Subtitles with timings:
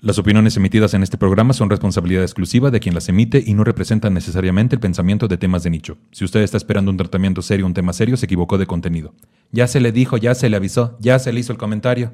[0.00, 3.62] Las opiniones emitidas en este programa son responsabilidad exclusiva de quien las emite y no
[3.62, 5.96] representan necesariamente el pensamiento de temas de nicho.
[6.10, 9.14] Si usted está esperando un tratamiento serio un tema serio, se equivocó de contenido.
[9.52, 12.12] Ya se le dijo, ya se le avisó, ya se le hizo el comentario.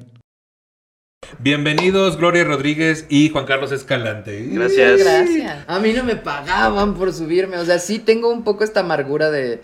[1.39, 4.47] Bienvenidos Gloria Rodríguez y Juan Carlos Escalante.
[4.51, 4.99] Gracias.
[4.99, 5.65] Gracias.
[5.67, 7.57] A mí no me pagaban por subirme.
[7.57, 9.61] O sea, sí tengo un poco esta amargura de,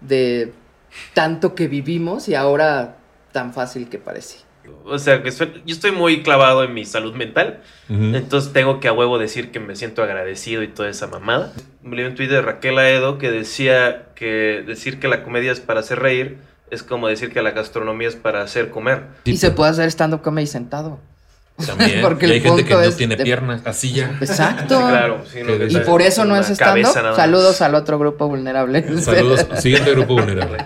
[0.00, 0.52] de
[1.14, 2.98] tanto que vivimos y ahora
[3.32, 4.45] tan fácil que parece.
[4.84, 7.60] O sea, que soy- yo estoy muy clavado en mi salud mental.
[7.88, 11.52] Entonces tengo que a huevo decir que me siento agradecido y toda esa mamada.
[11.82, 15.60] Me leí un tuit de Raquel Aedo que decía que decir que la comedia es
[15.60, 16.38] para hacer reír
[16.70, 19.04] es como decir que la gastronomía es para hacer comer.
[19.24, 20.98] Y se puede hacer stand-up comedy sentado.
[21.64, 22.00] También.
[22.02, 24.16] Porque y hay gente que no tiene de- piernas, así ya.
[24.20, 24.76] Exacto.
[24.88, 25.22] Claro.
[25.32, 26.92] sí, no, Y por eso no es stand-up.
[27.14, 28.82] Saludos al otro grupo vulnerable.
[29.00, 29.46] Saludos.
[29.60, 30.58] Siguiente grupo vulnerable.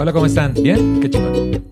[0.00, 0.54] Hola, ¿cómo están?
[0.54, 1.00] ¿Bien?
[1.00, 1.64] Qué chingón.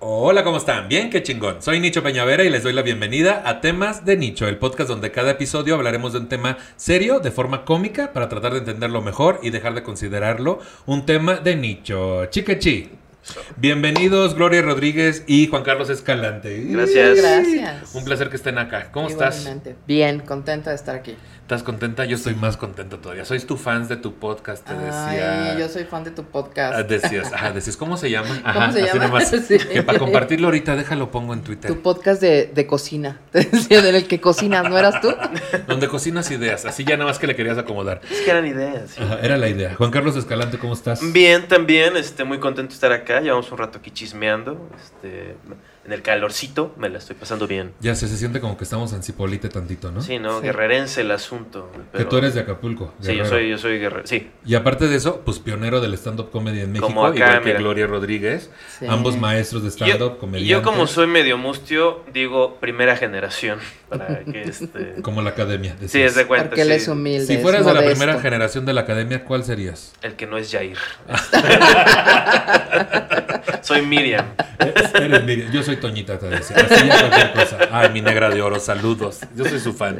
[0.00, 0.88] Hola, ¿cómo están?
[0.88, 1.62] Bien, qué chingón.
[1.62, 5.12] Soy Nicho Peñavera y les doy la bienvenida a Temas de Nicho, el podcast donde
[5.12, 9.38] cada episodio hablaremos de un tema serio, de forma cómica, para tratar de entenderlo mejor
[9.44, 12.26] y dejar de considerarlo un tema de nicho.
[12.26, 12.90] Chiquechi.
[13.56, 16.62] Bienvenidos Gloria Rodríguez y Juan Carlos Escalante.
[16.70, 17.16] Gracias.
[17.16, 17.94] Gracias.
[17.94, 18.90] Un placer que estén acá.
[18.90, 19.48] ¿Cómo estás?
[19.86, 21.16] Bien, contenta de estar aquí.
[21.44, 22.06] ¿Estás contenta?
[22.06, 23.26] Yo estoy más contento todavía.
[23.26, 25.52] Soy tu fans de tu podcast, te decía.
[25.52, 26.74] Ay, yo soy fan de tu podcast.
[26.74, 28.40] Ah, Decías, ajá, decías, ¿cómo se llama?
[28.42, 29.06] Ajá, ¿Cómo se así llama?
[29.08, 29.28] nomás.
[29.46, 29.58] Sí.
[29.58, 31.70] Que para compartirlo ahorita, déjalo pongo en Twitter.
[31.70, 33.20] Tu podcast de, de cocina.
[33.30, 35.14] Te decía, del el que cocinas, ¿no eras tú?
[35.68, 38.00] Donde cocinas ideas, así ya nada más que le querías acomodar.
[38.10, 38.92] Es que eran ideas.
[38.92, 39.02] sí.
[39.02, 39.74] Ajá, era la idea.
[39.74, 41.12] Juan Carlos Escalante, ¿cómo estás?
[41.12, 43.20] Bien, también, este, muy contento de estar acá.
[43.20, 45.36] Llevamos un rato aquí chismeando, este,
[45.84, 47.72] en el calorcito, me la estoy pasando bien.
[47.80, 50.00] Ya se, se siente como que estamos en Cipolite tantito, ¿no?
[50.00, 50.40] Sí, ¿no?
[50.40, 50.46] Sí.
[50.46, 51.70] Guerrerense el asunto.
[51.94, 52.94] Que tú eres de Acapulco.
[53.00, 54.06] Sí, yo soy, yo soy guerrero.
[54.06, 57.38] Sí, Y aparte de eso, pues pionero del stand-up comedy en México, Como acá, igual
[57.40, 57.58] que mira.
[57.58, 58.50] Gloria Rodríguez.
[58.78, 58.86] Sí.
[58.88, 60.48] Ambos maestros de stand-up, yo, y comediantes.
[60.48, 63.58] yo como soy medio mustio, digo primera generación.
[63.90, 65.02] Para que este...
[65.02, 65.72] Como la academia.
[65.72, 66.10] Sí, decías.
[66.12, 66.48] es de cuenta.
[66.48, 66.74] Porque él sí.
[66.74, 67.26] es humilde.
[67.26, 69.92] Si es fueras de la primera generación de la academia, ¿cuál serías?
[70.02, 70.78] El que no es Jair.
[73.62, 74.26] soy Miriam.
[74.58, 75.50] Eres Miriam.
[75.52, 76.56] Yo soy Toñita, te decía.
[76.56, 77.58] Así ya cualquier cosa.
[77.70, 79.20] Ay, mi negra de oro, saludos.
[79.36, 79.98] Yo soy su fan.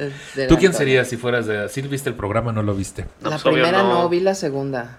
[0.48, 1.68] ¿Tú quién serías si fueras de...
[1.68, 3.06] ¿Sí viste el programa no lo viste?
[3.20, 4.02] No, la pues, primera no.
[4.02, 4.08] no.
[4.08, 4.98] vi la segunda.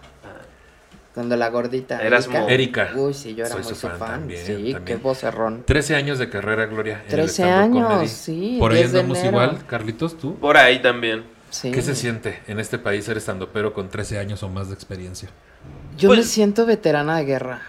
[1.15, 2.01] Cuando la gordita.
[2.03, 2.45] Erasmo.
[2.49, 2.91] Erika.
[2.93, 4.09] Uy, sí, yo era Soy muy su fan fan.
[4.19, 4.83] también, sí, también.
[4.83, 5.63] qué vocerrón.
[5.65, 6.95] 13 años de carrera, Gloria.
[6.95, 8.07] en el 13 stand-up años, comedy.
[8.09, 10.35] sí, Por ahí 10 de andamos igual, Carlitos, ¿tú?
[10.35, 11.23] Por ahí también.
[11.51, 11.71] Sí.
[11.71, 13.21] ¿Qué se siente en este país ser
[13.53, 15.29] pero con 13 años o más de experiencia?
[15.97, 17.61] Yo Pues- me siento veterana de guerra.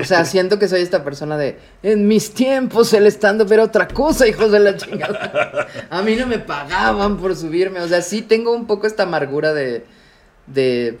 [0.00, 3.64] O sea, siento que soy esta persona de en mis tiempos el stand up era
[3.64, 5.66] otra cosa, hijos de la chingada.
[5.90, 7.80] A mí no me pagaban por subirme.
[7.80, 9.84] O sea, sí tengo un poco esta amargura de,
[10.46, 10.98] de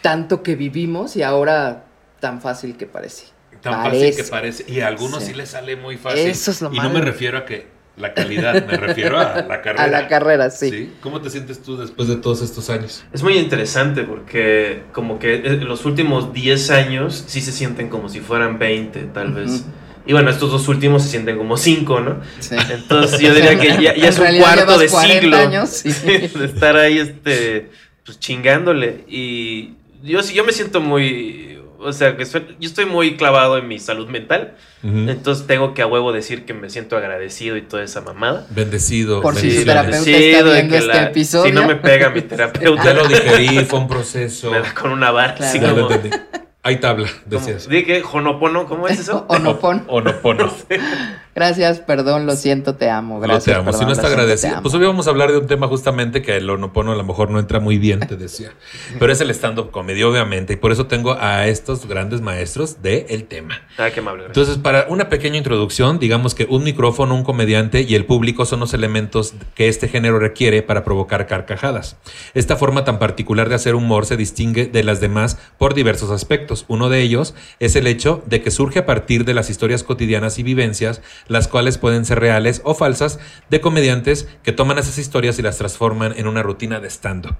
[0.00, 1.84] tanto que vivimos y ahora
[2.20, 3.26] tan fácil que parece.
[3.60, 4.22] Tan fácil Parece.
[4.24, 4.64] que parece.
[4.70, 5.34] Y a algunos sí, Sí.
[5.34, 6.20] les sale muy fácil.
[6.26, 6.94] Eso es lo y no malo.
[6.94, 9.84] me refiero a que la calidad, me refiero a la carrera.
[9.84, 10.92] A la carrera, sí.
[11.02, 13.04] ¿Cómo te sientes tú después de todos estos años?
[13.12, 18.08] Es muy interesante porque como que eh, los últimos 10 años sí se sienten como
[18.08, 19.66] si fueran 20 tal vez.
[20.04, 22.20] Y bueno, estos dos últimos se sienten como 5, ¿no?
[22.40, 22.56] Sí.
[22.70, 25.92] Entonces yo diría que ya, ya es un cuarto de 40 siglo años, sí.
[26.02, 27.70] de estar ahí este
[28.04, 32.86] pues chingándole y yo sí yo me siento muy o sea, que soy- yo estoy
[32.86, 36.96] muy clavado en mi salud mental, entonces tengo que a huevo decir que me siento
[36.96, 38.46] agradecido y toda esa mamada.
[38.50, 39.20] Bendecido.
[39.22, 41.44] Por si su terapeuta está de viendo que este la- episodio.
[41.46, 44.50] Si no me pega mi terapeuta, Ya lo digerí, fue un proceso.
[44.50, 45.34] me da con una vara.
[45.34, 45.50] Claro.
[45.50, 46.16] así Ya lo como- entendí.
[46.64, 47.68] Hay tabla, decías.
[47.68, 48.02] ¿De qué?
[48.02, 48.66] ¿Jonopono?
[48.66, 49.24] ¿Cómo es eso?
[49.28, 49.84] Onopon.
[49.88, 50.52] Onopono.
[51.34, 53.14] Gracias, perdón, lo siento, te amo.
[53.14, 53.44] No Gracias.
[53.44, 53.64] te amo.
[53.64, 54.60] perdón, si no está agradecido.
[54.60, 57.30] Pues hoy vamos a hablar de un tema justamente que el Onopono a lo mejor
[57.30, 58.52] no entra muy bien, te decía.
[58.98, 60.52] Pero es el stand-up comedy, obviamente.
[60.52, 63.62] Y por eso tengo a estos grandes maestros del el tema.
[63.78, 64.24] Ah, qué amable.
[64.24, 64.36] gracias.
[64.36, 68.60] Entonces, para una pequeña introducción, digamos que un micrófono, un comediante y el público son
[68.60, 71.96] los elementos que este género requiere para provocar carcajadas.
[72.34, 76.66] Esta forma tan particular de hacer humor se distingue de las demás por diversos aspectos.
[76.68, 80.38] Uno de ellos es el hecho de que surge a partir de las historias cotidianas
[80.38, 83.18] y vivencias, las cuales pueden ser reales o falsas,
[83.50, 87.36] de comediantes que toman esas historias y las transforman en una rutina de stand-up.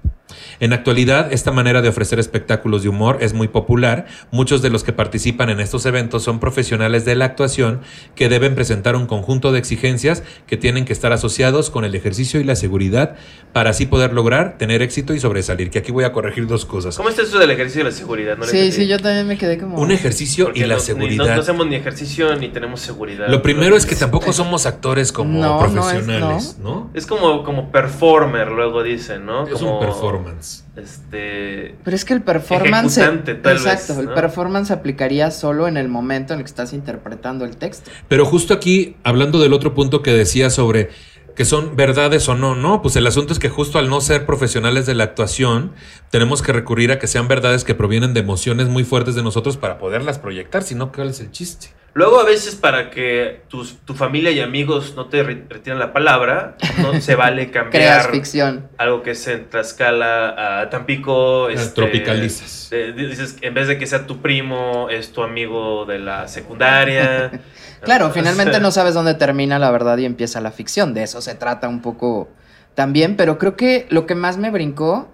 [0.59, 4.05] En actualidad, esta manera de ofrecer espectáculos de humor es muy popular.
[4.31, 7.81] Muchos de los que participan en estos eventos son profesionales de la actuación
[8.15, 12.39] que deben presentar un conjunto de exigencias que tienen que estar asociados con el ejercicio
[12.39, 13.15] y la seguridad
[13.53, 15.69] para así poder lograr tener éxito y sobresalir.
[15.69, 16.97] Que aquí voy a corregir dos cosas.
[16.97, 18.37] ¿Cómo está eso del ejercicio y la seguridad?
[18.37, 18.71] No Sí, entendí.
[18.75, 19.77] sí, yo también me quedé como...
[19.79, 21.25] Un ejercicio Porque y la no- seguridad.
[21.27, 23.27] No, no hacemos ni ejercicio ni tenemos seguridad.
[23.27, 26.89] Lo primero es que tampoco somos actores como No, no es, profesionales, ¿no?
[26.93, 29.47] Es como, como performer, luego dicen, ¿no?
[29.47, 29.85] Es como, un
[30.23, 30.63] performance.
[30.75, 31.75] Este.
[31.83, 32.97] Pero es que el performance...
[32.97, 36.73] Ejecutante, tal exacto, vez, el performance aplicaría solo en el momento en el que estás
[36.73, 37.91] interpretando el texto.
[38.07, 40.89] Pero justo aquí, hablando del otro punto que decía sobre
[41.35, 44.25] que son verdades o no, no, pues el asunto es que justo al no ser
[44.25, 45.71] profesionales de la actuación,
[46.11, 49.57] tenemos que recurrir a que sean verdades que provienen de emociones muy fuertes de nosotros
[49.57, 51.69] para poderlas proyectar, si no, ¿cuál es el chiste?
[51.95, 55.93] Luego, a veces, para que tus, tu familia y amigos no te re- retiren la
[55.93, 58.67] palabra, no se vale Creas cambiar ficción.
[58.79, 61.49] algo que es en Tlaxcala a Tampico.
[61.49, 62.69] este, tropicalizas.
[62.71, 66.27] de- de- dices, en vez de que sea tu primo, es tu amigo de la
[66.27, 67.31] secundaria.
[67.83, 70.93] Claro, finalmente no sabes dónde termina la verdad y empieza la ficción.
[70.93, 72.29] De eso se trata un poco
[72.75, 73.17] también.
[73.17, 75.11] Pero creo que lo que más me brincó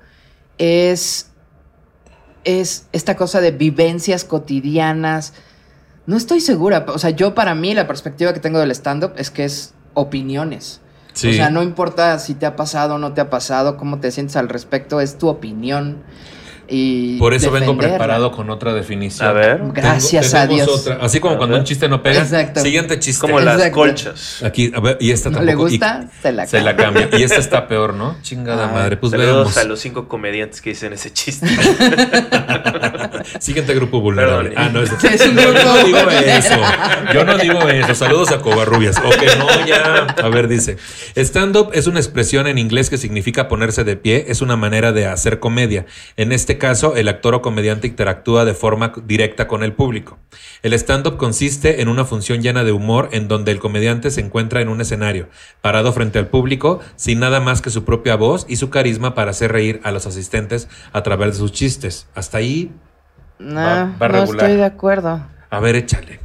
[0.59, 1.31] es,
[2.43, 5.33] es esta cosa de vivencias cotidianas.
[6.09, 6.87] No estoy segura.
[6.87, 10.81] O sea, yo para mí la perspectiva que tengo del stand-up es que es opiniones.
[11.13, 11.29] Sí.
[11.29, 14.09] O sea, no importa si te ha pasado o no te ha pasado, cómo te
[14.09, 16.01] sientes al respecto, es tu opinión.
[16.71, 19.27] Y Por eso vengo preparado con otra definición.
[19.27, 19.57] A ver.
[19.57, 20.67] Tengo- Gracias a Dios.
[20.67, 20.99] otra.
[21.01, 21.61] Así como A cuando ver.
[21.61, 22.21] un chiste no pega.
[22.21, 22.61] Exacto.
[22.61, 23.21] Siguiente chiste.
[23.21, 24.43] Como las colchas.
[24.43, 25.67] Aquí, a ver, y esta ¿No tampoco.
[25.67, 26.05] le gusta?
[26.07, 27.01] y- se la se la cambia.
[27.09, 27.19] cambia.
[27.19, 28.15] Y esta está peor, ¿no?
[28.21, 28.97] Chingada Ay, madre.
[28.97, 29.57] Pues Saludos veamos.
[29.57, 31.47] a los cinco comediantes que dicen ese chiste.
[33.39, 34.49] Siguiente grupo vulnerable.
[34.51, 34.63] Perdón.
[34.65, 36.37] Ah, no, es, Es un yo grupo no digo vulnerable.
[36.37, 36.55] eso.
[37.13, 37.95] Yo no digo eso.
[37.95, 38.97] Saludos a Covarrubias.
[38.99, 40.03] Ok, no, ya.
[40.23, 40.77] A ver, dice.
[41.15, 44.25] Stand-up es una expresión en inglés que significa ponerse de pie.
[44.27, 45.85] Es una manera de hacer comedia.
[46.17, 50.19] En este caso, el actor o comediante interactúa de forma directa con el público.
[50.61, 54.61] El stand-up consiste en una función llena de humor en donde el comediante se encuentra
[54.61, 55.29] en un escenario,
[55.61, 59.31] parado frente al público, sin nada más que su propia voz y su carisma para
[59.31, 62.07] hacer reír a los asistentes a través de sus chistes.
[62.13, 62.71] Hasta ahí,
[63.41, 64.45] Va- va no regular.
[64.45, 65.25] estoy de acuerdo.
[65.49, 66.19] a ver, échale.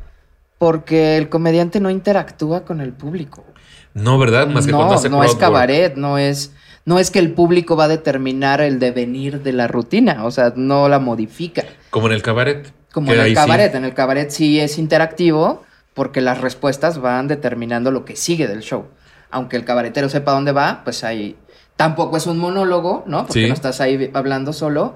[0.58, 3.44] Porque el comediante no interactúa con el público.
[3.92, 4.48] No, ¿verdad?
[4.48, 6.52] Más que no, cuando hace no es cabaret, no es,
[6.84, 10.52] no es que el público va a determinar el devenir de la rutina, o sea,
[10.56, 11.64] no la modifica.
[11.90, 12.72] Como en el cabaret.
[12.92, 13.34] Como en el sí.
[13.34, 15.64] cabaret, en el cabaret sí es interactivo
[15.94, 18.86] porque las respuestas van determinando lo que sigue del show.
[19.30, 21.36] Aunque el cabaretero sepa dónde va, pues ahí
[21.76, 23.26] tampoco es un monólogo, ¿no?
[23.26, 23.48] Porque Sí.
[23.48, 24.94] no estás ahí hablando solo.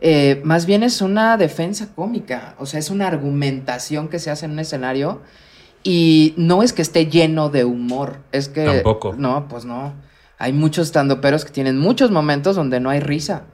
[0.00, 4.44] Eh, más bien es una defensa cómica, o sea, es una argumentación que se hace
[4.46, 5.22] en un escenario
[5.82, 8.64] y no es que esté lleno de humor, es que...
[8.64, 9.14] Tampoco.
[9.16, 9.92] No, pues no.
[10.38, 13.44] Hay muchos estandoperos que tienen muchos momentos donde no hay risa.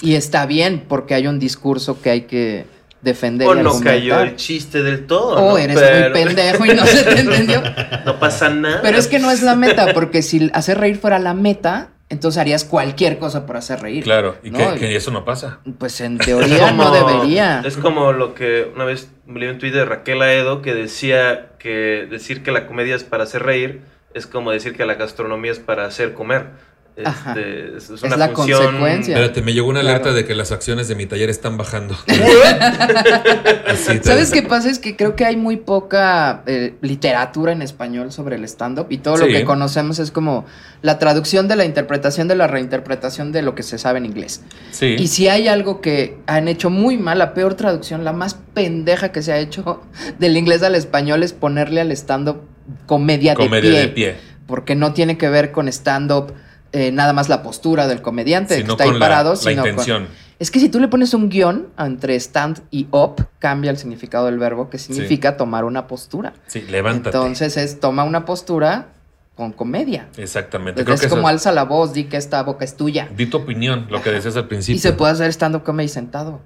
[0.00, 2.64] Y está bien porque hay un discurso que hay que
[3.02, 3.46] defender.
[3.48, 5.36] O y no cayó el chiste del todo.
[5.36, 5.58] O ¿no?
[5.58, 7.62] eres Pero- muy pendejo y no se te entendió.
[8.06, 8.80] No pasa nada.
[8.82, 12.40] Pero es que no es la meta, porque si hacer reír fuera la meta, entonces
[12.40, 14.02] harías cualquier cosa por hacer reír.
[14.02, 14.58] Claro, y ¿no?
[14.58, 15.60] que, que eso no pasa.
[15.78, 17.62] Pues en teoría no debería.
[17.64, 22.08] Es como lo que una vez leí un tuit de Raquel Aedo que decía que
[22.10, 23.82] decir que la comedia es para hacer reír
[24.14, 26.70] es como decir que la gastronomía es para hacer comer.
[26.96, 29.14] Este, es, Es una la función- consecuencia.
[29.14, 29.96] Espérate, me llegó una Claro.
[29.96, 31.96] alerta de que las acciones de mi taller están bajando.
[34.02, 34.68] ¿Sabes qué pasa?
[34.70, 38.98] Es que creo que hay muy poca eh, literatura en español sobre el stand-up y
[38.98, 40.44] todo lo que conocemos es como
[40.82, 44.42] la traducción de la interpretación de la reinterpretación de lo que se sabe en inglés.
[44.70, 44.96] Sí.
[44.98, 49.12] Y si hay algo que han hecho muy mal, la peor traducción, la más pendeja
[49.12, 49.82] que se ha hecho
[50.18, 52.42] del inglés al español es ponerle al stand-up
[52.86, 54.30] comedia, Comedia de, pie, de pie.
[54.46, 56.32] Porque no tiene que ver con stand-up
[56.72, 60.06] eh, nada más la postura del comediante que está ahí la- parado, la sino con-.
[60.38, 64.26] Es que si tú le pones un guion entre stand y up, cambia el significado
[64.26, 66.32] del verbo, que significa tomar una postura.
[66.46, 67.14] Sí, levántate.
[67.16, 68.86] Entonces es toma una postura
[69.34, 70.08] con comedia.
[70.16, 70.82] Exactamente.
[70.82, 73.08] Creo es que como eso- alza la voz, di que esta boca es tuya.
[73.14, 74.76] Di tu opinión, lo que decías al principio.
[74.76, 76.40] Y se puede hacer stand-up comedy sentado.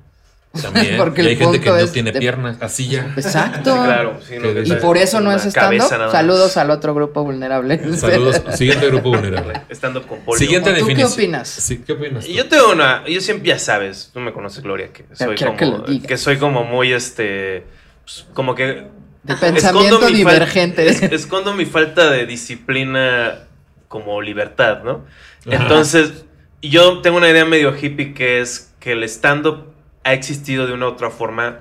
[0.62, 0.96] También.
[0.98, 3.12] porque y el hay gente que no tiene de- piernas, así ya.
[3.16, 3.74] Exacto.
[3.74, 4.20] Sí, claro.
[4.26, 6.10] sí, no, Que- que Y por eso no es stand-up.
[6.10, 7.78] Saludos al otro grupo vulnerable.
[7.96, 8.42] Saludos.
[8.56, 9.60] Siguiente grupo vulnerable.
[9.70, 10.38] Stand-up con polio.
[10.38, 11.48] Siguiente ¿O tú qué opinas?
[11.48, 12.24] Sí, ¿qué opinas?
[12.24, 12.30] tú?
[12.32, 15.84] Yo tengo una, yo siempre, ya sabes, tú me conoces, Gloria, que soy que como,
[15.84, 17.64] que soy como muy, este,
[18.04, 18.86] pues, como que
[19.24, 20.88] De pensamiento escondo mi fal- divergente.
[20.88, 23.40] es- escondo mi falta de disciplina
[23.88, 25.04] como libertad, ¿no?
[25.46, 25.62] Ajá.
[25.62, 26.24] Entonces,
[26.62, 29.73] yo tengo una idea medio hippie que es que el stand-up
[30.04, 31.58] ha existido de una u otra forma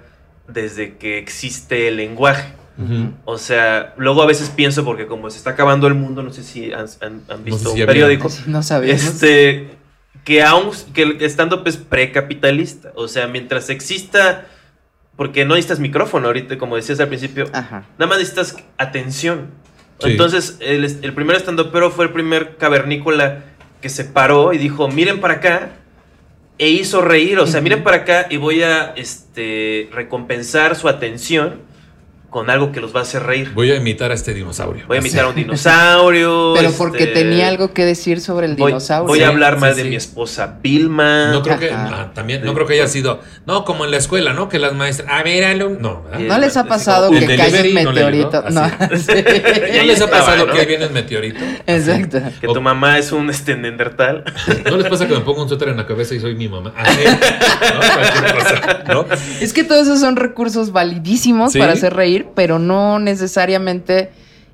[0.48, 2.54] desde que existe el lenguaje.
[2.78, 3.12] Ujú.
[3.26, 6.44] O sea, luego a veces pienso, porque como se está acabando el mundo, no sé
[6.44, 8.94] si han, han- han sé visto si un periódico, No sabía.
[8.96, 9.70] este,
[10.24, 12.92] que aún que el stand-up es precapitalista.
[12.96, 14.46] O sea, mientras exista.
[15.16, 17.46] Porque no necesitas micrófono ahorita, como decías al principio.
[17.54, 17.86] Ajá.
[18.00, 19.52] Nada más necesitas atención.
[20.00, 20.10] Sí.
[20.10, 23.44] Entonces, el, el primer stand pero fue el primer cavernícola
[23.80, 25.70] que se paró y dijo: Miren para acá.
[26.64, 27.40] E hizo reír.
[27.40, 31.60] O sea, miren para acá y voy a este, recompensar su atención
[32.34, 33.52] con algo que los va a hacer reír.
[33.54, 34.86] Voy a imitar a este dinosaurio.
[34.88, 36.54] Voy a imitar a un dinosaurio.
[36.58, 39.08] Pero este, porque tenía algo que decir sobre el Voy, dinosaurio.
[39.08, 41.32] voy a hablar Sí, más sí, de mi esposa Vilma.
[41.32, 44.34] No creo que ah, también no creo que haya sido no como en la escuela,
[44.34, 44.50] ¿no?
[44.50, 46.20] Que las maestras, a ver, alumno, no, ¿verdad?
[46.28, 48.44] ¿No les ha pasado que cae un no meteorito?
[48.50, 48.62] No.
[48.68, 50.54] ¿No les ha pasado ¿no?
[50.54, 51.40] que ahí viene el meteorito?
[51.68, 52.20] Exacto.
[52.42, 54.24] Que tu mamá es un este, Neandertal.
[54.66, 56.74] ¿No les pasa que me pongo un suéter en la cabeza y soy mi mamá?
[56.76, 57.80] Así, ¿no?
[57.94, 59.06] Cualquier cosa, ¿no?
[59.40, 61.60] Es que todos esos son recursos validísimos Sí.
[61.60, 64.12] para hacer reír, pero no necesariamente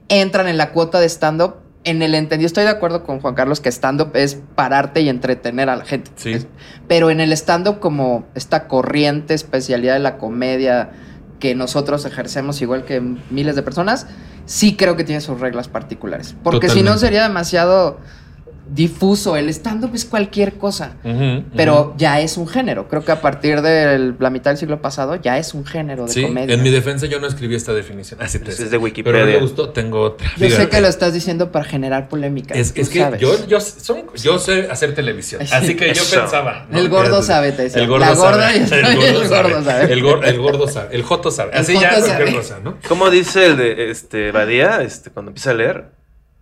[0.07, 1.55] entran en la cuota de stand-up.
[1.85, 5.69] En el entendido, estoy de acuerdo con Juan Carlos que stand-up es pararte y entretener
[5.69, 6.11] a la gente.
[6.15, 6.33] Sí.
[6.33, 6.47] Es-
[6.88, 10.89] pero en el stand-up, como esta corriente, especialidad de la comedia
[11.39, 12.99] que nosotros ejercemos igual que
[13.29, 14.07] miles de personas,
[14.45, 16.35] sí creo que tiene sus reglas particulares.
[16.43, 17.99] Porque si no sería demasiado
[18.73, 19.35] difuso.
[19.35, 20.93] El stand-up es cualquier cosa.
[21.55, 22.88] Pero ya es un género.
[22.88, 26.11] Creo que a partir de la mitad del siglo pasado ya es un género de
[26.13, 26.53] Sí, comedia.
[26.55, 28.21] en mi defensa yo no escribí esta definición.
[28.21, 29.19] Así te Es de Pero Wikipedia.
[29.21, 30.27] no me gustó, tengo otra.
[30.38, 32.53] Yo sé que lo estás diciendo para generar polémica.
[32.55, 33.19] Es, que sabes.
[33.19, 35.45] yo, yo, son- yo sé hacer televisión.
[35.45, 35.53] Sí.
[35.55, 36.67] Así que yo pensaba.
[36.69, 36.79] ¿no?
[36.79, 37.81] El gordo sabe, te decía.
[37.81, 38.59] El gordo La gorda sabe.
[38.59, 38.95] ya sabe, el
[39.29, 39.93] gordo sabe.
[39.93, 40.95] El, gor- el gordo sabe.
[40.95, 41.51] El joto sabe.
[41.53, 42.75] El Así joto ya cualquier cosa, ¿no?
[42.88, 45.85] ¿Cómo dice el de este Badía este, cuando empieza a leer?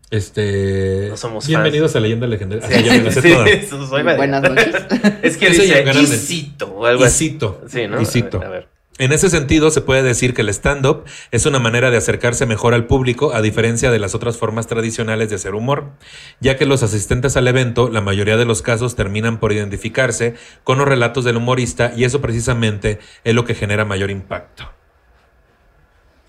[0.09, 1.07] Este.
[1.09, 2.65] No somos Bienvenidos a Leyenda Legendaria.
[2.65, 4.03] Sí, me sí, eso soy.
[4.03, 4.75] Buenas noches.
[5.21, 5.83] Es que dice.
[6.01, 7.37] Isito o algo Y así.
[7.41, 8.77] A ver.
[8.99, 12.73] En ese sentido, se puede decir que el stand-up es una manera de acercarse mejor
[12.73, 15.91] al público, a diferencia de las otras formas tradicionales de hacer humor,
[16.39, 20.33] ya que los asistentes al evento, la mayoría de los casos, terminan por identificarse
[20.63, 24.76] con los relatos del humorista y eso precisamente es lo que genera mayor impacto.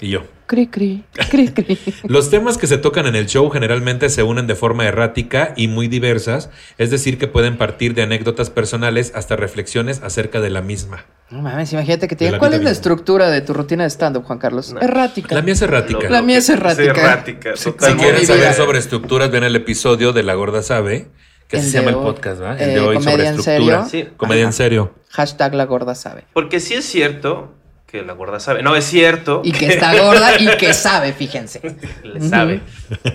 [0.00, 0.22] Y yo.
[0.46, 1.78] Cri, cri, cri, cri.
[2.08, 5.68] Los temas que se tocan en el show generalmente se unen de forma errática y
[5.68, 10.62] muy diversas, es decir, que pueden partir de anécdotas personales hasta reflexiones acerca de la
[10.62, 11.04] misma.
[11.30, 14.24] No mames, imagínate que te diga, ¿Cuál es la estructura de tu rutina de stand-up,
[14.24, 14.72] Juan Carlos?
[14.72, 14.80] No.
[14.80, 15.34] Errática.
[15.34, 16.04] La mía es errática.
[16.04, 16.92] Lo- La mía es errática.
[16.92, 17.56] Es errática.
[17.56, 21.08] Si quieren saber sobre estructuras, ven el episodio de La Gorda Sabe,
[21.48, 22.62] que El así se llama el podcast, ¿verdad?
[22.62, 23.84] El Eh, de hoy sobre ¿comedia en estructura.
[23.88, 24.06] serio?
[24.08, 24.14] Sí.
[24.16, 24.94] Comedia en serio.
[25.10, 26.24] Hashtag la gorda sabe.
[26.32, 27.54] Porque sí es cierto
[27.90, 28.62] que la gorda sabe.
[28.62, 29.40] No, es cierto.
[29.45, 31.61] Y que está gorda y que sabe, fíjense.
[32.04, 32.61] le sabe.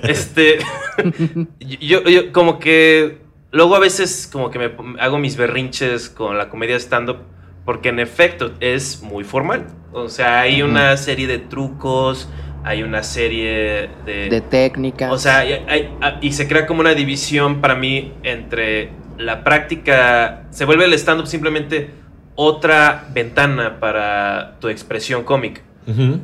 [0.04, 0.58] Este.
[1.60, 3.20] yo, yo como que.
[3.52, 7.20] Luego a veces como que me hago mis berrinches con la comedia stand-up.
[7.66, 9.68] Porque en efecto es muy formal.
[9.94, 12.28] O sea, hay una serie de trucos.
[12.64, 14.30] Hay una serie de.
[14.30, 15.12] De técnica.
[15.12, 20.48] O sea, hay- ah, y se crea como una división para mí entre la práctica.
[20.50, 21.92] Se vuelve el stand-up simplemente
[22.36, 25.62] otra ventana para tu expresión cómica.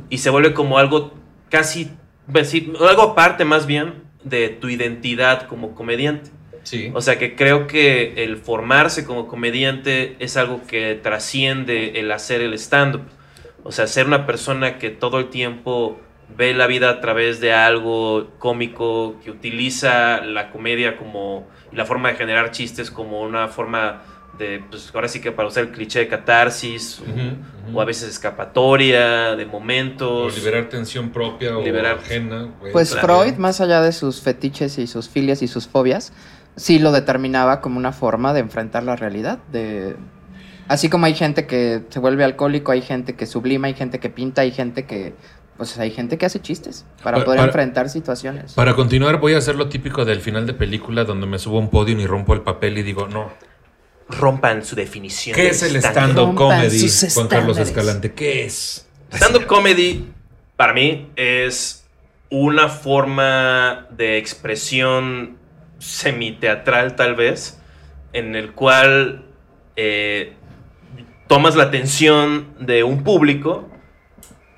[0.08, 1.12] Y se vuelve como algo
[1.50, 1.90] casi.
[2.32, 6.30] pues algo aparte más bien de tu identidad como comediante.
[6.62, 6.90] Sí.
[6.94, 12.40] O sea que creo que el formarse como comediante es algo que trasciende el hacer
[12.40, 13.02] el stand-up.
[13.62, 16.00] O sea, ser una persona que todo el tiempo
[16.36, 22.10] ve la vida a través de algo cómico, que utiliza la comedia como la forma
[22.10, 24.02] de generar chistes como una forma
[24.40, 27.00] de, pues ahora sí que para usar el cliché de catarsis,
[27.72, 30.36] o a veces escapatoria, de O momentos.
[30.36, 32.48] liberar tensión propia o Liberar- ajena.
[32.72, 33.20] Pues Claro.
[33.20, 36.12] Freud, más allá de sus fetiches y sus filias y sus fobias,
[36.56, 39.38] sí lo determinaba como una forma de enfrentar la realidad.
[39.52, 39.94] De...
[40.68, 44.10] Así como hay gente que se vuelve alcohólico, hay gente que sublima, hay gente que
[44.10, 45.14] pinta, hay gente que...
[45.56, 48.54] Pues hay gente que hace chistes para Pa- poder para- enfrentar situaciones.
[48.54, 51.60] Para continuar, voy a hacer lo típico del final de película donde me subo a
[51.60, 53.30] un podio y rompo el papel y digo, no.
[54.10, 55.34] Rompan su definición.
[55.34, 56.34] ¿Qué de es el stand-up.
[56.34, 57.58] comedy, Juan Carlos.
[57.58, 58.12] Escalante?
[58.12, 58.86] ¿Qué es?
[59.12, 60.08] Stand-up comedy,
[60.56, 61.84] para mí, es
[62.30, 65.38] una forma de expresión
[65.78, 67.60] semiteatral, tal vez,
[68.12, 69.26] en el cual
[69.76, 70.34] eh,
[71.26, 73.68] tomas la atención de un público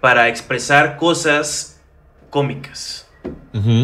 [0.01, 1.81] para expresar cosas
[2.31, 3.09] cómicas.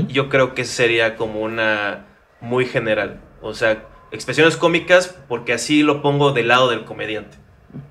[0.08, 2.06] Yo creo que sería como una
[2.40, 3.20] muy general.
[3.42, 7.37] O sea, expresiones cómicas porque así lo pongo del lado del comediante.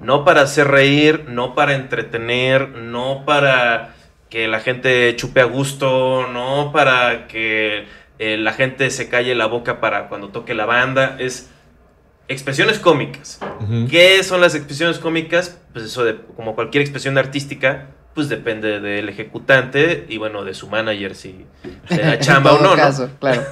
[0.02, 3.96] No para hacer reír, no para entretener, no para
[4.30, 7.86] que la gente chupe a gusto, no para que
[8.20, 11.16] eh, la gente se calle la boca para cuando toque la banda.
[11.20, 11.50] Es
[12.28, 13.40] expresiones cómicas.
[13.90, 15.60] ¿Qué son las expresiones cómicas?
[15.74, 20.68] Pues eso de, como cualquier expresión artística, pues depende del ejecutante y bueno, de su
[20.68, 21.46] manager si
[21.90, 22.82] le da chamba o todo no, ¿no?
[22.82, 23.44] caso, claro.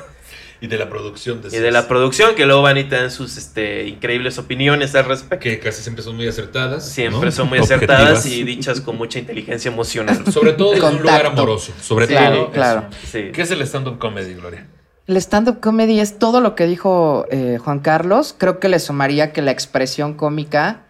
[0.66, 3.12] Y de la producción de y de la producción, que luego van y te dan
[3.12, 5.44] sus este, increíbles opiniones al respecto.
[5.44, 6.88] Que casi siempre son muy acertadas.
[6.90, 7.32] Siempre ¿no?
[7.32, 8.26] son muy acertadas Objetivas.
[8.26, 10.26] y dichas con mucha inteligencia emocional.
[10.32, 11.72] Sobre todo en un lugar amoroso.
[11.82, 12.52] Sobre Claro, todo.
[12.52, 12.86] claro.
[13.10, 13.30] Sí.
[13.32, 14.68] ¿Qué es el stand-up comedy, Gloria?
[15.08, 18.34] El stand-up comedy es todo lo que dijo eh, Juan Carlos.
[18.38, 20.82] Creo que le sumaría que la expresión cómica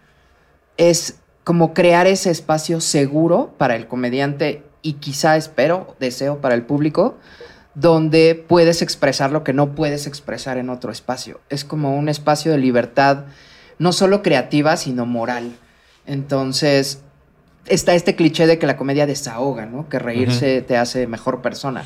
[0.77, 6.63] es como crear ese espacio seguro para el comediante y quizá espero, deseo para el
[6.63, 7.17] público,
[7.75, 11.41] donde puedes expresar lo que no puedes expresar en otro espacio.
[11.49, 13.25] Es como un espacio de libertad,
[13.77, 15.57] no solo creativa, sino moral.
[16.05, 17.01] Entonces,
[17.67, 19.89] está este cliché de que la comedia desahoga, ¿no?
[19.89, 21.83] Que reírse te hace mejor persona.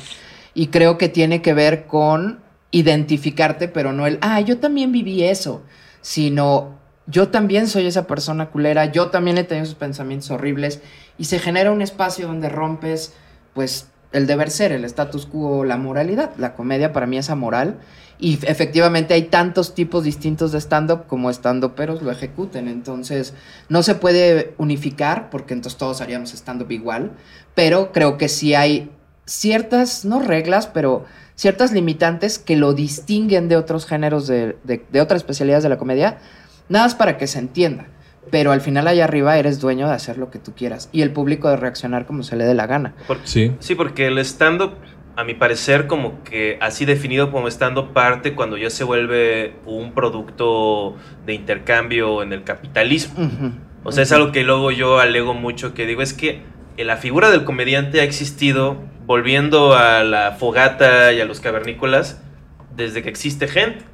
[0.54, 5.24] Y creo que tiene que ver con identificarte, pero no el, ah, yo también viví
[5.24, 5.62] eso,
[6.02, 10.80] sino yo también soy esa persona culera, yo también he tenido esos pensamientos horribles
[11.18, 13.14] y se genera un espacio donde rompes,
[13.54, 16.30] pues, el deber ser, el status quo, la moralidad.
[16.36, 17.78] La comedia para mí es amoral
[18.18, 22.68] y efectivamente hay tantos tipos distintos de stand-up como stand peros lo ejecuten.
[22.68, 23.34] Entonces,
[23.68, 27.12] no se puede unificar porque entonces todos haríamos stand-up igual,
[27.54, 28.90] pero creo que sí hay
[29.24, 35.00] ciertas, no reglas, pero ciertas limitantes que lo distinguen de otros géneros de, de, de
[35.00, 36.18] otras especialidades de la comedia,
[36.68, 37.86] nada más para que se entienda.
[38.30, 41.12] Pero al final allá arriba eres dueño de hacer lo que tú quieras y el
[41.12, 42.94] público de reaccionar como se le dé la gana.
[43.08, 43.52] Porque- Sí.
[43.60, 44.74] Sí, porque el stand-up,
[45.16, 49.92] a mi parecer, como que así definido como stand-up parte cuando ya se vuelve un
[49.92, 50.96] producto
[51.26, 53.14] de intercambio en el capitalismo.
[53.84, 56.42] O sea, es algo que luego yo alego mucho, que digo, es que
[56.76, 62.20] la figura del comediante ha existido volviendo a la fogata y a los cavernícolas
[62.76, 63.84] desde que existe gente.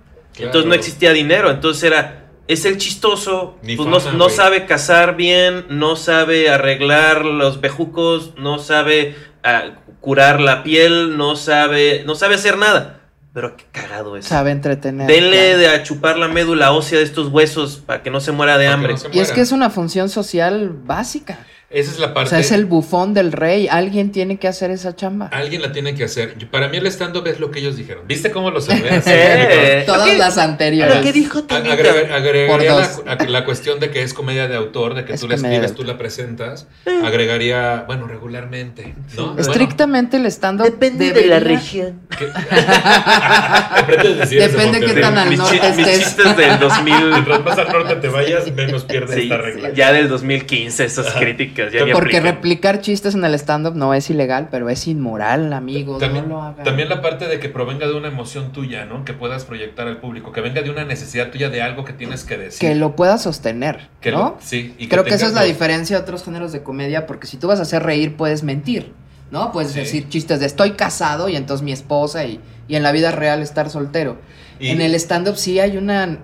[0.47, 4.37] Entonces no existía dinero, entonces era, es el chistoso, Ni pues no, fama, no güey.
[4.37, 11.37] sabe cazar bien, no sabe arreglar los bejucos, no sabe ah, curar la piel, no
[11.37, 13.01] sabe, no sabe hacer nada.
[13.33, 14.25] Pero qué cagado es.
[14.25, 15.07] Sabe entretener.
[15.07, 15.59] Denle claro.
[15.59, 18.65] de a chupar la médula ósea de estos huesos para que no se muera de
[18.65, 18.95] Para hambre.
[18.95, 21.41] no Y es que es una función social básica.
[21.69, 22.29] Esa es la parte.
[22.29, 23.67] O sea, es el bufón del rey.
[23.69, 25.27] Alguien tiene que hacer esa chamba.
[25.33, 26.39] Alguien la tiene que hacer.
[26.39, 28.05] Yo- Para mí el stand-up es lo que ellos dijeron.
[28.07, 29.03] ¿Viste cómo lo cerré?
[29.07, 30.17] Eh, Todas ¿qué?
[30.17, 30.93] las anteriores.
[30.95, 35.05] ¿Pero qué dijo agregar- agregaría la, la cuestión de que es comedia de autor, de
[35.05, 36.69] que Es tú la escribes, tú la presentas.
[37.05, 38.95] Agregaría, bueno, regularmente.
[39.17, 39.27] ¿no?
[39.35, 40.67] Bueno, Estrictamente el stand-up.
[40.67, 42.01] Depende de la región.
[42.17, 42.27] ¿qué-
[43.77, 46.05] ¿Qué pretendes decir Depende qué tan al mis, norte chi- mis estés.
[46.05, 46.95] chistes del 2000.
[47.11, 49.71] Mientras más al norte te vayas, menos pierdes sí, esta regla.
[49.73, 51.56] ya del 2015, esas críticas.
[51.57, 52.23] Ya Porque aplican.
[52.25, 55.99] replicar chistes en el stand-up no es ilegal, pero es inmoral, amigos.
[56.01, 56.65] También, no lo hagan.
[56.65, 59.05] también la parte de que provenga de una emoción tuya, ¿no?
[59.05, 62.25] Que puedas proyectar al público, que venga de una necesidad tuya de algo que tienes
[62.25, 62.61] que decir.
[62.69, 64.37] Que lo puedas sostener, Que lo- ¿no?
[64.41, 67.37] sí, y Creo que esa es la diferencia de otros géneros de comedia, porque si
[67.37, 68.93] tú vas a hacer reír, puedes mentir,
[69.31, 69.53] ¿no?
[69.53, 69.81] Puedes Sí.
[69.81, 73.43] decir chistes de estoy casado y entonces mi esposa y, y en la vida real
[73.43, 74.19] estar soltero.
[74.61, 76.19] Y- En el stand-up sí hay una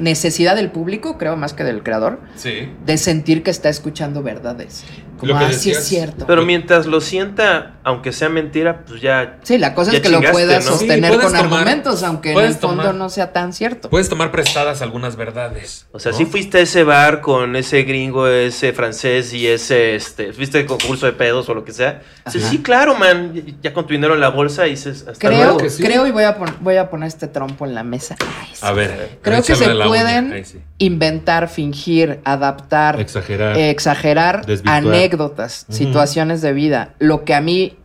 [0.00, 2.70] necesidad del público, creo más que del creador, Sí.
[2.84, 4.84] de sentir que está escuchando verdades.
[5.18, 6.26] Como, que ah, sí es cierto.
[6.26, 9.36] Pero mientras lo sienta, aunque sea mentira, pues ya.
[9.42, 10.70] Sí, la cosa es que lo puedas ¿no?
[10.72, 13.90] sostener Sí, con tomar- argumentos, aunque en el fondo tomar- no sea tan cierto.
[13.90, 15.86] Puedes tomar prestadas algunas verdades.
[15.92, 16.16] O sea, ¿no?
[16.18, 20.64] si fuiste a ese bar con ese gringo, ese francés y ese, este, fuiste al
[20.64, 22.00] concurso de pedos o lo que sea.
[22.24, 22.50] Dices, Ajá.
[22.52, 25.58] sí, claro, man, ya con tu dinero en la bolsa y dices, hasta Creo, luego.
[25.58, 25.82] que sí.
[25.82, 28.16] creo y voy a, pon- voy a poner este trompo en la mesa.
[28.20, 28.60] Ay, sí.
[28.62, 29.18] A ver.
[29.20, 30.00] Creo que se a uña.
[30.02, 30.58] pueden sí.
[30.78, 33.56] inventar, fingir, adaptar, Exagerar.
[33.56, 36.94] eh, exagerar anécdotas, situaciones de vida.
[36.98, 37.76] Lo que a mí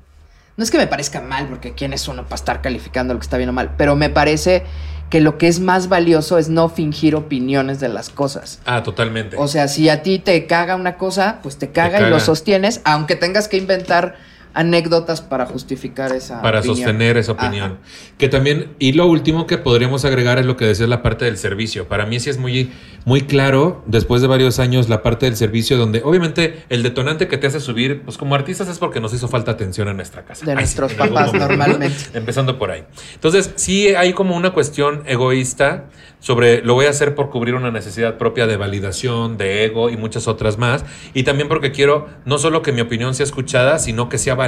[0.58, 3.26] no es que me parezca mal, porque quién es uno para estar calificando lo que
[3.26, 4.64] está bien o mal, pero me parece
[5.10, 8.60] que lo que es más valioso es no fingir opiniones de las cosas.
[8.66, 9.36] Ah, totalmente.
[9.38, 12.10] O sea, si a ti te caga una cosa, pues te caga, y caga.
[12.10, 14.16] lo sostienes, aunque tengas que inventar
[14.56, 16.78] anécdotas para justificar esa para opinión.
[16.78, 17.48] sostener esa Ajá.
[17.48, 17.78] opinión.
[18.18, 21.38] Que también, y lo último que podríamos agregar es lo que decía la parte del
[21.38, 21.88] servicio.
[21.88, 22.72] Para mí sí es muy,
[23.04, 27.38] muy claro, después de varios años, la parte del servicio, donde obviamente el detonante que
[27.38, 30.46] te hace subir, pues como artistas es porque nos hizo falta atención en nuestra casa.
[30.46, 31.98] De Ay, nuestros algún papás normalmente.
[32.14, 32.86] Empezando por ahí.
[33.14, 35.86] Entonces, sí hay como una cuestión egoísta
[36.22, 39.98] sobre lo voy a hacer por cubrir una necesidad propia de validación, de ego y
[39.98, 40.86] muchas otras más.
[41.14, 44.45] Y también porque quiero no solo que mi opinión sea escuchada, sino que sea validada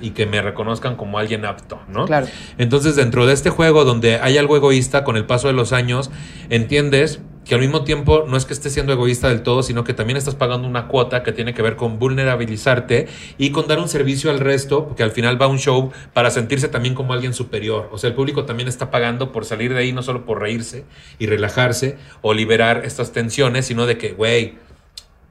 [0.00, 2.06] y que me reconozcan como alguien apto, ¿no?
[2.06, 2.26] Claro.
[2.58, 6.10] Entonces, dentro de este juego donde hay algo egoísta, con el paso de los años,
[6.48, 9.94] entiendes que al mismo tiempo no es que estés siendo egoísta del todo, sino que
[9.94, 13.06] también estás pagando una cuota que tiene que ver con vulnerabilizarte
[13.38, 16.68] y con dar un servicio al resto, porque al final va un show para sentirse
[16.68, 17.88] también como alguien superior.
[17.92, 20.84] O sea, el público también está pagando por salir de ahí, no solo por reírse
[21.20, 24.54] y relajarse o liberar estas tensiones, sino de que, güey,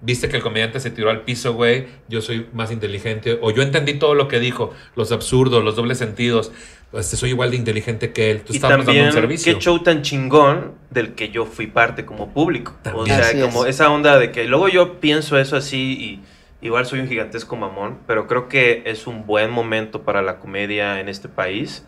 [0.05, 3.61] viste que el comediante se tiró al piso, güey, yo soy más inteligente, o yo
[3.63, 6.51] entendí todo lo que dijo, los absurdos, los dobles sentidos,
[6.91, 9.53] pues soy igual de inteligente que él, tú Y estabas dando también, un servicio.
[9.53, 12.73] qué show tan chingón del que yo fui parte como público.
[12.93, 13.17] O También.
[13.17, 13.75] sea, Así como es.
[13.75, 16.21] esa onda de que luego yo pienso eso así
[16.61, 20.37] y igual soy un gigantesco mamón, pero creo que es un buen momento para la
[20.39, 21.85] comedia en este país.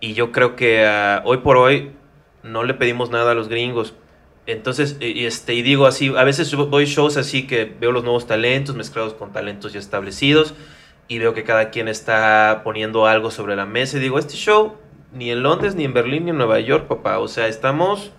[0.00, 1.90] Y yo creo que ah, hoy por hoy
[2.42, 3.94] no le pedimos nada a los gringos.
[4.46, 8.26] Entonces, y, este, y digo así, a veces voy shows así que veo los nuevos
[8.26, 10.54] talentos mezclados con talentos ya establecidos
[11.08, 14.76] y veo que cada quien está poniendo algo sobre la mesa y digo, este show
[15.12, 17.18] ni en Londres, ni en Berlín, ni en Nueva York, papá.
[17.18, 18.10] O sea, estamos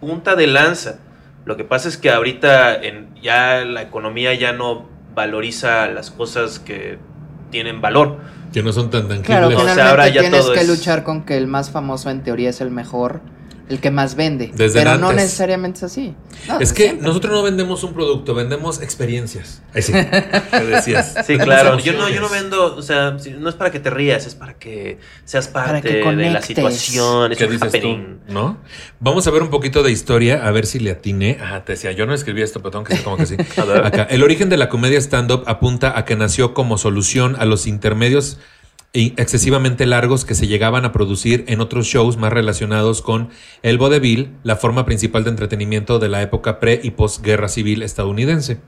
[0.00, 1.00] punta de lanza.
[1.44, 6.58] Lo que pasa es que ahorita en, ya la economía ya no valoriza las cosas
[6.58, 6.98] que
[7.50, 8.18] tienen valor.
[8.52, 9.26] Que no son tan tangibles.
[9.26, 12.08] Claro, O sea, ahora ya tienes todo que es- luchar con que el más famoso
[12.10, 13.20] en teoría es el mejor,
[13.68, 14.50] el que más vende.
[14.54, 16.14] Desde pero no necesariamente es así.
[16.48, 17.06] No, Es que siempre.
[17.06, 19.62] nosotros no vendemos un producto, vendemos experiencias.
[19.72, 19.92] Ahí sí,
[20.50, 21.14] ¿qué decías?
[21.26, 21.78] Sí, claro.
[21.78, 24.54] Yo no, yo no vendo, o sea, no es para que te rías, es para
[24.54, 27.32] que seas Para parte que de la situación.
[27.32, 28.20] Es ¿Qué dices happening.
[28.26, 28.32] tú?
[28.32, 28.58] ¿No?
[29.00, 31.38] Vamos a ver un poquito de historia, a ver si le atiné.
[31.40, 33.36] Ah, te decía, yo no escribí esto, pero tengo que decir como que sí.
[33.60, 33.84] A ver.
[33.86, 37.66] Acá, el origen de la comedia stand-up apunta a que nació como solución a los
[37.66, 38.38] intermedios
[38.94, 43.28] excesivamente largos que se llegaban a producir en otros shows más relacionados con
[43.62, 48.60] el vodevil, la forma principal de entretenimiento de la época pre y posguerra civil estadounidense.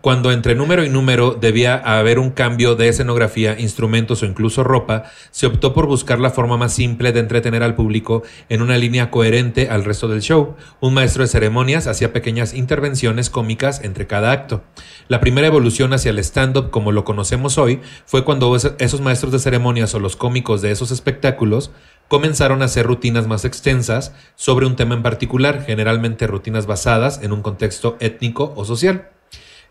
[0.00, 5.04] Cuando entre número y número debía haber un cambio de escenografía, instrumentos o incluso ropa,
[5.32, 9.10] se optó por buscar la forma más simple de entretener al público en una línea
[9.10, 10.54] coherente al resto del show.
[10.80, 14.62] Un maestro de ceremonias hacía pequeñas intervenciones cómicas entre cada acto.
[15.08, 19.32] La primera evolución hacia el stand-up como lo conocemos hoy fue cuando es- esos maestros
[19.32, 21.72] de ceremonias o los cómicos de esos espectáculos
[22.06, 27.32] comenzaron a hacer rutinas más extensas sobre un tema en particular, generalmente rutinas basadas en
[27.32, 29.10] un contexto étnico o social.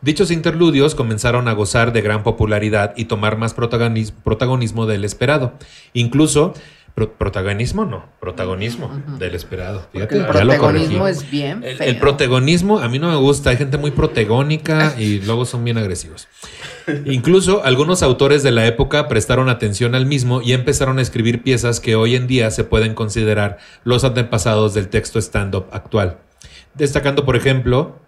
[0.01, 5.53] Dichos interludios comenzaron a gozar de gran popularidad y tomar más protagonis- protagonismo del esperado.
[5.93, 6.53] Incluso,
[6.93, 9.87] pro- protagonismo no, protagonismo del esperado.
[9.91, 11.87] Fíjate, el protagonismo es bien El, feo.
[11.87, 15.79] el protagonismo a mí no me gusta, hay gente muy protagónica y luego son bien
[15.79, 16.27] agresivos.
[17.05, 21.79] Incluso algunos autores de la época prestaron atención al mismo y empezaron a escribir piezas
[21.79, 26.17] que hoy en día se pueden considerar los antepasados del texto stand-up actual.
[26.75, 27.99] Destacando, por ejemplo,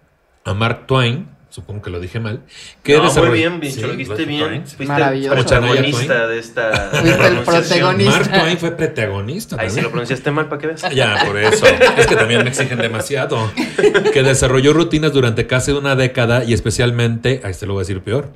[0.44, 2.40] a Mark Twain, supongo que lo dije mal,
[2.82, 4.40] que No, muy desarrolló- bien, bicho, Sí, lo dijiste bien.
[4.46, 4.62] Twain.
[4.66, 5.34] Fuiste Maravilloso.
[5.34, 8.10] el protagonista de esta Fuiste el protagonista.
[8.12, 9.56] Mark Twain fue protagonista.
[9.56, 9.84] Ahí sí también.
[9.84, 10.82] lo pronunciaste mal para que veas.
[10.94, 11.66] Ya, por eso.
[11.98, 13.50] Es que también me exigen demasiado.
[14.12, 18.00] Que desarrolló rutinas durante casi una década y especialmente, a este lo voy a decir
[18.02, 18.30] peor,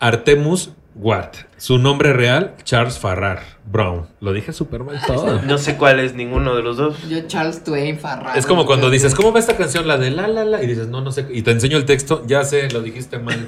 [0.00, 1.30] Artemus Ward.
[1.56, 4.06] Su nombre real, Charles Farrar Brown.
[4.20, 5.40] Lo dije súper mal todo.
[5.46, 6.96] No sé cuál es ninguno de los dos.
[7.08, 8.36] Yo Charles Twain Farrar.
[8.36, 9.86] Es como cuando dices, ¿cómo va esta canción?
[9.86, 10.62] La de la la la.
[10.62, 11.26] Y dices, no, no sé.
[11.30, 13.46] Y te enseño el texto, ya sé, lo dijiste mal.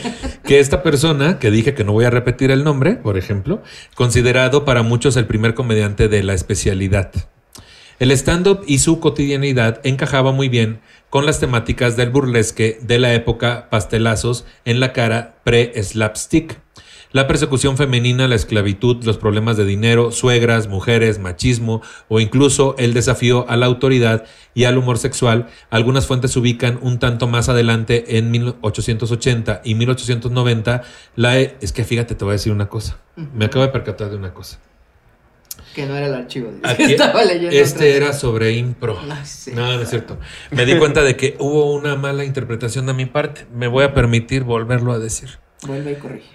[0.44, 3.62] que esta persona, que dije que no voy a repetir el nombre, por ejemplo,
[3.94, 7.12] considerado para muchos el primer comediante de la especialidad.
[8.00, 13.12] El stand-up y su cotidianidad encajaba muy bien con las temáticas del burlesque de la
[13.12, 16.58] época pastelazos en la cara pre-slapstick.
[17.12, 22.94] La persecución femenina, la esclavitud, los problemas de dinero, suegras, mujeres, machismo o incluso el
[22.94, 28.16] desafío a la autoridad y al humor sexual, algunas fuentes ubican un tanto más adelante
[28.18, 30.82] en 1880 y 1890
[31.16, 31.40] la...
[31.40, 32.98] e- Es que fíjate, te voy a decir una cosa.
[33.34, 34.60] Me acabo de percatar de una cosa.
[35.74, 36.52] Que no era el archivo.
[36.62, 38.96] Aquí- Estaba leyendo este era sobre impro.
[39.24, 39.50] Sí.
[39.52, 40.16] No, no es cierto.
[40.52, 43.46] Me di cuenta de que hubo una mala interpretación de mi parte.
[43.52, 45.39] Me voy a permitir volverlo a decir.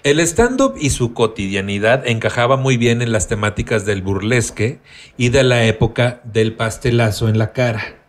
[0.03, 4.79] El stand-up y su cotidianidad encajaba muy bien en las temáticas del burlesque
[5.17, 8.01] y de la época del pastelazo en la cara.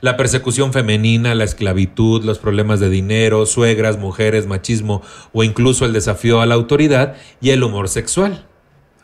[0.00, 5.02] La persecución femenina, la esclavitud, los problemas de dinero, suegras, mujeres, machismo
[5.32, 8.46] o incluso el desafío a la autoridad y el humor sexual.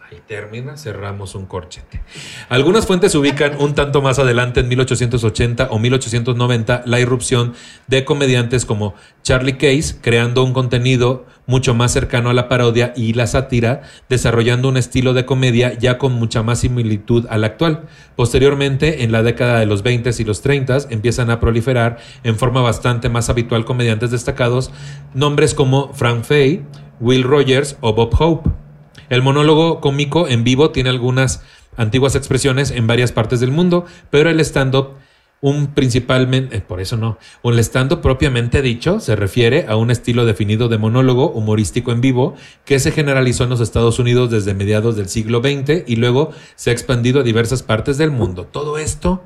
[0.09, 2.01] Ahí termina, cerramos un corchete.
[2.49, 7.55] Algunas fuentes ubican un tanto más adelante, en 1880 o 1890, la irrupción
[7.89, 13.15] de comediantes como Charlie Case, creando un contenido mucho más cercano a la parodia y
[13.15, 17.89] la sátira, desarrollando un estilo de comedia ya con mucha más similitud al actual.
[18.15, 22.61] Posteriormente, en la década de los 20 y los 30, empiezan a proliferar en forma
[22.61, 24.71] bastante más habitual comediantes destacados,
[25.15, 26.65] nombres como Frank Fay,
[27.01, 28.66] Will Rogers o Bob Hope.
[29.09, 31.43] El monólogo cómico en vivo tiene algunas
[31.77, 34.95] antiguas expresiones en varias partes del mundo, pero el stand-up,
[35.41, 40.25] un principalmente, eh, por eso no, un stand-up propiamente dicho se refiere a un estilo
[40.25, 44.97] definido de monólogo humorístico en vivo que se generalizó en los Estados Unidos desde mediados
[44.97, 48.47] del siglo XX y luego se ha expandido a diversas partes del mundo.
[48.51, 49.23] Todo esto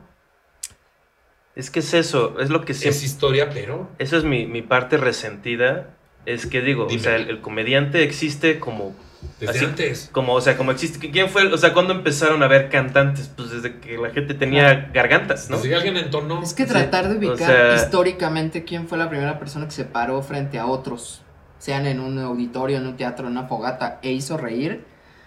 [1.55, 2.99] Es que es eso, es lo que siempre...
[2.99, 3.88] Es historia, pero...
[3.99, 5.95] Eso es mi, mi parte resentida.
[6.27, 7.01] Es que digo, Dime.
[7.01, 8.95] o sea, el, el comediante existe como...
[9.38, 10.09] Desde así, antes.
[10.12, 11.11] Como, o sea, como existe...
[11.11, 11.46] ¿Quién fue?
[11.52, 13.30] o sea, ¿cuándo empezaron a ver cantantes?
[13.35, 15.56] Pues desde que la gente tenía gargantas, ¿no?
[15.56, 16.42] Desde que alguien entonó.
[16.42, 19.72] Es que Sí, tratar de o ubicar sea- históricamente quién fue la primera persona que
[19.72, 21.22] se paró frente a otros,
[21.59, 24.85] sean en un auditorio, en un teatro, en una fogata, e hizo reír,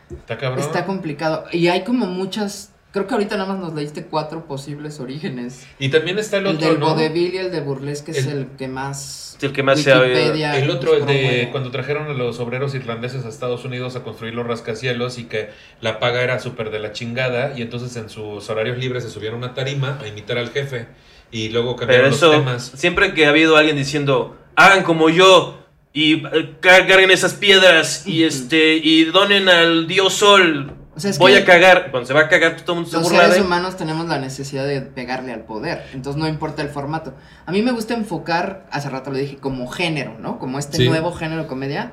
[0.09, 0.59] Está cabrón.
[0.59, 1.45] está complicado.
[1.51, 5.65] Y hay como muchas, creo que ahorita nada más nos leíste cuatro posibles orígenes.
[5.79, 6.93] Y también está el El, otro, del ¿no?
[6.93, 9.35] vodevil y el de burlesque es El- el que más...
[9.39, 9.97] Sí, el que más se ha
[10.57, 14.35] El otro, el de cuando trajeron a los obreros irlandeses a Estados Unidos a construir
[14.35, 15.49] los rascacielos y que
[15.81, 19.43] la paga era súper de la chingada y entonces en sus horarios libres se subieron
[19.43, 20.87] a una tarima a imitar al jefe
[21.31, 22.71] y luego Pero cambiaron eso, los temas.
[22.75, 25.59] siempre que ha habido alguien diciendo, hagan como yo
[25.93, 31.09] y eh, car- carguen esas piedras y este y donen al dios sol, O sea,
[31.09, 31.89] es voy que a cagar.
[31.91, 34.07] Cuando se va a cagar, todo el mundo se Los burla seres de humanos tenemos
[34.07, 37.13] la necesidad de pegarle al poder, entonces no importa el formato.
[37.45, 40.37] A mí me gusta enfocar, hace rato lo dije, como género, ¿no?
[40.39, 40.87] Como este Sí.
[40.87, 41.91] nuevo género de comedia.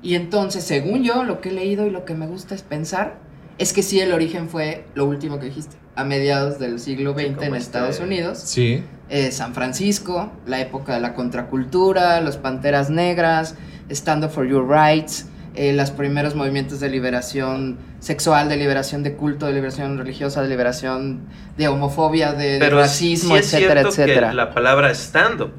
[0.00, 3.16] Y entonces, según yo, lo que he leído y lo que me gusta es pensar,
[3.58, 7.24] es que sí, el origen fue lo último que dijiste, a mediados del siglo XX
[7.24, 8.38] en este- Estados Unidos.
[8.44, 8.82] Sí.
[9.10, 13.54] eh, San Francisco, la época de la contracultura, los Panteras Negras,
[13.90, 15.26] Stand Up for Your Rights,
[15.58, 20.48] eh, los primeros movimientos de liberación sexual, de liberación de culto, de liberación religiosa, de
[20.48, 21.22] liberación
[21.56, 24.28] de homofobia, de, racismo, sí es etcétera, cierto etcétera.
[24.30, 25.50] que la palabra stand-up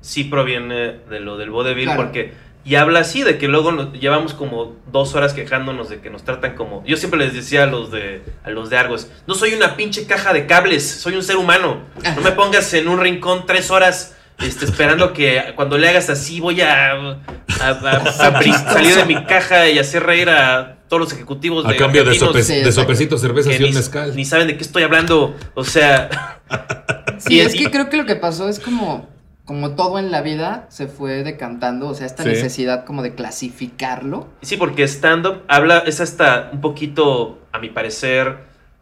[0.00, 2.02] sí proviene de lo del vodevil Claro.
[2.04, 6.10] porque y habla así de que luego nos llevamos como dos horas quejándonos de que
[6.10, 9.34] nos tratan como yo siempre les decía a los de a los de Argos no
[9.34, 11.78] soy una pinche caja de cables soy un ser humano
[12.14, 16.40] no me pongas en un rincón tres horas este, esperando que cuando le hagas así
[16.40, 17.16] voy a, a-
[17.60, 17.66] a-
[18.26, 22.04] a brin- salir de mi caja y hacer reír a todos los ejecutivos A cambio
[22.04, 24.14] de, sope- Sí, de sopecitos, cervezas y un mezcal.
[24.16, 26.40] ni saben de qué estoy hablando o sea
[27.18, 29.08] Sí, Y- es y- que creo que lo que pasó es como,
[29.44, 32.28] como todo en la vida se fue decantando, o sea, esta Sí.
[32.28, 34.28] necesidad como de clasificarlo.
[34.42, 38.36] Sí, porque stand-up habla, es hasta un poquito, a mi parecer,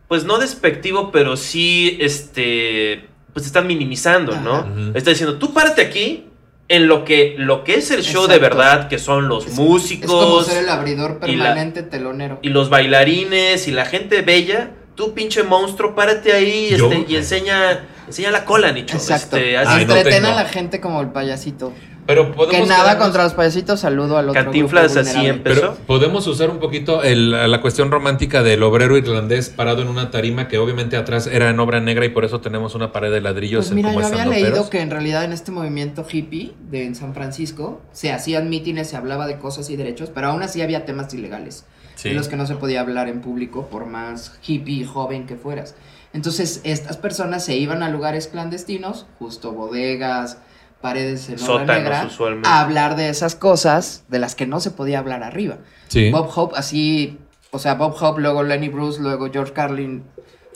[0.06, 4.66] pues no despectivo, pero sí, este, pues te están minimizando, ¿no?
[4.94, 6.24] Está diciendo, tú párate aquí
[6.68, 9.56] en lo que, lo que es el show de verdad, que son los Es- Es
[9.58, 12.38] como músicos ser el abridor y la- permanente telonero.
[12.40, 14.70] y los bailarines y la gente bella.
[14.94, 18.96] Tú, pinche monstruo, párate ahí este, y enseña, enseña la cola, Nicho.
[18.96, 19.36] Exacto.
[19.36, 20.28] Este, Ay, no Entreten tengo.
[20.34, 21.74] a la gente como el payasito.
[22.06, 25.60] Pero podemos Que nada quedarnos- contra los payasitos, saludo al otro Cantinflas así empezó.
[25.60, 30.10] Pero podemos usar un poquito el- la cuestión romántica del obrero irlandés parado en una
[30.10, 33.20] tarima que obviamente atrás era en obra negra y por eso tenemos una pared de
[33.20, 36.84] ladrillos Pues mira, como yo había leído que en realidad en este movimiento hippie de
[36.84, 40.62] en San Francisco se hacían mítines, se hablaba de cosas y derechos, pero aún así
[40.62, 41.64] había temas ilegales
[41.96, 42.10] Sí.
[42.10, 45.74] de los que no se podía hablar en público por más hippie joven que fueras.
[46.12, 50.38] Entonces estas personas se iban a lugares clandestinos, justo bodegas,
[50.86, 52.48] paredes en obra negra, usualmente.
[52.48, 55.56] a hablar de esas cosas de las que no se podía hablar arriba.
[55.88, 56.10] Sí.
[56.10, 57.18] Bob Hope así,
[57.50, 60.04] o sea, Bob Hope, luego Lenny Bruce, luego George Carlin,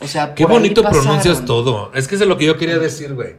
[0.00, 1.04] o sea, Qué bonito pasaron.
[1.04, 1.90] pronuncias todo.
[1.94, 3.34] Es que eso es lo que yo quería decir, güey.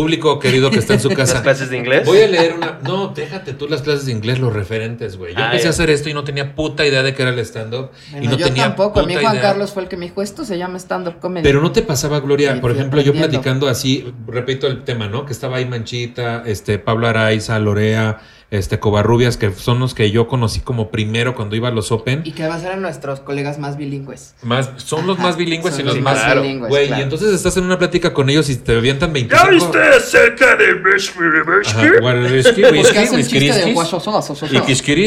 [0.00, 1.42] Público querido que está en su las casa.
[1.42, 2.06] clases de inglés.
[2.06, 2.78] Voy a leer una.
[2.82, 5.34] No, déjate tú las clases de inglés, los referentes, güey.
[5.34, 5.68] Yo Ah, empecé ya.
[5.68, 7.90] a hacer esto y no tenía puta idea de qué era el stand-up.
[8.20, 9.42] y no yo tenía tampoco, a mí puta Juan idea.
[9.50, 11.42] Carlos fue el que me dijo, esto se llama stand-up comedy.
[11.44, 15.26] Pero no te pasaba, Gloria, Sí, por ejemplo, yo platicando así, repito el tema, ¿no?
[15.26, 18.18] Que estaba ahí Manchita, este, Pablo Araiza, Lorea,
[18.50, 22.22] este, Covarrubias, que son los que yo conocí como primero cuando iba a los Open.
[22.24, 24.34] Y que va a ser a nuestros colegas más bilingües.
[24.42, 26.16] Más, son los Ajá, más bilingües son y los los más.
[26.16, 27.00] más bilingües, Güey, claro.
[27.00, 29.44] y entonces estás en una plática con ellos y te avientan 25.
[29.44, 30.70] ¿Ya viste acerca de.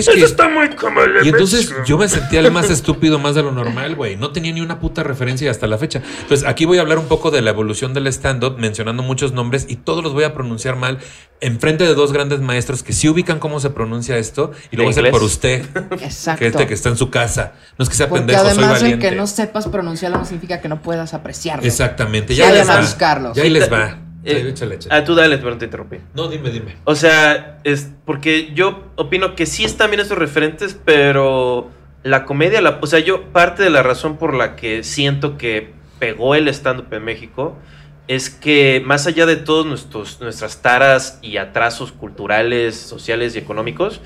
[0.08, 3.52] Eso está muy como Y entonces yo me sentía el más estúpido más de lo
[3.52, 4.16] normal, güey.
[4.16, 6.02] No tenía ni una puta referencia hasta la fecha.
[6.22, 9.66] Entonces aquí voy a hablar un poco de la evolución del stand-up, mencionando muchos nombres
[9.68, 11.00] y todos los voy a pronunciar mal
[11.42, 14.86] enfrente de dos grandes maestros que sí ubican cómo se pronuncia esto y lo ¿De
[14.86, 15.12] voy a hacer inglés?
[15.12, 15.66] por usted,
[16.02, 16.40] Exacto.
[16.40, 17.54] que este que está en su casa.
[17.78, 19.10] No es que sea Porque pendejo, soy además el valiente.
[19.10, 21.66] que no sepas pronunciarlo no significa que no puedas apreciarlo.
[21.66, 22.82] Exactamente, ya les a va.
[22.82, 23.36] buscarlos.
[23.38, 23.90] Ya ahí les va.
[23.90, 24.96] Eh, Sí, échale, échale.
[24.96, 25.98] Ah, tú dale, pero no te interrumpí.
[26.14, 26.78] No, dime, dime.
[26.86, 31.70] O sea, es porque yo opino que sí están bien esos referentes, pero
[32.04, 35.74] la comedia, la, o sea, yo parte de la razón por la que siento que
[36.00, 37.58] pegó el stand-up en México
[38.08, 44.02] es que más allá de todos nuestros, nuestras taras y atrasos culturales, sociales y económicos,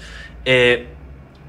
[0.46, 0.88] eh,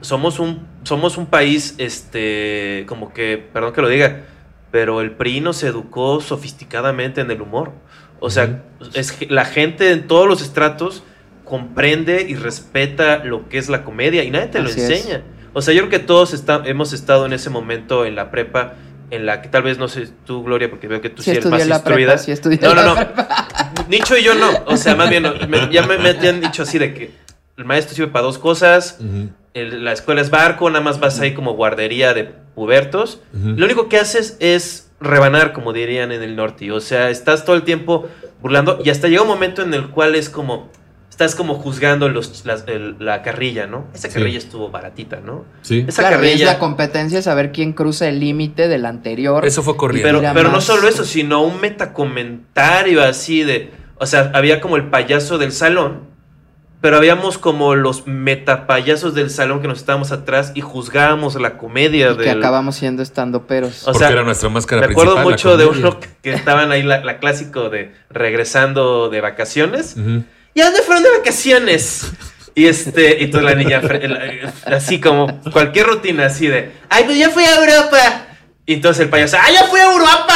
[0.01, 4.23] somos, un, somos un país, este, como que, perdón que lo diga,
[4.71, 7.73] pero el PRI nos educó sofisticadamente en el humor.
[8.21, 8.63] O sea,
[8.95, 11.03] es que la gente en todos los estratos
[11.45, 14.77] comprende y respeta lo que es la comedia y nadie te lo es.
[14.77, 15.23] enseña.
[15.55, 18.75] O sea, yo creo que todos está- hemos estado en ese momento en la prepa
[19.11, 21.37] en la que tal vez no sé tú, Gloria, porque veo que tú sí, Sí
[21.39, 22.09] eres más la instruida.
[22.13, 22.97] prepa, sí estudié no, no, no.
[23.89, 24.49] Nicho y yo no.
[24.67, 27.11] O sea, más bien, me- ya me, me han dicho así de que
[27.57, 28.99] el maestro sirve para dos cosas.
[29.55, 33.21] El- la escuela es barco, nada más vas ahí como guardería de pubertos.
[33.33, 36.71] Lo único que haces es rebanar, como dirían en el norte.
[36.73, 38.09] O sea, estás todo el tiempo
[38.43, 40.71] burlando y hasta llega un momento en el cual es como...
[41.19, 43.89] Estás como juzgando los, las- el- la carrilla, ¿no?
[43.93, 44.15] Esa Sí.
[44.15, 45.45] carrilla estuvo baratita, ¿no?
[45.63, 45.85] Sí.
[45.89, 46.53] Esa Claro, y es carrilla...
[46.53, 49.45] la competencia saber quién cruza el límite del anterior.
[49.45, 50.21] Eso fue corriendo.
[50.21, 53.73] Pero, pero no solo eso, sino un metacomentario así de.
[53.97, 56.03] O sea, había como el payaso del salón,
[56.81, 62.13] pero habíamos como los metapayasos del salón que nos estábamos atrás y juzgábamos la comedia
[62.13, 63.83] y que acabamos siendo estando peros.
[63.83, 67.03] O Porque sea, era nuestra máscara Me acuerdo mucho de uno que estaban ahí, la,
[67.05, 69.97] la clásico de regresando de vacaciones.
[69.99, 70.23] Ujú.
[70.59, 72.11] ¿Y a dónde fueron de vacaciones?
[72.57, 73.81] Y este, y toda la niña,
[74.67, 78.27] así como cualquier rutina, así de, ay, pues ya fui a Europa.
[78.67, 80.35] Y entonces el payaso, ¡ay, ya fui a Europa!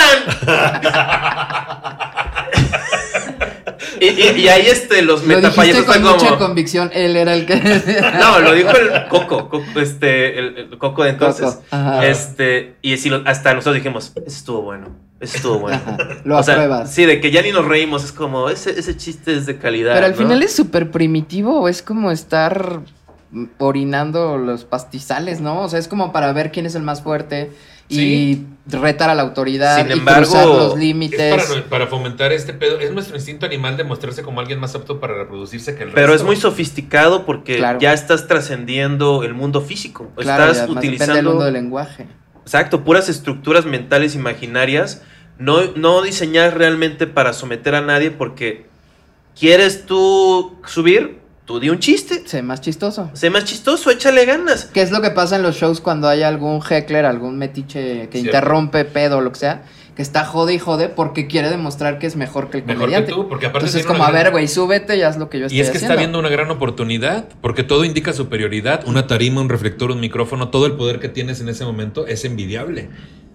[4.00, 6.38] y, y- y ahí este, los metapayasos con están mucha como.
[6.38, 7.56] convicción, él era el que...
[8.20, 11.58] No, lo dijo el Coco, Coco, este, el, el Coco de entonces.
[11.68, 12.02] Coco.
[12.02, 15.76] Este, y si lo- hasta nosotros dijimos, eso estuvo bueno, eso estuvo bueno.
[15.86, 16.92] Ajá, lo O sea, apruebas.
[16.92, 19.94] Sí, de que ya ni nos reímos, es como, ese, ese chiste es de calidad.
[19.94, 20.18] Pero al ¿no?
[20.18, 22.80] final es súper primitivo, o es como estar
[23.58, 25.62] orinando los pastizales, ¿no?
[25.62, 27.50] O sea, es como para ver quién es el más fuerte
[27.88, 31.44] y retar a la autoridad Sin y cruzar los Es límites.
[31.46, 32.78] para, para fomentar este pedo.
[32.80, 36.14] Es nuestro instinto animal de mostrarse como alguien más apto para reproducirse que el Pero
[36.14, 37.78] es muy sofisticado porque Claro.
[37.80, 40.10] ya estás trascendiendo el mundo físico.
[40.16, 42.06] Claro, estás utilizando, mundo del lenguaje.
[42.42, 45.02] exacto, puras estructuras mentales imaginarias.
[45.38, 48.66] No, no diseñar realmente para someter a nadie porque
[49.38, 52.22] quieres tú subir, tú di un chiste.
[52.26, 53.10] Sé más chistoso.
[53.14, 54.66] Sé más chistoso, échale ganas.
[54.66, 58.18] ¿Qué es lo que pasa en los shows cuando hay algún heckler, algún metiche que
[58.18, 58.18] Cierto.
[58.18, 59.62] interrumpe pedo o lo que sea?
[59.96, 62.94] Que está jode y jode porque quiere demostrar que es mejor que el Mejor que
[62.94, 63.12] comediante.
[63.12, 65.46] tú, porque aparte Entonces es como, a ver, güey, súbete y haz lo que yo
[65.46, 65.98] estoy Y es que está haciendo.
[65.98, 68.86] viendo una gran oportunidad, porque todo indica superioridad.
[68.86, 72.24] Una tarima, un reflector, un micrófono, todo el poder que tienes en ese momento es
[72.24, 72.88] envidiable.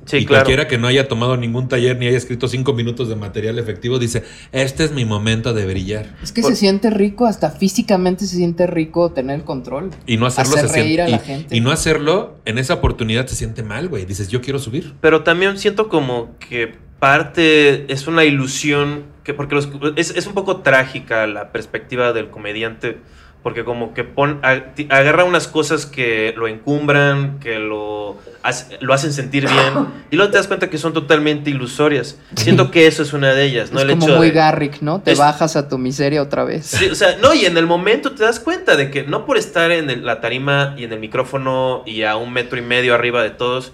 [0.08, 0.46] Sí, y claro.
[0.46, 4.00] cualquiera que no haya tomado ningún taller ni haya escrito cinco minutos de material efectivo
[4.00, 6.15] dice, este es mi momento de brillar.
[6.24, 9.91] Es que Por- se siente rico, hasta físicamente se siente rico tener el control.
[10.06, 11.02] Y no hacerlo Hacer se reír siente.
[11.04, 11.56] a la y- gente.
[11.56, 14.06] y no hacerlo en esa oportunidad se siente mal, güey.
[14.06, 14.96] Dices, yo quiero subir.
[15.02, 20.34] Pero también siento como que parte es una ilusión, que porque los- es, es un
[20.34, 22.98] poco trágica la perspectiva del comediante,
[23.43, 24.41] porque como que pon,
[24.89, 30.32] agarra unas cosas que lo encumbran, que lo, hace- lo hacen sentir bien, y luego
[30.32, 32.17] te das cuenta que son totalmente ilusorias.
[32.36, 33.80] Siento que eso es una de ellas, ¿no?
[33.80, 35.02] es El como hecho muy de- Garrick, ¿no?
[35.02, 36.65] Te Es- bajas a tu miseria otra vez.
[36.65, 39.38] Sí, o sea, no, y en el momento te das cuenta de que no por
[39.38, 42.93] estar en el- la tarima y en el micrófono y a un metro y medio
[42.95, 43.71] arriba de todos,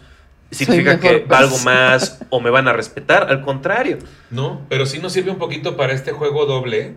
[0.51, 1.71] significa que valgo persona.
[1.89, 3.27] más o me van a respetar.
[3.27, 3.97] Al contrario.
[4.29, 6.93] No, pero sí nos sirve un poquito para este juego doble,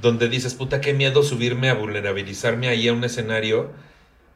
[0.00, 3.70] donde dices, puta, qué miedo subirme a vulnerabilizarme ahí a un escenario.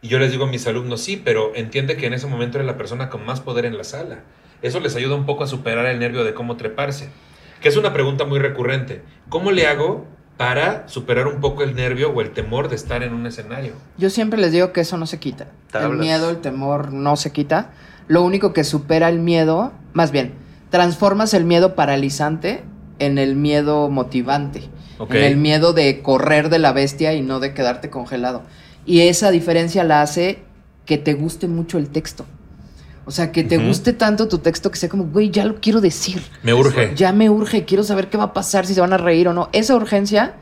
[0.00, 2.66] Y yo les digo a mis alumnos, sí, pero entiende que en ese momento eres
[2.66, 4.20] la persona con más poder en la sala.
[4.60, 7.10] Eso les ayuda un poco a superar el nervio de cómo treparse.
[7.60, 9.02] Que es una pregunta muy recurrente.
[9.28, 10.04] ¿Cómo le hago
[10.36, 13.74] para superar un poco el nervio o el temor de estar en un escenario?
[13.98, 15.46] Yo siempre les digo que eso no se quita.
[15.72, 17.70] El miedo, el temor no se quita.
[18.08, 20.34] Lo único que supera el miedo, más bien,
[20.70, 22.64] transformas el miedo paralizante
[22.98, 24.68] en el miedo motivante.
[25.02, 25.14] Ok.
[25.14, 28.42] En el miedo de correr de la bestia y no de quedarte congelado.
[28.86, 30.38] Y esa diferencia la hace
[30.86, 32.24] que te guste mucho el texto.
[33.04, 33.66] O sea, que te Ujú.
[33.68, 36.22] guste tanto tu texto que sea como, güey, ya lo quiero decir.
[36.44, 36.92] Me urge.
[36.94, 39.34] Ya me urge, quiero saber qué va a pasar, si se van a reír o
[39.34, 39.48] no.
[39.52, 40.34] Esa urgencia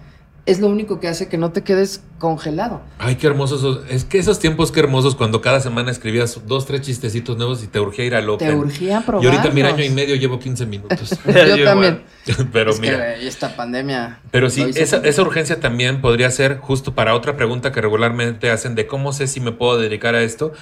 [0.51, 2.81] es lo único que hace que no te quedes congelado.
[2.99, 3.61] Ay, qué hermosos.
[3.61, 7.63] esos- Es que esos tiempos, qué hermosos, cuando cada semana escribías dos, tres chistecitos nuevos
[7.63, 8.49] y te urgía ir al Open.
[8.49, 9.25] Te urgía probar.
[9.25, 11.11] Y ahorita, mira, año y medio llevo 15 minutos.
[11.27, 12.03] Yo, Yo también.
[12.53, 12.99] Pero es que, mira.
[13.15, 14.21] güey, esta pandemia.
[14.31, 18.75] Pero sí, esa, esa urgencia también podría ser justo para otra pregunta que regularmente hacen
[18.75, 20.53] de cómo sé si me puedo dedicar a esto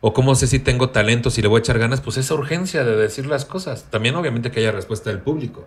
[0.00, 2.84] o cómo sé si tengo talento, si le voy a echar ganas, pues esa urgencia
[2.84, 3.86] de decir las cosas.
[3.90, 5.66] También obviamente que haya respuesta del público.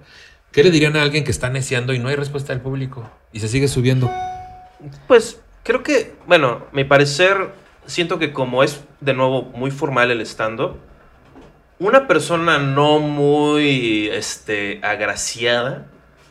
[0.51, 3.39] ¿Qué le dirían a alguien que está neciando y no hay respuesta del público y
[3.39, 4.11] se sigue subiendo?
[5.07, 7.51] Pues creo que, bueno, mi parecer,
[7.85, 10.59] siento que como es de nuevo muy formal el stand
[11.79, 15.87] una persona no muy este, agraciada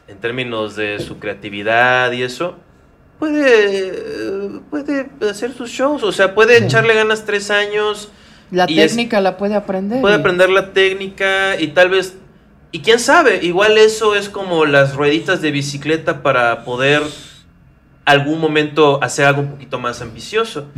[0.06, 2.56] en términos de su creatividad y eso,
[3.18, 6.64] puede, puede hacer sus shows, o sea, puede Sí.
[6.64, 8.10] echarle ganas tres años,
[8.52, 10.00] La y es- técnica la puede aprender.
[10.00, 12.16] puede aprender la técnica y tal vez,
[12.72, 17.02] y quién sabe, igual eso es como las rueditas de bicicleta para poder
[18.04, 20.68] algún momento hacer algo un poquito más ambicioso.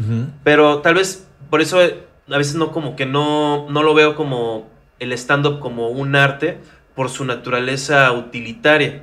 [0.45, 4.69] Pero tal vez por eso a veces no como que no, no lo veo como
[4.99, 6.59] el stand-up como un arte
[6.95, 9.03] por su naturaleza utilitaria.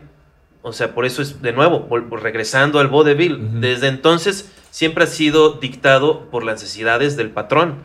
[0.62, 1.88] O sea, por eso es, de nuevo,
[2.22, 3.34] regresando al vodevil.
[3.34, 3.60] Ujú.
[3.60, 7.84] Desde entonces siempre ha sido dictado por las necesidades del patrón.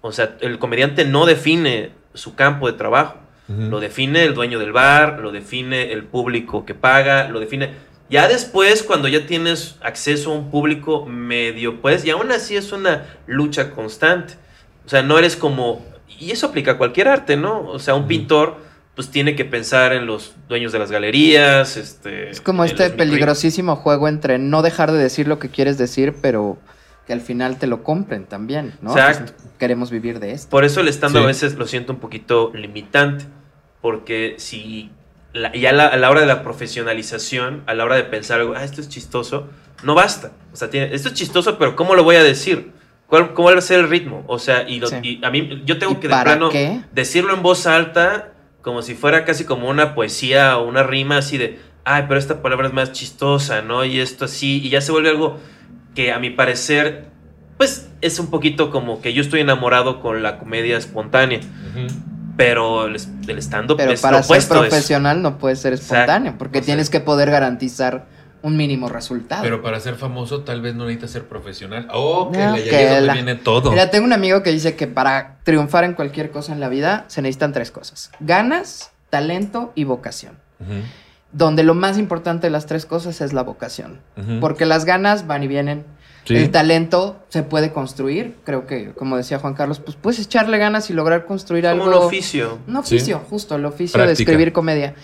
[0.00, 3.16] O sea, el comediante no define su campo de trabajo.
[3.58, 7.70] Lo define el dueño del bar, lo define el público que paga, lo define...
[8.08, 12.72] Ya después, cuando ya tienes acceso a un público medio, pues, y aún así es
[12.72, 14.34] una lucha constante.
[14.86, 15.84] O sea, no eres como...
[16.18, 17.66] Y eso aplica a cualquier arte, ¿no?
[17.68, 18.56] O sea, un pintor,
[18.94, 22.30] pues, tiene que pensar en los dueños de las galerías, este...
[22.30, 26.58] Es como este peligrosísimo juego entre no dejar de decir lo que quieres decir, pero
[27.06, 28.92] que al final te lo compren también, ¿no?
[28.92, 29.32] Exacto.
[29.36, 30.50] Pues, queremos vivir de esto.
[30.50, 31.24] Por eso el stand-up Sí.
[31.24, 33.24] a veces lo siento un poquito limitante.
[33.80, 34.90] Porque si
[35.32, 38.54] la- ya la- a la hora de la profesionalización, a la hora de pensar algo,
[38.56, 39.48] ah, esto es chistoso,
[39.82, 40.32] no basta.
[40.52, 42.72] O sea, tiene, esto es chistoso, pero ¿cómo lo voy a decir?
[43.06, 44.24] ¿Cuál, ¿Cómo va a ser el ritmo?
[44.28, 44.96] O sea, y, lo- Sí.
[45.02, 46.80] y a mí, yo tengo ¿Y que de plano qué?
[46.92, 51.38] decirlo en voz alta, como si fuera casi como una poesía o una rima así
[51.38, 53.84] de, ay, pero esta palabra es más chistosa, ¿no?
[53.84, 55.38] Y esto así, y ya se vuelve algo
[55.94, 57.06] que a mi parecer,
[57.56, 61.86] pues es un poquito como que yo estoy enamorado con la comedia espontánea, Ujú.
[62.44, 62.96] Pero el,
[63.28, 65.94] el stand-up Pero es para lo ser profesional no puede ser Exacto.
[65.94, 68.06] espontáneo, porque O sea- tienes que poder garantizar
[68.42, 69.42] un mínimo resultado.
[69.42, 71.88] Pero para ser famoso tal vez no necesitas ser profesional.
[71.92, 73.70] Oh, que No, ya que la- viene todo.
[73.70, 77.04] Mira, tengo un amigo que dice que para triunfar en cualquier cosa en la vida
[77.08, 80.38] se necesitan tres cosas: ganas, talento y vocación.
[81.32, 84.00] Donde lo más importante de las tres cosas es la vocación.
[84.40, 85.84] Porque las ganas van y vienen.
[86.24, 86.36] Sí.
[86.36, 88.36] El talento se puede construir.
[88.44, 92.00] Creo que, como decía Juan Carlos, pues puedes echarle ganas y lograr construir como algo.
[92.00, 92.58] un oficio.
[92.68, 94.94] Un oficio, justo, el oficio de escribir comedia.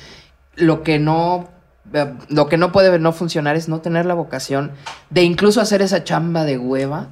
[0.54, 1.48] Lo que no.
[1.92, 4.72] eh, Lo que no puede no funcionar es no tener la vocación
[5.10, 7.08] de incluso hacer esa chamba de hueva,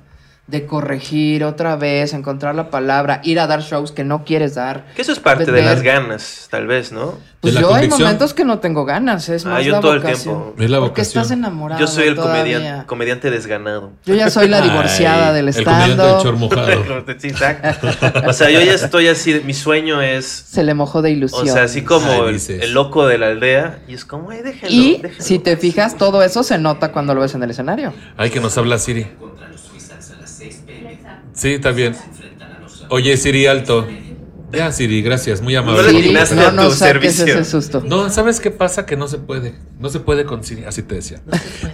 [0.47, 4.85] de corregir otra vez, encontrar la palabra, ir a dar shows que no quieres dar.
[4.95, 7.15] Que eso es parte de las ganas, tal vez, ¿no?
[7.41, 9.95] Pues la yo hay momentos que no tengo ganas, es Ah, más yo la todo
[9.95, 10.55] el tiempo.
[10.59, 11.23] Es la Porque vocación.
[11.23, 11.81] estás enamorado.
[11.81, 13.93] Yo soy el comediante, comediante desganado.
[14.05, 17.89] Yo ya soy la divorciada Ay, del El comediante exacto.
[18.27, 21.49] O sea, yo ya estoy así, mi sueño es, Se le mojó de ilusión.
[21.49, 24.75] o sea, así como Ay, el, loco de la aldea, y es como, ay, déjenlo,
[24.75, 27.93] Y si te fijas, todo eso se nota cuando lo ves en el escenario.
[28.17, 29.07] Ay, que nos habla Siri.
[31.45, 31.95] Sí, está bien.
[32.89, 33.87] Oye, Siri, alto.
[34.51, 35.89] Ya, Siri, gracias, muy No amable.
[35.99, 37.25] atinaste no saques servicio.
[37.41, 37.83] ese susto.
[37.85, 38.87] No, ¿sabes qué pasa?
[38.87, 39.57] Que no se puede.
[39.81, 41.21] No se puede con Siri, así te decía.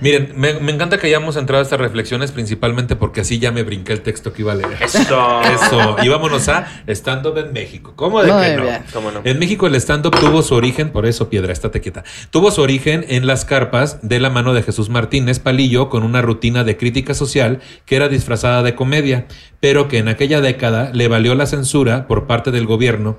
[0.01, 3.63] Miren, me, me encanta que hayamos entrado a estas reflexiones, principalmente porque así ya me
[3.65, 4.79] brinqué el texto que iba a leer.
[4.81, 5.43] Eso.
[5.43, 5.97] Eso.
[6.03, 7.93] Y vámonos a stand-up en México.
[7.97, 8.63] ¿Cómo de Muy que no?
[8.63, 8.83] bien.
[8.95, 9.21] ¿Cómo no?
[9.25, 12.03] En México el stand-up tuvo su origen, por eso piedra, estate quieta.
[12.31, 16.23] Tuvo su origen en las carpas de la mano de Jesús Martínez Palillo con una
[16.23, 19.27] rutina de crítica social que era disfrazada de comedia,
[19.61, 23.19] pero que en aquella década le valió la censura por parte del gobierno.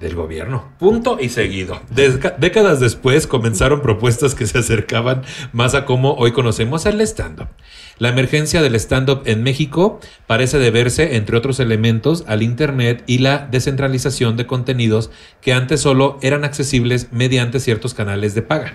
[0.00, 0.72] Del gobierno.
[0.78, 1.80] Punto y seguido.
[1.90, 7.48] Décadas después comenzaron propuestas que se acercaban más a cómo hoy conocemos el stand-up.
[7.98, 13.48] La emergencia del stand-up en México parece deberse, entre otros elementos, al Internet y la
[13.50, 15.10] descentralización de contenidos
[15.40, 18.74] que antes solo eran accesibles mediante ciertos canales de paga.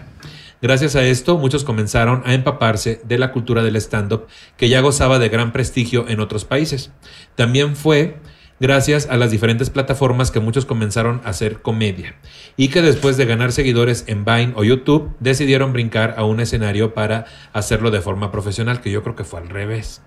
[0.62, 5.18] Gracias a esto, muchos comenzaron a empaparse de la cultura del stand-up que ya gozaba
[5.18, 6.92] de gran prestigio en otros países.
[7.36, 8.18] También fue
[8.62, 12.14] gracias a las diferentes plataformas que muchos comenzaron a hacer comedia
[12.56, 16.94] y que después de ganar seguidores en Vine o YouTube decidieron brincar a un escenario
[16.94, 20.02] para hacerlo de forma profesional, que yo creo que fue al revés.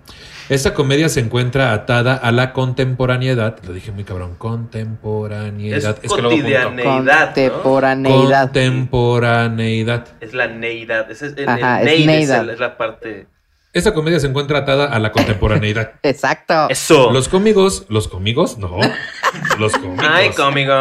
[0.47, 5.97] Esta comedia se encuentra atada a la contemporaneidad, lo dije muy cabrón, contemporaneidad.
[6.01, 6.83] Es que luego ¿no?
[6.83, 8.43] Contemporaneidad.
[8.43, 10.07] Contemporaneidad.
[10.21, 11.09] Es la neidad.
[11.11, 12.43] Es el, Ajá, el es neid es, neidad.
[12.43, 13.27] el- es la parte...
[13.75, 15.91] Esta comedia se encuentra atada a la contemporaneidad.
[16.03, 16.67] Exacto.
[16.69, 17.11] Eso.
[17.11, 18.79] Los cómicos, los cómicos, no.
[19.59, 20.05] Los cómicos.
[20.09, 20.73] Ay, cómigo.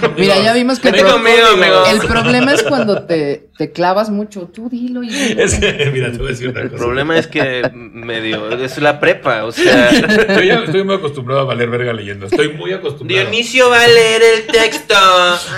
[0.00, 0.10] Cómicos.
[0.18, 4.42] Mira, ya vimos que el, pro- conmigo, el problema es cuando te, te clavas mucho.
[4.54, 5.42] Tú dilo y dilo.
[5.42, 6.80] Es que, mira, te voy a decir una El cosa.
[6.84, 8.50] problema es que medio...
[8.52, 9.90] Es la prepa, o sea...
[10.36, 12.26] Yo ya estoy muy acostumbrado a valer verga leyendo.
[12.26, 13.20] Estoy muy acostumbrado.
[13.30, 14.94] Dionisio va a leer el texto.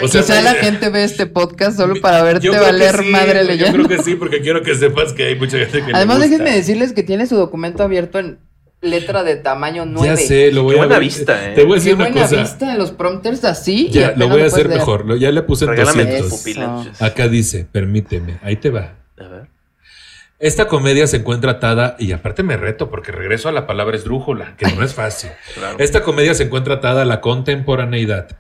[0.03, 3.11] O sea, Quizá pues, la gente ve este podcast solo para verte Yo valer sí,
[3.11, 3.85] madre Yo leyendo.
[3.87, 6.31] creo que sí, porque quiero que sepas que hay mucha gente que le Además, gusta.
[6.31, 8.39] déjenme decirles que tiene su documento abierto en
[8.81, 10.09] letra de tamaño 9.
[10.09, 11.05] Ya sé, lo voy Qué a buena ver.
[11.05, 11.55] vista, eh.
[11.55, 12.37] Te voy a Qué decir una buena cosa.
[12.41, 13.89] vista en los prompters así.
[13.91, 14.79] Ya, lo voy a hacer leer.
[14.81, 15.07] mejor.
[15.07, 16.29] Lo- ya le puse en Regálame 200.
[16.31, 17.03] tus pupilanches.
[17.03, 18.95] Acá dice, permíteme, ahí te va.
[19.19, 19.47] A ver.
[20.39, 24.57] Esta comedia se encuentra atada, y aparte me reto porque regreso a la palabra esdrújula,
[24.59, 25.31] que no es fácil.
[25.55, 25.77] Claro.
[25.79, 28.37] Esta comedia se encuentra atada a la contemporaneidad.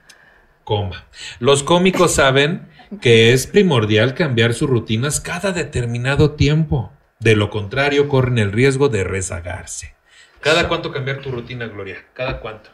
[0.64, 1.06] Coma.
[1.40, 2.68] Los cómicos saben
[3.00, 6.92] que es primordial cambiar sus rutinas cada determinado tiempo.
[7.24, 9.94] De lo contrario, corren el riesgo de rezagarse.
[10.40, 12.04] ¿Cada cuánto cambiar tu rutina, Gloria?
[12.12, 12.68] ¿Cada cuánto?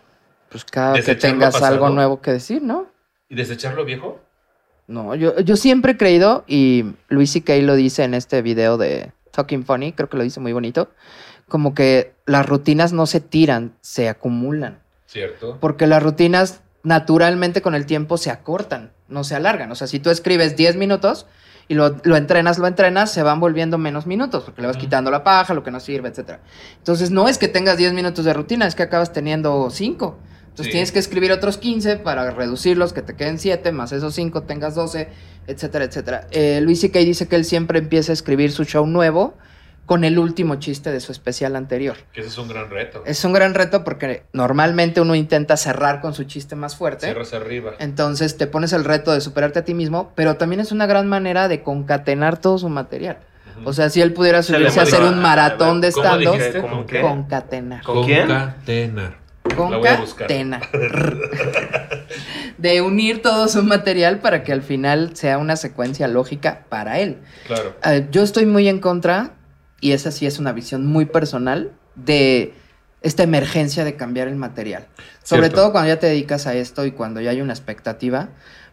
[0.48, 1.72] Pues cada que Desechar lo tengas pasado.
[1.72, 2.88] algo nuevo que decir, ¿no?
[3.28, 4.20] ¿Y desechar lo viejo?
[4.88, 7.55] No, yo, yo siempre he creído, y Luis C.K.
[7.59, 10.90] lo dice en este video de Talking Funny, creo que lo dice muy bonito,
[11.46, 14.80] como que las rutinas no se tiran, se acumulan.
[15.07, 15.59] ¿Cierto?
[15.61, 19.70] Porque las rutinas naturalmente con el tiempo se acortan, no se alargan.
[19.70, 21.28] O sea, si tú escribes 10 minutos
[21.71, 25.09] y lo, lo entrenas, lo entrenas, se van volviendo menos minutos, porque le vas quitando
[25.09, 26.39] la paja, lo que no sirve, etc.
[26.79, 30.18] Entonces, no es que tengas 10 minutos de rutina, es que acabas teniendo 5.
[30.49, 30.73] Entonces, Sí.
[30.73, 34.75] tienes que escribir otros 15 para reducirlos, que te queden 7, más esos 5 tengas
[34.75, 35.11] 12,
[35.47, 36.27] etcétera, etcétera.
[36.33, 36.99] Eh, Luis C.K.
[36.99, 39.35] dice que él siempre empieza a escribir su show nuevo
[39.91, 41.97] con el último chiste de su especial anterior.
[42.12, 43.03] Que ese es un gran reto.
[43.07, 47.07] Es un gran reto porque normalmente uno intenta cerrar con su chiste más fuerte.
[47.07, 47.72] Cierras arriba.
[47.80, 51.09] Entonces te pones el reto de superarte a ti mismo, pero también es una gran
[51.09, 53.18] manera de concatenar todo su material.
[53.64, 57.82] O sea, si él pudiera subirse a hacer un maratón de ¿Cómo stand-up, concatenar.
[57.82, 58.28] ¿Con quién?
[58.28, 59.16] Concatenar.
[59.57, 60.68] Concatenar.
[62.59, 67.18] de unir todo su material para que al final sea una secuencia lógica para él.
[67.49, 67.74] Claro.
[67.84, 69.32] Eh, yo estoy muy en contra,
[69.81, 72.55] y esa sí es una visión muy personal, de
[73.03, 74.87] esta emergencia de cambiar el material.
[75.22, 75.57] Sobre Cierto.
[75.62, 78.28] todo cuando ya te dedicas a esto y cuando ya hay una expectativa.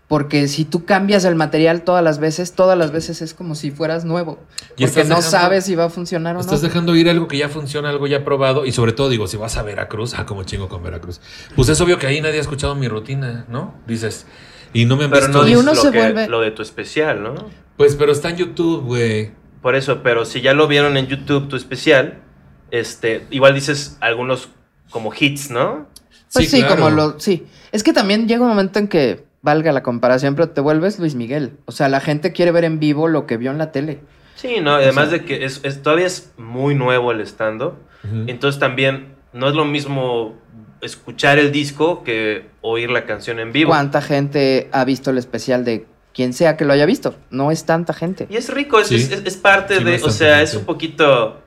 [0.08, 3.72] Porque si tú cambias el material todas las veces, todas las veces es como si
[3.72, 4.40] fueras nuevo.
[4.62, 6.68] Y Porque estás no dejando- sabes si va a funcionar o Estás no.
[6.70, 8.66] dejando ir algo que ya funciona, algo ya probado.
[8.66, 11.20] Y sobre todo, digo, si vas a Veracruz, ah, como chingo con Veracruz.
[11.58, 13.76] Pues es obvio que ahí nadie ha escuchado mi rutina, ¿no?
[13.86, 14.26] Dices.
[14.72, 15.40] Y no me han Pero visto.
[15.42, 17.36] no Y dices uno lo, se que- vuelve- lo de tu especial, ¿no?
[17.76, 19.32] Pues, pero está en YouTube, güey.
[19.68, 22.20] Por eso, pero si ya lo vieron en YouTube tu especial,
[22.72, 24.48] este, igual dices algunos
[24.92, 25.88] como hits, ¿no?
[26.32, 26.76] Pues sí, claro.
[26.78, 27.20] como lo.
[27.20, 27.46] Sí.
[27.74, 31.16] Es que también llega un momento en que valga la comparación, pero te vuelves Luis
[31.16, 31.58] Miguel.
[31.66, 34.00] O sea, la gente quiere ver en vivo lo que vio en la tele.
[34.36, 37.74] Sí, no, además sea- de que es, es- todavía es muy nuevo el stand-up.
[38.06, 38.24] Ujú.
[38.28, 40.38] Entonces también no es lo mismo
[40.80, 43.72] escuchar el disco que oír la canción en vivo.
[43.72, 45.86] ¿Cuánta gente ha visto el especial de
[46.18, 47.16] quien sea que lo haya visto?
[47.30, 48.26] No es tanta gente.
[48.30, 48.96] Y es rico, es, Sí.
[48.96, 50.44] es- es parte Sí, de, o sea, gente.
[50.44, 51.42] es un poquito,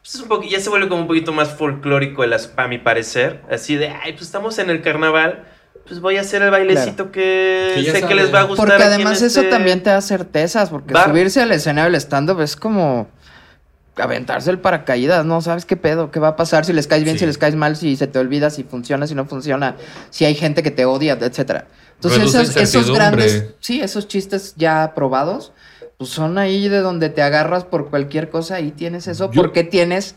[0.00, 3.42] pues es un ya se vuelve como un poquito más folclórico, el a mi parecer,
[3.50, 5.44] así de, ay, pues estamos en el carnaval,
[5.88, 8.66] pues voy a hacer el bailecito que, sé que les va a gustar.
[8.68, 11.08] Porque además eso este también te da certezas, porque bar.
[11.08, 13.08] subirse al escenario del stand-up es como
[13.96, 17.16] aventarse el paracaídas, no sabes qué pedo, qué va a pasar, si les caes bien,
[17.16, 17.20] Sí.
[17.20, 19.76] si les caes mal, si se te olvida, si funciona, si no funciona,
[20.10, 21.66] si hay gente que te odia, etcétera.
[21.94, 25.52] Entonces esos, grandes, sí, esos chistes ya probados,
[25.96, 29.64] pues son ahí de donde te agarras por cualquier cosa y tienes eso, Yo- porque
[29.64, 30.14] tienes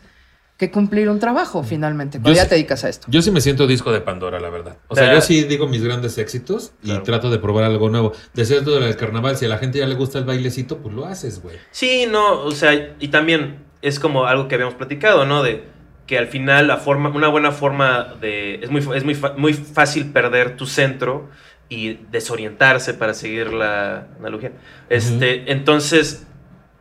[0.57, 3.07] que cumplir un trabajo finalmente, cuando ya sí- te dedicas a esto.
[3.09, 4.75] Yo sí me siento disco de Pandora, la verdad.
[4.89, 7.03] O sea, yo sí digo mis grandes éxitos y Claro.
[7.03, 8.11] trato de probar algo nuevo.
[8.33, 11.05] Decías lo del carnaval, si a la gente ya le gusta el bailecito, pues lo
[11.05, 11.55] haces, güey.
[11.71, 15.43] Sí, no, o sea, y también es como algo que habíamos platicado, ¿no?
[15.43, 15.63] De
[16.07, 20.11] que al final la forma, una buena forma de, es muy, es muy, muy fácil
[20.11, 21.29] perder tu centro
[21.69, 24.51] y desorientarse para seguir la analogía.
[24.89, 26.25] Este, entonces,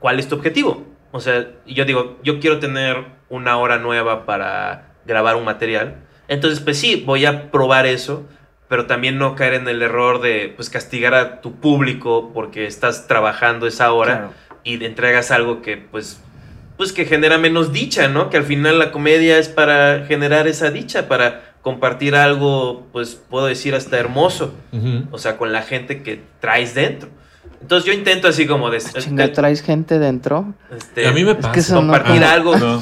[0.00, 0.86] ¿cuál es tu objetivo?
[1.12, 5.96] O sea, yo digo, yo quiero tener una hora nueva para grabar un material.
[6.26, 8.26] Entonces, pues sí, voy a probar eso,
[8.68, 13.06] pero también no caer en el error de pues castigar a tu público porque estás
[13.06, 14.32] trabajando esa hora Claro.
[14.64, 16.22] y entregas algo que pues
[16.78, 18.30] pues que genera menos dicha, ¿no?
[18.30, 23.46] Que al final la comedia es para generar esa dicha, para compartir algo, pues puedo
[23.46, 24.54] decir hasta hermoso,
[25.10, 27.10] o sea, con la gente que traes dentro.
[27.60, 30.54] Entonces yo intento así como de, Chinga, traes gente dentro.
[30.74, 31.52] este, a mí me Es pasa.
[31.52, 32.28] que compartir no.
[32.28, 32.80] algo, No.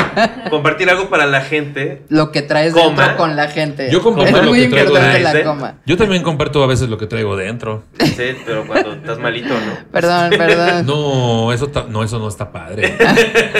[0.50, 2.02] compartir algo para la gente.
[2.08, 3.02] Lo que traes Coma.
[3.02, 3.90] dentro con la gente.
[3.90, 5.44] Yo comparto es lo muy que traigo la dentro.
[5.52, 5.74] coma.
[5.86, 7.84] Yo también comparto a veces lo que traigo dentro.
[7.98, 9.78] Sí, pero cuando estás malito, ¿no?
[9.92, 10.86] Perdón, perdón.
[10.86, 12.96] No, eso, ta- no, eso no está padre.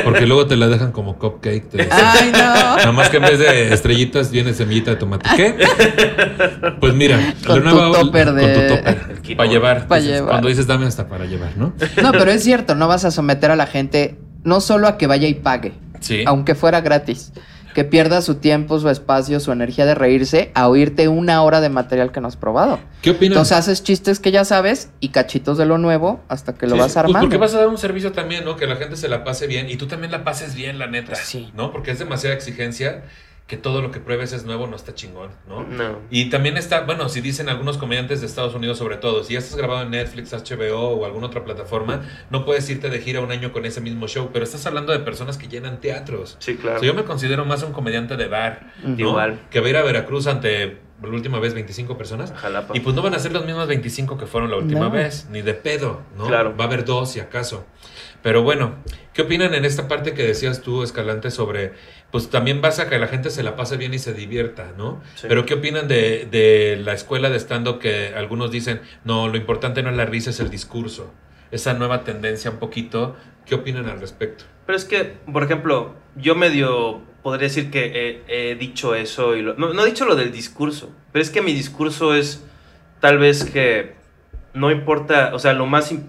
[0.04, 1.68] Porque luego te la dejan como cupcake.
[1.70, 1.88] te.
[1.90, 2.38] Ay, no.
[2.38, 5.28] Nada más que en vez de estrellitas viene semillita de tomate.
[5.36, 5.54] ¿Qué?
[6.80, 9.36] Pues mira, Con la tu nueva- topper con tu topper.
[9.36, 9.86] Para llevar.
[9.88, 10.30] Pa' dices, llevar.
[10.30, 11.72] Cuando dices dame hasta para llevar, ¿no?
[12.02, 15.06] No, pero es cierto, no vas a someter a la gente no solo a que
[15.06, 16.22] vaya y pague, Sí.
[16.26, 17.32] aunque fuera gratis,
[17.74, 21.68] que pierda su tiempo, su espacio, su energía de reírse a oírte una hora de
[21.68, 22.80] material que no has probado.
[23.02, 23.36] ¿Qué opinas?
[23.36, 26.78] Entonces haces chistes que ya sabes y cachitos de lo nuevo hasta que lo Sí,
[26.80, 27.20] vas sí, pues armando.
[27.28, 28.56] porque vas a dar un servicio también, ¿no?
[28.56, 31.08] Que la gente se la pase bien y tú también la pases bien, la neta.
[31.12, 31.50] Pues sí.
[31.54, 31.70] ¿No?
[31.70, 33.04] Porque es demasiada exigencia
[33.48, 35.62] que todo lo que pruebes es nuevo, no está chingón, ¿no?
[35.64, 36.00] No.
[36.10, 39.38] Y también está, bueno, si dicen algunos comediantes de Estados Unidos sobre todo, si ya
[39.38, 43.32] estás grabado en Netflix, HBO o alguna otra plataforma, no puedes irte de gira un
[43.32, 46.36] año con ese mismo show, pero estás hablando de personas que llenan teatros.
[46.40, 46.78] Sí, O claro.
[46.80, 48.90] sea, yo me considero más un comediante de bar, Ujú.
[48.90, 48.98] ¿no?
[48.98, 49.40] Igual.
[49.50, 52.34] Que va a ir a Veracruz ante la última vez 25 personas.
[52.36, 52.76] Jalapa.
[52.76, 54.90] Y pues no van a ser las mismas 25 que fueron la última No.
[54.90, 56.26] vez, ni de pedo, ¿no?
[56.26, 56.54] Claro.
[56.54, 57.64] Va a haber dos si acaso.
[58.22, 58.74] Pero bueno,
[59.14, 61.72] ¿qué opinan en esta parte que decías tú, Escalante, sobre,
[62.10, 65.00] pues también vas a que la gente se la pase bien y se divierta, ¿no?
[65.14, 65.26] Sí.
[65.28, 69.82] Pero ¿qué opinan de, de la escuela de stand-up que algunos dicen, no, lo importante
[69.82, 71.12] no es la risa, es el discurso?
[71.50, 73.16] Esa nueva tendencia un poquito,
[73.46, 74.44] ¿qué opinan al respecto?
[74.66, 79.42] Pero es que, por ejemplo, yo medio podría decir que he, he dicho eso y
[79.42, 82.44] lo- no, no he dicho lo del discurso, pero es que mi discurso es
[83.00, 83.94] tal vez que
[84.54, 86.04] no importa, o sea, lo más im-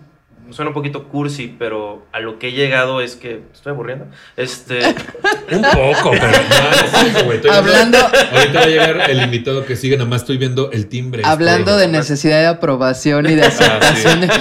[0.52, 4.06] suena un poquito cursi, pero a lo que he llegado es que estoy aburriendo.
[4.38, 4.80] Este,
[5.52, 10.10] Un poco, pero no, no, Hablando, Ahorita va a llegar el invitado que sigue, nada
[10.10, 11.24] más estoy viendo el timbre.
[11.26, 14.34] hablando de necesidad de aprobación y de aceptación, de- Yo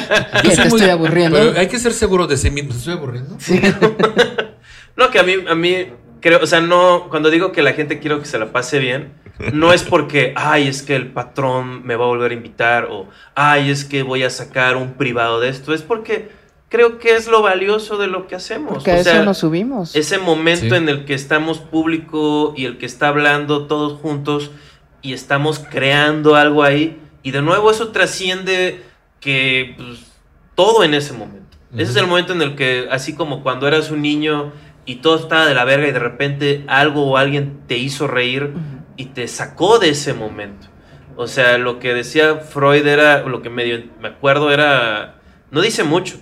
[0.42, 1.38] que te muy- estoy aburriendo.
[1.38, 2.70] Pero hay que ser seguro de sí mismo.
[2.70, 3.36] ¿Me estoy aburriendo?
[3.38, 3.60] Sí.
[4.96, 5.86] no que a mí a mí
[6.20, 9.12] creo, o sea, no cuando digo que la gente quiero que se la pase bien,
[9.52, 13.08] no es porque, ay, es que el patrón me va a volver a invitar o
[13.34, 16.30] ay, es que voy a sacar un privado de esto, es porque
[16.68, 18.74] creo que es lo valioso de lo que hacemos.
[18.74, 19.94] Porque a eso sea, nos subimos.
[19.96, 20.74] ese momento Sí.
[20.74, 24.50] en el que estamos público y el que está hablando todos juntos
[25.02, 28.82] y estamos creando algo ahí y de nuevo eso trasciende
[29.20, 30.00] que pues,
[30.54, 31.56] todo en ese momento.
[31.74, 34.52] Ese es el momento en el que así como cuando eras un niño
[34.86, 38.52] y todo estaba de la verga y de repente algo o alguien te hizo reír.
[38.98, 40.66] Y te sacó de ese momento.
[41.16, 45.14] O sea, lo que decía Freud era, lo que medio me acuerdo era,
[45.50, 46.16] no dice mucho,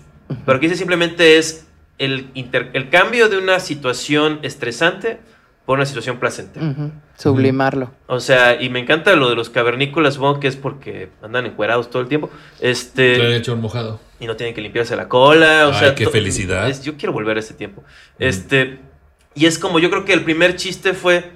[0.46, 1.66] pero que dice simplemente es
[1.98, 5.18] el, inter- el cambio de una situación estresante
[5.66, 6.74] por una situación placentera.
[7.16, 7.90] Sublimarlo.
[8.06, 11.90] O sea, y me encanta lo de los cavernícolas, supongo que es porque andan encuerados
[11.90, 12.30] todo el tiempo.
[12.60, 13.98] Este, Lo hecho un mojado.
[14.20, 15.66] y no tienen que limpiarse la cola.
[15.68, 16.68] O Ay, sea, qué felicidad.
[16.70, 17.82] es- yo quiero volver a ese tiempo.
[18.18, 18.78] Este,
[19.34, 21.32] y es como, yo creo que el primer chiste fue,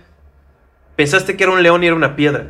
[1.01, 2.49] pensaste que era un león y era una piedra.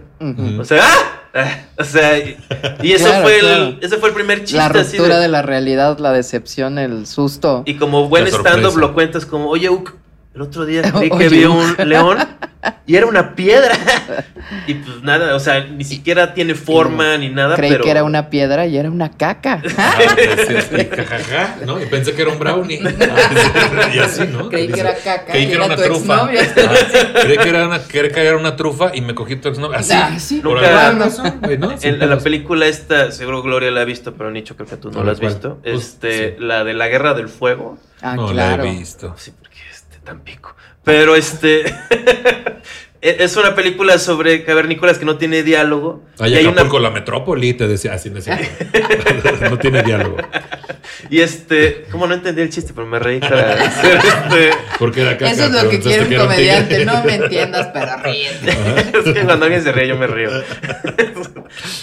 [0.58, 1.58] O sea, ¡ah!
[1.78, 2.36] O sea, y,
[2.82, 3.62] y eso Claro, fue claro.
[3.66, 6.76] el, ese fue el primer chiste La así ruptura de- de la realidad, la decepción,
[6.78, 7.62] el susto.
[7.66, 9.94] Y como buen stand-up lo cuentas como, oye, Uk,
[10.34, 12.18] el otro día creí que vi un león
[12.86, 13.74] y era una piedra.
[14.66, 17.84] y pues nada, o sea, ni siquiera tiene forma ni nada, Creí pero...
[17.84, 19.62] que era una piedra y era una caca.
[19.76, 19.94] Ah,
[20.46, 21.80] sí, jajaja, ¿no?
[21.80, 22.80] Y pensé que era un brownie.
[23.94, 24.48] y así, ¿no?
[24.48, 26.16] Creí que era caca Creí y que era era una tu trufa.
[26.24, 29.78] Ah, creí que era una, creí que era una trufa y me cogí tu exnovio.
[29.78, 29.92] Así.
[29.94, 30.40] Ah, sí.
[30.40, 31.76] Por Nunca- alguna razón, güey, ¿no?
[31.78, 34.90] Sin En, la película esta, seguro Gloria la ha visto, pero Nicho creo que tú
[34.90, 35.58] no No, la has visto.
[35.62, 36.34] Pues, Este, sí.
[36.44, 37.78] la de la Guerra del Fuego.
[38.02, 38.62] Ah, no claro.
[38.64, 39.14] la he visto.
[39.18, 39.32] Sí,
[40.00, 40.56] porque este tan pico.
[40.84, 41.66] Pero este
[43.02, 46.04] e- es una película sobre cavernícolas que no tiene diálogo.
[46.18, 48.44] Ay, y hay una Acapulco, la metrópoli, te decía así, cierto.
[49.50, 50.16] no tiene diálogo.
[51.10, 55.16] y este, como no entendí el chiste, pero me reí para hacer este Porque era
[55.18, 56.78] caca, Eso es lo que quiere un comediante.
[56.78, 56.84] tigre.
[56.86, 58.50] No me entiendas, pero ríete.
[58.98, 60.30] es que cuando alguien se ríe, yo me río.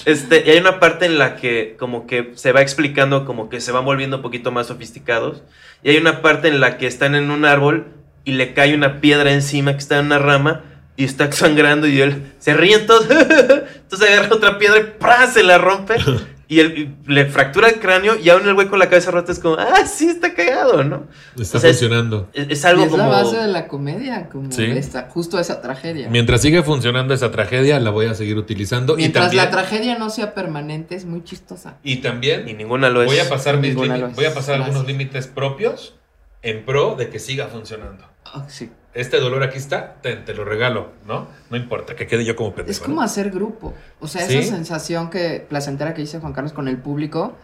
[0.06, 3.60] Este, y hay una parte en la que como que se va explicando, como que
[3.62, 5.44] se van volviendo un poquito más sofisticados.
[5.84, 7.88] Y hay una parte en la que están en un árbol
[8.28, 10.62] y le cae una piedra encima que está en una rama
[10.96, 13.08] y está sangrando y él se ríe todos.
[13.10, 15.28] Entonces agarra otra piedra y ¡pra!
[15.28, 15.96] se la rompe.
[16.50, 19.34] Y, él, y le fractura el cráneo y aún el güey con la cabeza rota
[19.34, 21.06] es como, ah, sí, está cagado, ¿no?
[21.38, 22.30] Está O sea, funcionando.
[22.32, 23.04] Es, es Y algo es como...
[23.04, 24.64] la base de la comedia, como Sí.
[24.64, 26.08] esta, justo esa tragedia.
[26.10, 28.96] Mientras sigue funcionando esa tragedia, la voy a seguir utilizando.
[28.96, 31.80] Mientras y también, la tragedia no sea permanente, es muy chistosa.
[31.84, 33.08] y también Y ninguna lo es.
[33.08, 33.90] voy a pasar mis voy
[34.26, 35.96] a pasar algunos límites propios
[36.42, 38.06] en pro de que siga funcionando.
[38.26, 38.70] Ah, sí.
[38.94, 41.28] Este dolor aquí está, te, te lo regalo, ¿no?
[41.50, 42.72] No importa, que quede yo como pendejo.
[42.72, 43.02] Es como ¿no?
[43.04, 43.74] hacer grupo.
[44.00, 44.38] O sea, ¿Sí?
[44.38, 47.36] esa sensación que placentera que dice Juan Carlos con el público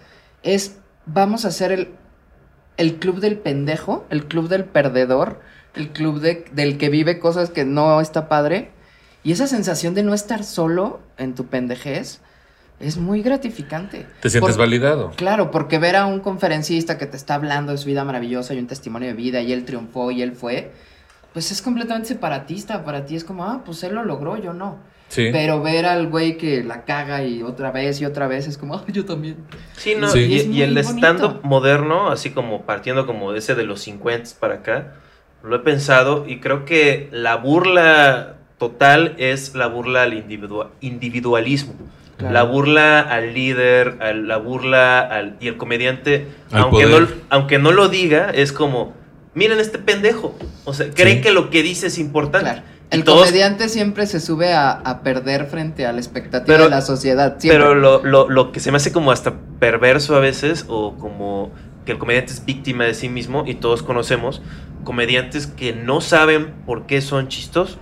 [0.42, 1.90] es vamos a hacer el,
[2.78, 5.40] el club del pendejo, el club del perdedor,
[5.76, 8.72] el club de- del que vive cosas que no está padre.
[9.24, 12.20] Y esa sensación de no estar solo en tu pendejez
[12.80, 14.06] es muy gratificante.
[14.22, 15.12] Te sientes Por- validado.
[15.16, 18.60] Claro, porque ver a un conferencista que te está hablando de su vida maravillosa y
[18.60, 20.72] un testimonio de vida y él triunfó y él fue,
[21.34, 22.84] pues es completamente separatista.
[22.84, 24.78] Para ti es como, ah, pues él lo logró, yo no.
[25.10, 25.30] Sí.
[25.32, 28.76] Pero ver al güey que la caga y otra vez y otra vez es como,
[28.76, 29.38] ah, yo también.
[29.78, 30.20] Sí, no, Sí.
[30.20, 34.32] y, Es y el stand-up moderno, así como partiendo como de ese de los 50
[34.40, 34.96] para acá,
[35.44, 41.74] lo he pensado y creo que la burla total es la burla al individua- individualismo.
[42.30, 42.34] Claro.
[42.34, 45.36] La burla al líder, al- la burla al...
[45.40, 47.08] Y el comediante, Al aunque no, poder.
[47.30, 48.94] aunque no lo diga, es como,
[49.34, 50.36] miren este pendejo.
[50.66, 51.22] O sea, cree Sí.
[51.22, 52.50] que lo que dice es importante.
[52.52, 52.62] Claro.
[52.92, 56.70] El todos- comediante siempre se sube a, a perder frente a la expectativa Pero- de
[56.70, 57.38] la sociedad.
[57.40, 57.58] Siempre.
[57.64, 61.52] Pero lo, lo- lo que se me hace como hasta perverso a veces, o como
[61.86, 64.42] que el comediante es víctima de sí mismo, y todos conocemos,
[64.84, 67.78] comediantes que no saben por qué son chistosos.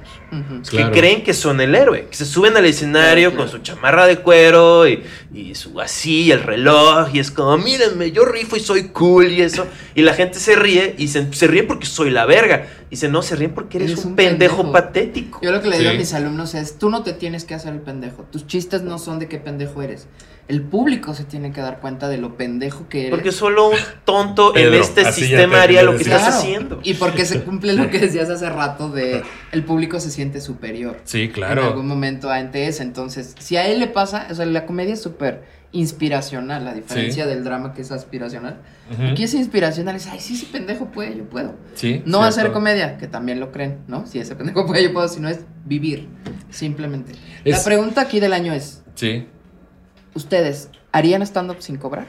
[0.70, 4.08] Que creen que son el héroe, que se suben al escenario Claro, con su chamarra
[4.08, 8.56] de cuero y, y su así, y el reloj, y es como, mírenme, yo rifo
[8.56, 9.68] y soy cool y eso.
[9.94, 12.68] Y la gente se ríe y se, se ríe porque soy la verga.
[12.88, 14.72] Y dice, no, se ríen porque eres, Eres un, un pendejo, pendejo.
[14.72, 15.40] patético.
[15.42, 15.96] Yo lo que le digo Sí.
[15.98, 18.24] a mis alumnos es, tú no te tienes que hacer el pendejo.
[18.32, 20.08] Tus chistes no son de qué pendejo eres.
[20.52, 23.12] El público se tiene que dar cuenta de lo pendejo que eres.
[23.12, 26.12] Porque solo un tonto en este sistema te haría lo que decir.
[26.14, 26.80] estás Claro, haciendo.
[26.84, 29.24] Y porque se cumple lo que decías hace rato de
[29.54, 30.98] el público se siente superior.
[31.06, 31.64] Sí, En claro.
[31.68, 32.84] algún momento ante ese.
[32.84, 35.44] Entonces, si a él le pasa, o sea, la comedia es súper
[35.74, 37.30] inspiracional, a diferencia Sí.
[37.30, 38.58] del drama que es aspiracional.
[38.94, 39.08] Ujú.
[39.12, 41.56] Aquí es inspiracional, es, ay, sí, ese pendejo puede, yo puedo.
[41.76, 42.24] Sí, No cierto.
[42.24, 44.06] hacer comedia, que también lo creen, ¿no?
[44.06, 46.10] Si ese pendejo puede, yo puedo, sino es vivir,
[46.50, 47.14] simplemente.
[47.46, 49.26] La pregunta aquí del año es, Sí.
[50.14, 52.06] ¿Ustedes harían stand-up sin cobrar?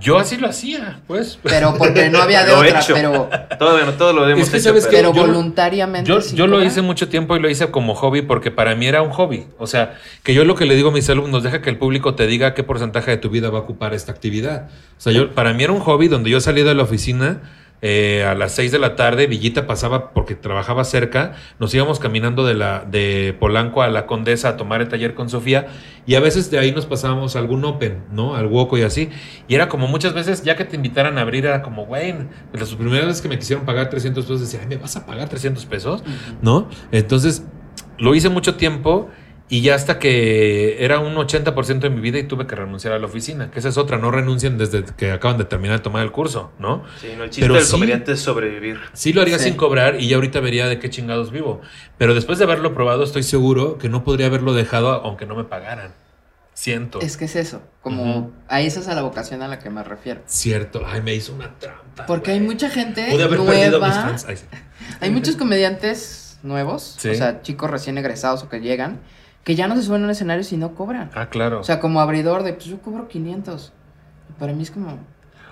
[0.00, 1.38] Yo así lo hacía, pues.
[1.42, 2.94] Pero porque no había de Lo he otra, hecho.
[2.94, 3.28] pero,
[3.58, 6.46] Todo, bueno, todo lo hemos Es que, hecho, ¿sabes pero yo- voluntariamente Yo, sin yo
[6.46, 9.46] lo hice mucho tiempo y lo hice como hobby porque para mí era un hobby.
[9.58, 12.14] O sea, que yo lo que le digo a mis alumnos, deja que el público
[12.14, 14.68] te diga qué porcentaje de tu vida va a ocupar esta actividad.
[14.96, 17.40] O sea, yo, para mí era un hobby donde yo salía de la oficina
[17.82, 22.44] eh, a las 6 de la tarde, Villita pasaba porque trabajaba cerca, nos íbamos caminando
[22.44, 25.68] de, la, de Polanco a la Condesa a tomar el taller con Sofía
[26.06, 28.34] y a veces de ahí nos pasábamos a algún open, ¿no?
[28.34, 29.10] Al Woco y así.
[29.48, 32.14] Y era como muchas veces, ya que te invitaran a abrir, era como, güey,
[32.52, 35.28] las primeras veces que me quisieron pagar 300 pesos, decía, ay, ¿me vas a pagar
[35.28, 36.02] 300 pesos?
[36.42, 36.68] ¿no?
[36.92, 37.44] Entonces,
[37.98, 39.08] lo hice mucho tiempo
[39.50, 42.98] y ya hasta que era un 80% de mi vida y tuve que renunciar a
[42.98, 46.02] la oficina, que esa es otra, no renuncian desde que acaban de terminar de tomar
[46.04, 46.84] el curso, ¿no?
[47.00, 47.72] Sí, no, el chiste Pero del sí.
[47.72, 48.78] comediante es sobrevivir.
[48.94, 49.44] Sí lo haría Sí.
[49.44, 51.60] sin cobrar y ya ahorita vería de qué chingados vivo,
[51.98, 55.44] pero después de haberlo probado estoy seguro que no podría haberlo dejado aunque no me
[55.44, 55.92] pagaran.
[56.54, 57.00] Siento.
[57.00, 58.32] Es que es eso, como Ujú.
[58.48, 60.20] a esa es a la vocación a la que me refiero.
[60.26, 60.82] Cierto.
[60.86, 62.04] Ay, me hizo una trampa.
[62.06, 64.08] Porque hay mucha gente Pude haber perdido a mis nueva.
[64.10, 64.26] fans.
[64.28, 64.44] Ay, sí.
[65.00, 67.08] Hay muchos comediantes nuevos, Sí.
[67.10, 69.00] o sea, chicos recién egresados o que llegan,
[69.44, 71.10] que ya no se suben a un escenario si no cobran.
[71.14, 71.60] Ah, claro.
[71.60, 73.72] O sea, como abridor de, pues yo cobro 500.
[74.28, 74.98] Y para mí es como,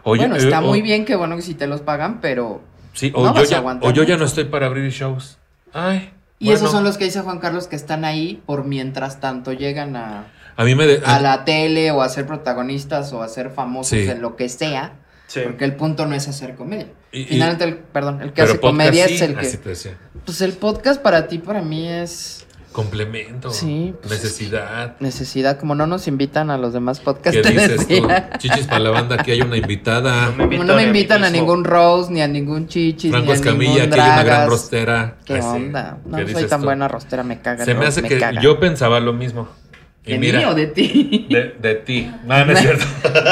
[0.04, 2.60] Oye, bueno, eh, está o- muy bien que bueno que si te los pagan, pero...
[2.92, 4.90] Sí, no o, yo vas a ya, aguantar o yo ya no estoy para abrir
[4.90, 5.38] shows.
[5.72, 6.12] Ay.
[6.38, 6.56] Y bueno.
[6.58, 10.26] esos son los que dice Juan Carlos que están ahí por mientras tanto llegan a,
[10.56, 10.86] A mí me...
[10.86, 14.08] de- a la tele o a ser protagonistas o a ser famosos Sí.
[14.08, 14.92] en lo que sea.
[15.26, 15.40] Sí.
[15.44, 16.88] Porque el punto no es hacer comedia.
[17.12, 19.46] Y- y- Finalmente, el, perdón, el que hace comedia sí, es el que...
[19.46, 19.98] así te decía.
[20.24, 22.37] Pues el podcast para ti, para mí es
[22.78, 23.50] Complemento.
[23.50, 24.94] Sí, pues, Necesidad.
[25.00, 25.58] necesidad.
[25.58, 28.06] Como no nos invitan a los demás podcasts, ¿Qué te dices tú?
[28.38, 30.32] Chichis para la banda, aquí hay una invitada.
[30.36, 33.34] No me no me invitan a ningún Rose, ni a ningún Chichis, Franco ni a
[33.34, 35.16] Escamilla, ningún que hay una gran rostera.
[35.24, 35.48] ¿Qué Ay, sí.
[35.48, 35.98] onda?
[36.06, 36.66] No ¿Qué soy tan tú?
[36.66, 37.64] buena rostera, me caga.
[37.64, 38.40] Se me hace que caga.
[38.40, 39.48] yo pensaba lo mismo.
[40.06, 41.26] Y ¿De mira, mí o de ti?
[41.28, 42.10] de, de ti.
[42.24, 42.84] No, no es cierto.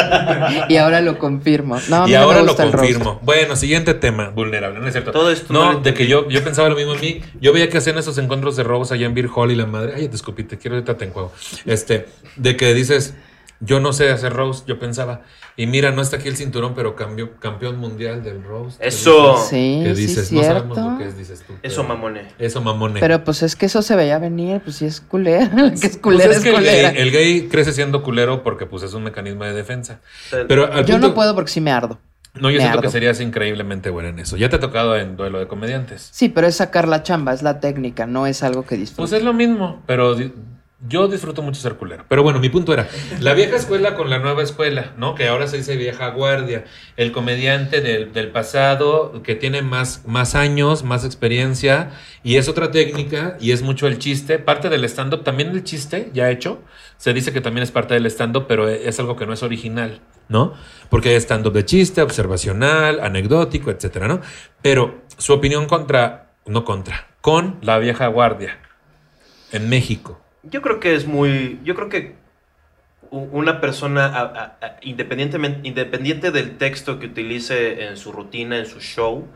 [0.69, 1.79] y ahora lo confirmo.
[1.89, 3.19] No, y no ahora lo gusta confirmo.
[3.23, 5.11] Bueno, siguiente tema, vulnerable, no es cierto.
[5.11, 7.21] Todo esto no no, de que yo, yo pensaba lo mismo en mí.
[7.41, 9.95] Yo veía que hacían esos encuentros de robos allá en Beer Hall y la madre.
[9.97, 11.33] Ay, te escupí, te quiero ahorita te enjuago.
[11.65, 12.07] Este,
[12.37, 13.15] de que dices,
[13.61, 15.23] yo no sé hacer roast, yo pensaba.
[15.57, 18.79] Y mira, no está aquí el cinturón, pero cambió, campeón mundial del roast.
[18.81, 19.33] ¿Qué Eso.
[19.33, 19.49] dices?
[19.49, 20.33] Sí, ¿Qué sí, dices?
[20.33, 21.55] no sabemos lo que es, dices tú.
[21.63, 22.29] Eso, mamone.
[22.39, 23.01] Eso, mamone.
[23.01, 25.51] Pero pues es que eso se veía venir, pues sí es culera.
[25.81, 26.91] que es Pues culera, es es, que el culera.
[26.93, 30.01] gay, el gay crece siendo culero porque pues es un mecanismo de defensa.
[30.49, 31.99] Pero al Yo punto- no puedo porque sí me ardo.
[32.35, 34.37] No, yo me siento que serías increíblemente buena en eso.
[34.37, 36.11] Ya te ha tocado en duelo de comediantes.
[36.13, 38.97] Sí, pero es sacar la chamba, es la técnica, no es algo que disfrutes.
[39.11, 40.35] Pues es lo mismo, pero di-
[40.81, 42.05] yo disfruto mucho ser culero.
[42.07, 42.87] Pero bueno, mi punto era,
[43.21, 45.15] la vieja escuela con la nueva escuela, ¿no?
[45.15, 46.65] Que ahora se dice vieja guardia.
[46.97, 52.71] El comediante del, del pasado que tiene más, más años, más experiencia y es otra
[52.71, 54.39] técnica y es mucho el chiste.
[54.39, 56.63] Parte del stand-up, también el chiste ya hecho,
[56.99, 60.03] se dice que también es parte del stand-up, pero es algo que no es original,
[60.29, 60.53] ¿no?
[60.91, 64.21] Porque hay stand-up de chiste, observacional, anecdótico, etcétera, ¿no?
[64.61, 68.59] Pero su opinión contra, no contra, con la vieja guardia
[69.53, 70.21] en México.
[70.51, 71.61] Yo creo que es muy.
[71.65, 72.15] Yo creo que
[73.11, 79.27] una persona, independientemente, independiente del texto que utilice en su rutina, en su show,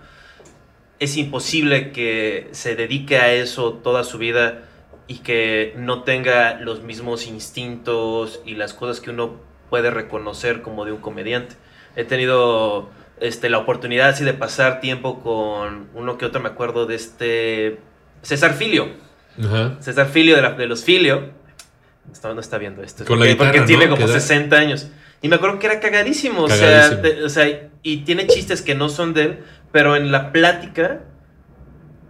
[0.99, 4.63] es imposible que se dedique a eso toda su vida
[5.07, 10.85] y que no tenga los mismos instintos y las cosas que uno puede reconocer como
[10.85, 11.57] de un comediante.
[11.97, 16.87] He tenido este, la oportunidad así de pasar tiempo con uno que otro, me acuerdo
[16.87, 17.79] de este
[18.23, 19.10] César Filio.
[19.39, 19.77] Ajá.
[19.81, 21.31] César Filio de, la- de los Filio.
[22.25, 23.05] No, no está viendo esto.
[23.05, 23.91] Con la porque, guitarra, porque tiene ¿no?
[23.95, 24.21] como ¿Qué edad?
[24.21, 24.89] 60 años.
[25.23, 26.43] Y me acuerdo que era cagadísimo.
[26.43, 29.39] O, sea, te- o sea, y tiene chistes que no son de él,
[29.71, 31.01] pero en la plática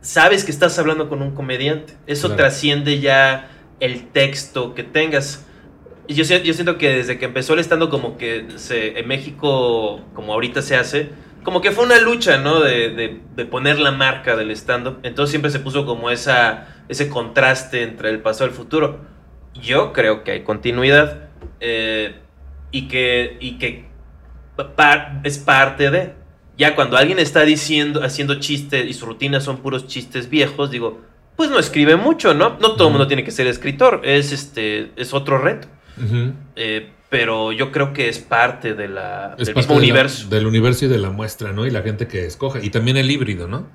[0.00, 1.94] sabes que estás hablando con un comediante.
[2.06, 2.42] Eso Claro.
[2.44, 3.50] trasciende ya
[3.80, 5.44] el texto que tengas.
[6.06, 9.06] Y yo, si- yo siento que desde que empezó el estando como que se, en
[9.08, 11.10] México, como ahorita se hace,
[11.42, 12.60] como que fue una lucha, ¿no?
[12.60, 14.98] De, de- de poner la marca del stand-up.
[15.02, 19.00] Entonces siempre se puso como esa, ese contraste entre el pasado y el futuro.
[19.54, 21.28] Yo creo que hay continuidad
[21.60, 22.16] eh,
[22.70, 23.86] y que, y que
[24.76, 26.14] pa- es parte de.
[26.56, 31.00] Ya cuando alguien está diciendo, haciendo chistes y sus rutinas son puros chistes viejos, digo,
[31.36, 32.58] pues no escribe mucho, ¿no?
[32.60, 35.68] No todo el mundo tiene que ser escritor, es, este, es otro reto.
[36.56, 39.84] Eh, pero yo creo que es parte de la, Es del parte mismo de la-
[39.84, 40.28] universo.
[40.28, 41.66] del universo y de la muestra, ¿no?
[41.66, 42.64] Y la gente que escoge.
[42.64, 43.66] Y también el híbrido, ¿no?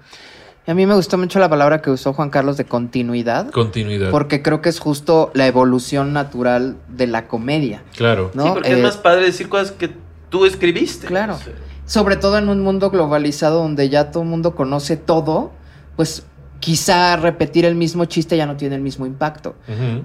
[0.67, 4.09] Y a mí me gustó mucho la palabra que usó Juan Carlos de continuidad, Continuidad.
[4.09, 7.84] porque creo que es justo la evolución natural de la comedia.
[7.95, 8.32] Claro.
[8.34, 8.43] ¿no?
[8.45, 9.91] Sí, porque Eh, es más padre decir cosas que
[10.30, 11.05] tú escribiste.
[11.07, 11.38] Claro.
[11.43, 11.51] Sí.
[11.88, 15.51] sobre todo en un mundo globalizado donde ya todo el mundo conoce todo,
[15.95, 16.26] pues
[16.66, 19.53] quizá repetir el mismo chiste ya no tiene el mismo impacto.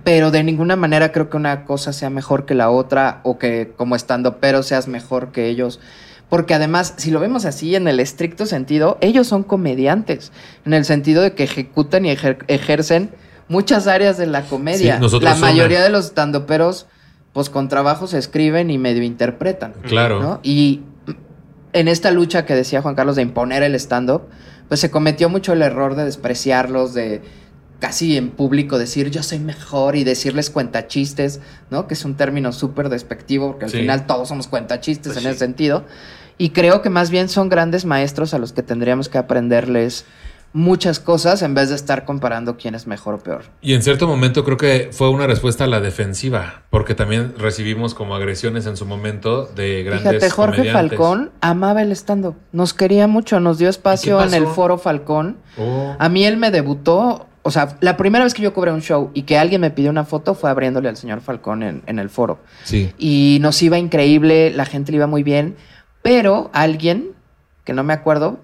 [0.04, 3.72] Pero de ninguna manera creo que una cosa sea mejor que la otra o que
[3.78, 5.80] como estando pero seas mejor que ellos.
[6.28, 10.32] Porque además, si lo vemos así en el estricto sentido, ellos son comediantes,
[10.66, 13.10] en el sentido de que ejecutan y ejer- ejercen
[13.48, 15.00] muchas áreas de la comedia.
[15.08, 16.86] Sí, la mayoría de los estandoperos,
[17.32, 19.72] pues con trabajo se escriben y medio interpretan.
[19.82, 20.20] Claro.
[20.20, 20.40] ¿no?
[20.42, 20.82] Y
[21.72, 24.24] en esta lucha que decía Juan Carlos de imponer el stand-up,
[24.70, 27.20] pues se cometió mucho el error de despreciarlos, de
[27.80, 31.40] casi en público decir yo soy mejor y decirles cuentachistes,
[31.70, 31.88] ¿no?
[31.88, 33.78] Que es un término súper despectivo, porque al Sí.
[33.78, 35.28] final todos somos cuentachistes Pues en sí.
[35.30, 35.84] ese sentido.
[36.38, 40.04] Y creo que más bien son grandes maestros a los que tendríamos que aprenderles
[40.52, 43.44] muchas cosas en vez de estar comparando quién es mejor o peor.
[43.60, 47.94] Y en cierto momento creo que fue una respuesta a la defensiva, porque también recibimos
[47.94, 50.98] como agresiones en su momento de grandes Fíjate, Jorge comediantes.
[50.98, 52.34] Falcón amaba el stand-up.
[52.52, 55.36] Nos quería mucho, nos dio espacio ¿Y en el foro Falcón.
[55.56, 55.94] Oh.
[55.98, 59.10] A mí él me debutó, o sea, la primera vez que yo cobré un show
[59.14, 62.10] y que alguien me pidió una foto fue abriéndole al señor Falcón en, en el
[62.10, 62.40] foro.
[62.64, 62.92] Sí.
[62.98, 65.56] Y nos iba increíble, la gente le iba muy bien,
[66.02, 67.12] pero alguien,
[67.64, 68.40] que no me acuerdo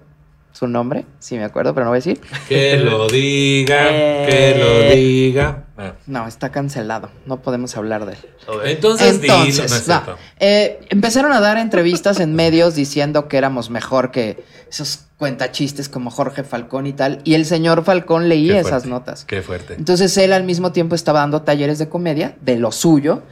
[0.56, 4.26] su nombre, sí me acuerdo, pero no voy a decir, Que lo diga, Eh.
[4.28, 5.64] que lo diga.
[5.78, 5.92] Ah.
[6.06, 8.18] no, está cancelado, no podemos hablar de él.
[8.64, 10.02] Entonces, no Entonces, no,
[10.40, 16.10] eh, empezaron a dar entrevistas en medios diciendo que éramos mejor que esos cuentachistes como
[16.10, 19.24] Jorge Falcón y tal, y el señor Falcón leía esas notas.
[19.26, 19.74] Qué fuerte.
[19.74, 23.22] Entonces él al mismo tiempo estaba dando talleres de comedia, de lo suyo,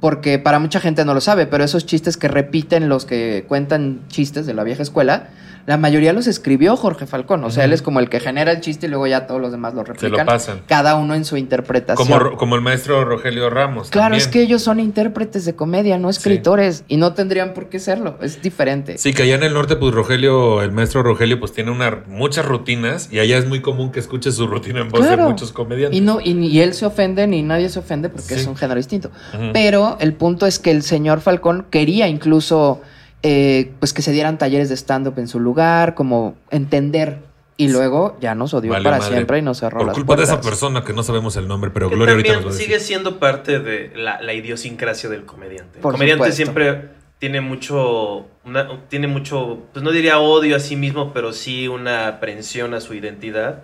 [0.00, 4.00] porque para mucha gente no lo sabe, pero esos chistes que repiten los que cuentan
[4.08, 5.28] chistes de la vieja escuela,
[5.66, 7.44] la mayoría los escribió Jorge Falcón.
[7.44, 9.52] O sea, él es como el que genera el chiste y luego ya todos los
[9.52, 10.26] demás lo Se replican.
[10.26, 10.60] lo pasan.
[10.66, 12.36] Cada uno en su interpretación.
[12.36, 13.90] Como, el maestro Rogelio Ramos.
[13.90, 14.20] Claro, también.
[14.22, 18.18] es que ellos son intérpretes de comedia, no escritores, y no tendrían por qué serlo,
[18.22, 18.98] es diferente.
[18.98, 22.44] Sí, que allá en el norte, pues Rogelio, el maestro Rogelio, pues tiene una, muchas
[22.44, 25.24] rutinas y allá es muy común que escuches su rutina en voz Claro.
[25.24, 25.98] de muchos comediantes.
[25.98, 28.40] Y, no, y, ni él se ofende ni nadie se ofende porque Sí.
[28.40, 29.10] es un género distinto.
[29.52, 32.80] Pero el punto es que el señor Falcón quería incluso
[33.22, 37.18] eh, pues que se dieran talleres de stand-up en su lugar, como entender.
[37.58, 39.14] Y luego ya nos odió Vale para madre.
[39.14, 41.70] siempre y nos cerró Por las culpa de esa persona que no sabemos el nombre,
[41.72, 42.86] pero Que Gloria ahorita también nos sigue decir.
[42.88, 45.78] siendo parte de la, la idiosincrasia del comediante.
[45.78, 46.36] El comediante supuesto.
[46.36, 51.68] siempre tiene mucho, una- tiene mucho, pues no diría odio a sí mismo, pero sí
[51.68, 53.62] una aprensión a su identidad.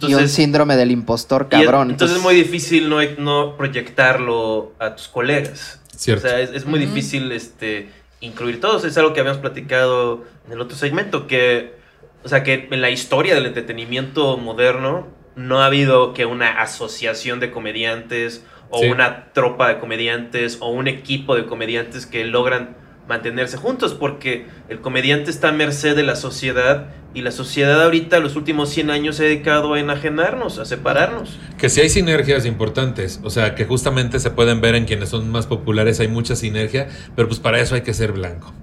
[0.00, 1.90] Y un síndrome del impostor cabrón.
[1.90, 5.80] entonces es muy difícil no, no proyectarlo a tus colegas.
[5.96, 6.26] Cierto.
[6.26, 7.88] O sea, es, es muy difícil este,
[8.20, 8.84] incluir todos.
[8.84, 11.74] Es algo que habíamos platicado en el otro segmento, que,
[12.22, 17.40] o sea, que en la historia del entretenimiento moderno no ha habido que una asociación
[17.40, 18.86] de comediantes o Sí.
[18.88, 22.76] una tropa de comediantes o un equipo de comediantes que logran
[23.10, 28.20] mantenerse juntos porque el comediante está a merced de la sociedad y la sociedad ahorita
[28.20, 31.40] los últimos 100 años se ha dedicado a enajenarnos, a separarnos.
[31.58, 35.28] Que si hay sinergias importantes, o sea, que justamente se pueden ver en quienes son
[35.28, 38.54] más populares, hay mucha sinergia, pero pues para eso hay que ser blanco.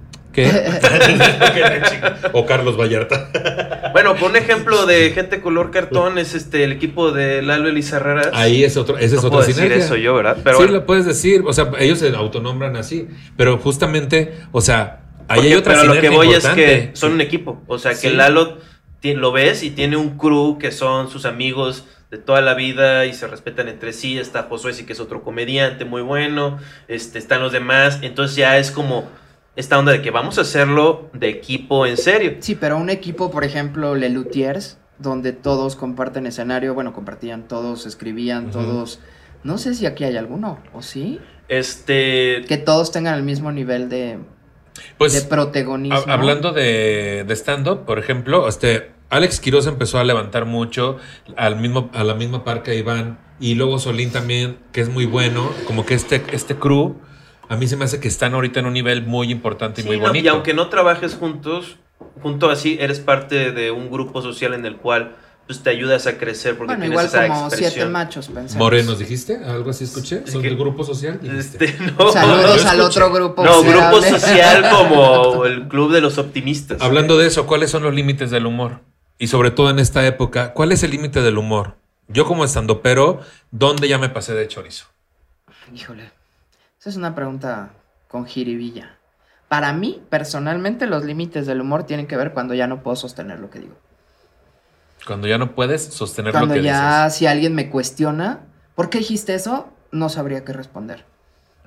[0.44, 0.50] ¿Qué?
[2.32, 3.30] o Carlos Vallarta.
[3.90, 8.28] Bueno, por un ejemplo de gente color cartón es este el equipo de Lalo Elizarraras.
[8.34, 9.84] Ahí es otro, esa es no otra puedo decir sinergia.
[9.84, 10.36] eso yo, ¿verdad?
[10.44, 14.60] Pero sí, bueno, lo puedes decir, o sea, ellos se autonombran así, pero justamente, o
[14.60, 16.74] sea, ahí porque- hay otra pero lo que voy importante.
[16.74, 17.62] es que son un equipo.
[17.66, 18.10] O sea, que Sí.
[18.10, 18.58] Lalo
[19.02, 23.14] lo ves y tiene un crew que son sus amigos de toda la vida y
[23.14, 24.18] se respetan entre sí.
[24.18, 26.58] Está Josué, sí que es otro comediante muy bueno.
[26.88, 28.00] Este, están los demás.
[28.02, 29.08] Entonces ya es como
[29.58, 32.36] esta onda de que vamos a hacerlo de equipo en serio.
[32.40, 37.84] Sí, pero un equipo, por ejemplo, Le Luthiers, donde todos comparten escenario, bueno, compartían todos,
[37.86, 39.00] escribían, todos.
[39.44, 41.20] No sé si aquí hay alguno, ¿o sí?
[41.48, 42.44] Este.
[42.48, 44.18] Que todos tengan el mismo nivel de,
[44.96, 45.98] Pues, de protagonismo.
[46.06, 50.98] Ha- Hablando de, de stand-up, por ejemplo, este, Alex Quiroz empezó a levantar mucho
[51.36, 55.06] al mismo, a la misma par que Iván y luego Solín también, que es muy
[55.06, 56.96] bueno, como que este, este crew,
[57.48, 59.88] a mí se me hace que están ahorita en un nivel muy importante y Sí,
[59.88, 60.24] muy no, bonito.
[60.24, 61.76] y aunque no trabajes juntos,
[62.22, 66.18] junto así eres parte de un grupo social en el cual pues te ayudas a
[66.18, 67.92] crecer porque Bueno, tienes igual esa como siete expresión.
[67.92, 68.56] machos, pensamos.
[68.56, 69.42] Morenos, dijiste?
[69.42, 70.22] ¿Algo así escuché?
[70.26, 71.18] Es ¿Son que- del grupo social?
[71.24, 73.42] Este, no, Saludos al otro grupo.
[73.42, 76.82] no, grupo social como el club de los optimistas.
[76.82, 78.80] Hablando de eso, ¿cuáles son los límites del humor?
[79.18, 81.76] Y sobre todo en esta época, ¿cuál es el límite del humor?
[82.08, 83.20] Yo como estando, pero
[83.50, 84.84] ¿dónde ya me pasé de chorizo?
[85.74, 86.10] Híjole.
[86.88, 87.74] Esa es una pregunta
[88.08, 88.96] con jiribilla.
[89.48, 93.40] Para mí, personalmente, los límites del humor tienen que ver cuando ya no puedo sostener
[93.40, 93.74] lo que digo.
[95.06, 98.40] Cuando ya no puedes sostener Cuando lo que ya, si alguien me cuestiona,
[98.74, 99.68] ¿por qué dijiste eso?
[99.92, 101.04] No sabría qué responder.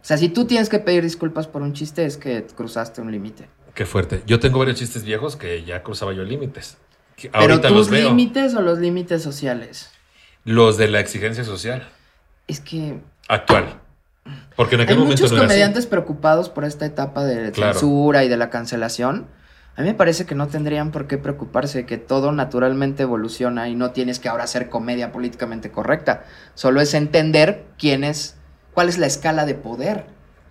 [0.01, 3.11] O sea, si tú tienes que pedir disculpas por un chiste, es que cruzaste un
[3.11, 3.47] límite.
[3.75, 4.23] Qué fuerte.
[4.25, 6.79] Yo tengo varios chistes viejos que ya cruzaba yo límites.
[7.31, 9.91] Pero tus límites o los límites sociales.
[10.45, 11.87] Los de la exigencia social
[12.47, 13.79] Es que actual.
[14.55, 15.53] Porque en aquel hay momento muchos no era así.
[15.53, 17.73] comediantes preocupados por esta etapa de Claro.
[17.73, 19.27] censura y de la cancelación.
[19.75, 23.75] A mí me parece que no tendrían por qué preocuparse, que todo naturalmente evoluciona y
[23.75, 26.23] no tienes que ahora hacer comedia políticamente correcta.
[26.55, 28.35] Solo es entender quién es,
[28.73, 30.05] cuál es la escala de poder,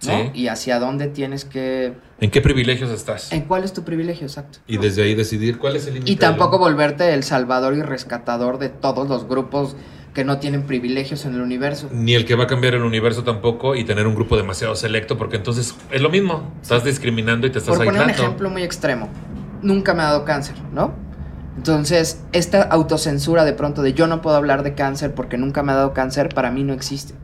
[0.07, 0.12] ¿no?
[0.12, 0.30] Sí.
[0.34, 3.32] Y hacia dónde tienes que, ¿En qué privilegios estás?
[3.32, 4.59] en cuál es tu privilegio, exacto.
[4.66, 6.12] Y desde ahí decidir cuál es el límite.
[6.12, 9.76] Y tampoco del volverte el salvador y rescatador de todos los grupos
[10.14, 11.88] que no tienen privilegios en el universo.
[11.92, 15.16] Ni el que va a cambiar el universo tampoco y tener un grupo demasiado selecto,
[15.16, 16.53] porque entonces es lo mismo.
[16.61, 19.09] Estás discriminando y te estás Por poner un ejemplo muy extremo,
[19.62, 20.94] nunca me ha dado cáncer, ¿no?
[21.57, 25.72] Entonces, esta autocensura de pronto de yo no puedo hablar de cáncer porque nunca me
[25.72, 27.14] ha dado cáncer, para mí no existe.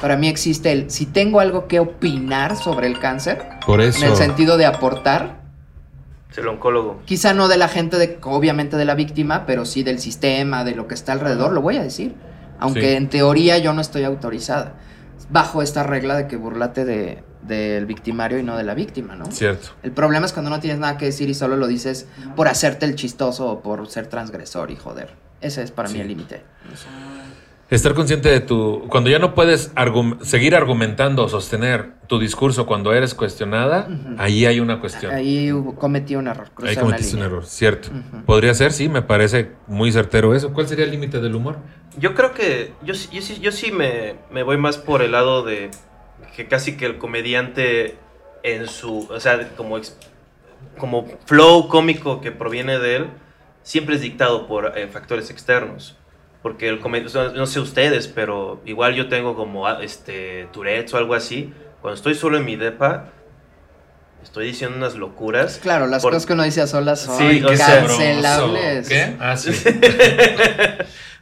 [0.00, 4.04] Para mí existe el, si tengo algo que opinar sobre el cáncer, Por eso.
[4.04, 5.40] en el sentido de aportar,
[6.36, 7.00] el oncólogo.
[7.06, 10.74] quizá no de la gente, de, obviamente de la víctima, pero sí del sistema, de
[10.74, 12.14] lo que está alrededor, lo voy a decir.
[12.58, 12.96] Aunque Sí.
[12.96, 14.74] en teoría yo no estoy autorizada.
[15.30, 19.30] Bajo esta regla de que burlate de, del victimario y no de la víctima, ¿no?
[19.30, 19.68] Cierto.
[19.82, 22.84] El problema es cuando no tienes nada que decir y solo lo dices por hacerte
[22.84, 25.14] el chistoso o por ser transgresor y joder.
[25.40, 25.94] Ese es para Sí.
[25.94, 26.42] mí el límite.
[27.68, 28.86] Estar consciente de tu.
[28.88, 33.88] Cuando ya no puedes argu- seguir argumentando o sostener tu discurso cuando eres cuestionada,
[34.18, 35.12] ahí hay una cuestión.
[35.12, 36.48] Ahí, Ahí cometí un error.
[36.58, 37.88] una cometiste un error, cierto.
[38.24, 40.52] Podría ser, sí, me parece muy certero eso.
[40.52, 41.56] ¿Cuál sería el límite del humor?
[41.98, 45.10] Yo creo que yo, sí- yo, sí- yo sí me, me voy más por el
[45.12, 45.72] lado de
[46.36, 47.96] que casi que el comediante
[48.44, 49.80] en su, o sea, como,
[50.78, 53.06] como flow cómico que proviene de él,
[53.64, 55.96] siempre es dictado por eh, factores externos.
[56.46, 56.80] Porque el
[57.34, 61.52] no sé ustedes, pero igual yo tengo como ah, este Tourette's o algo así.
[61.82, 63.06] Cuando estoy solo en mi depa,
[64.22, 65.58] estoy diciendo unas locuras.
[65.60, 68.88] Claro, las Por- cosas que uno dice a solas son Sí, o sea, cancelables.
[68.88, 69.16] ¿Qué?
[69.18, 69.50] Ah, sí.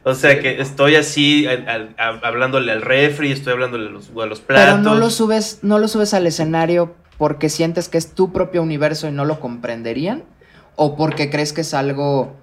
[0.03, 4.09] O sea que estoy así al- al- a- hablándole al refri, estoy hablándole a los,
[4.11, 4.81] a los Pero platos.
[4.81, 9.07] no lo subes, no lo subes al escenario porque sientes que es tu propio universo
[9.07, 10.23] y no lo comprenderían,
[10.75, 12.35] o porque crees que es algo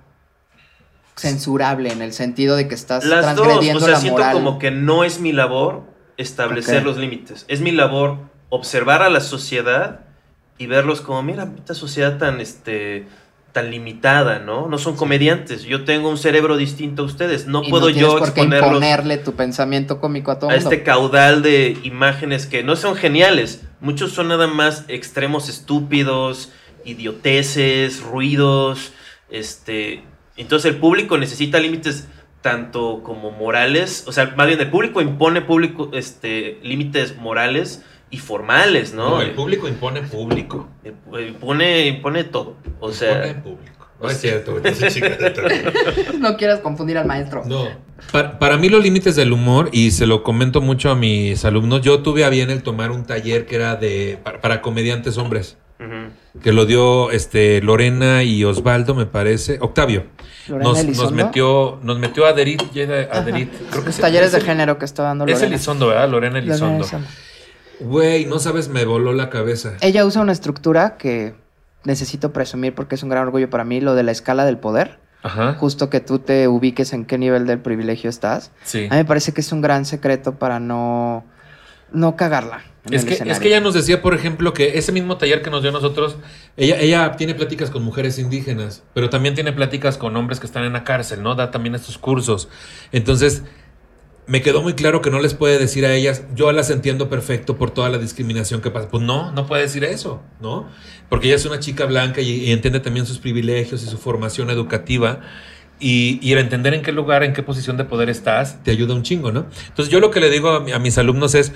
[1.17, 4.33] censurable en el sentido de que estás Las dos, o sea, la siento moral.
[4.35, 5.83] como que no es mi labor
[6.17, 7.45] establecer los límites.
[7.49, 10.01] Es mi labor observar a la sociedad
[10.59, 13.07] y verlos como, mira, esta sociedad tan, este,
[13.53, 14.69] tan limitada, ¿no?
[14.69, 15.65] No son comediantes.
[15.65, 17.47] Yo tengo un cerebro distinto a ustedes.
[17.47, 20.69] No Y puedo yo por qué exponerlos imponerle tu pensamiento cómico a todo a mundo.
[20.71, 23.63] este caudal de imágenes que no son geniales.
[23.81, 26.51] Muchos son nada más extremos estúpidos,
[26.85, 28.93] idioteces, ruidos.
[29.31, 30.05] Este,
[30.37, 32.09] entonces el público necesita límites
[32.41, 38.19] tanto como morales, o sea, más bien el público impone público, este, límites morales y
[38.19, 39.11] formales, ¿no?
[39.11, 40.69] No, el público impone público.
[40.85, 40.93] Eh,
[41.29, 42.57] Impone, impone todo.
[42.81, 43.73] O sea, impone público.
[44.03, 44.61] No es cierto,
[46.19, 47.45] no quieras confundir al maestro.
[47.47, 47.69] No.
[48.11, 51.83] Para, para mí los límites del humor, y se lo comento mucho a mis alumnos,
[51.83, 55.57] yo tuve a bien el tomar un taller que era de para, para comediantes hombres,
[55.79, 56.11] ujú.
[56.43, 60.07] Que lo dio este Lorena y Osvaldo, me parece, Octavio.
[60.49, 63.21] Lorena Nos, nos metió, nos metió a Aderit, llega Ajá.
[63.21, 65.47] Aderit, creo que Los talleres es de género que está dando Es Lorena.
[65.47, 66.09] Elizondo, ¿verdad?
[66.09, 66.39] Lorena.
[66.41, 66.87] Elizondo.
[67.81, 69.75] Güey, no sabes, me voló la cabeza.
[69.81, 71.35] Ella usa una estructura que
[71.85, 74.99] necesito presumir porque es un gran orgullo para mí, lo de la escala del poder.
[75.23, 75.55] Ajá.
[75.55, 78.51] Justo que tú te ubiques en qué nivel del privilegio estás.
[78.65, 78.87] Sí.
[78.91, 81.25] A mí me parece que es un gran secreto para no,
[81.93, 82.63] no cagarla.
[82.91, 85.63] Es que, es que ella nos decía, por ejemplo, que ese mismo taller que nos
[85.63, 86.17] dio a nosotros,
[86.57, 90.65] ella, ella tiene pláticas con mujeres indígenas, pero también tiene pláticas con hombres que están
[90.65, 91.37] en la cárcel, ¿no?
[91.37, 92.49] Da también estos cursos.
[92.91, 93.45] Entonces,
[94.27, 97.57] me quedó muy claro que no les puede decir a ellas, yo las entiendo perfecto
[97.57, 98.89] por toda la discriminación que pasa.
[98.89, 100.69] Pues no, no puede decir eso, ¿no?
[101.09, 104.51] Porque ella es una chica blanca y, y entiende también sus privilegios y su formación
[104.51, 105.21] educativa.
[105.83, 108.95] Y, y el entender en qué lugar, en qué posición de poder estás, te ayuda
[108.95, 109.47] un chingo, ¿no?
[109.69, 111.53] Entonces yo lo que le digo a, mi- a mis alumnos es,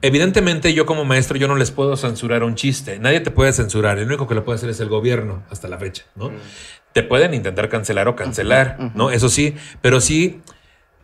[0.00, 3.00] Evidentemente yo como maestro yo no les puedo censurar un chiste.
[3.00, 3.98] Nadie te puede censurar.
[3.98, 6.30] El único que lo puede hacer es el gobierno hasta la fecha, ¿no?
[6.92, 9.10] Te pueden intentar cancelar o cancelar, ¿no?
[9.10, 10.40] Eso sí, pero sí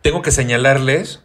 [0.01, 1.24] tengo que señalarles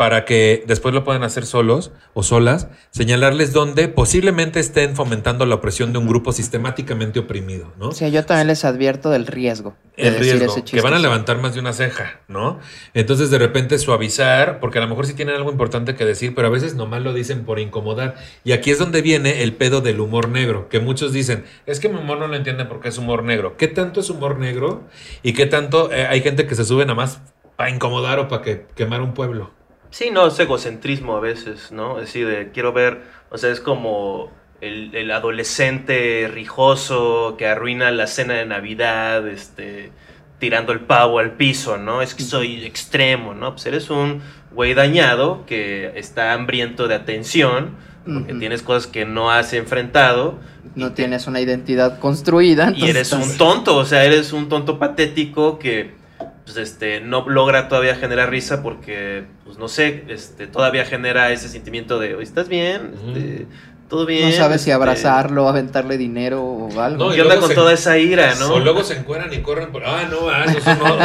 [0.00, 5.56] para que después lo puedan hacer solos o solas, señalarles dónde posiblemente estén fomentando la
[5.56, 7.92] opresión de un grupo sistemáticamente oprimido, ¿no?
[7.92, 9.76] Sí, yo también les advierto del riesgo.
[9.98, 12.60] De el decir riesgo, ese que van a levantar más de una ceja, ¿no?
[12.94, 16.48] Entonces de repente suavizar, porque a lo mejor sí tienen algo importante que decir, pero
[16.48, 18.14] a veces nomás lo dicen por incomodar.
[18.42, 21.90] Y aquí es donde viene el pedo del humor negro, que muchos dicen, es que
[21.90, 23.58] mi humor no lo entiende porque es humor negro.
[23.58, 24.88] ¿Qué tanto es humor negro?
[25.22, 27.20] ¿Y qué tanto eh, hay gente que se sube nada más
[27.56, 29.59] para incomodar o para que, quemar un pueblo?
[29.90, 31.98] Sí, no, es egocentrismo a veces, ¿no?
[31.98, 34.30] Es decir, de, quiero ver, o sea, es como
[34.60, 39.90] el, el adolescente rijoso que arruina la cena de Navidad, este,
[40.38, 42.02] tirando el pavo al piso, ¿no?
[42.02, 43.52] Es que soy extremo, ¿no?
[43.52, 44.22] Pues eres un
[44.52, 50.38] güey dañado que está hambriento de atención, porque tienes cosas que no has enfrentado.
[50.74, 52.72] No tienes una identidad construida.
[52.74, 55.99] Y eres un tonto, o sea, eres un tonto patético que
[56.44, 61.48] pues, este, no logra todavía generar risa porque, pues no sé, este, todavía genera ese
[61.48, 62.92] sentimiento de, "Oye, ¿estás bien?
[63.14, 63.46] Este,
[63.88, 64.30] ¿Todo bien?
[64.30, 67.06] No sabes si Este, abrazarlo, aventarle dinero o algo.
[67.06, 68.52] No, y ¿Qué onda con se- toda esa ira, no?
[68.54, 69.82] O luego se encueran y corren por.
[69.84, 70.96] Ah, no, ah, eso no.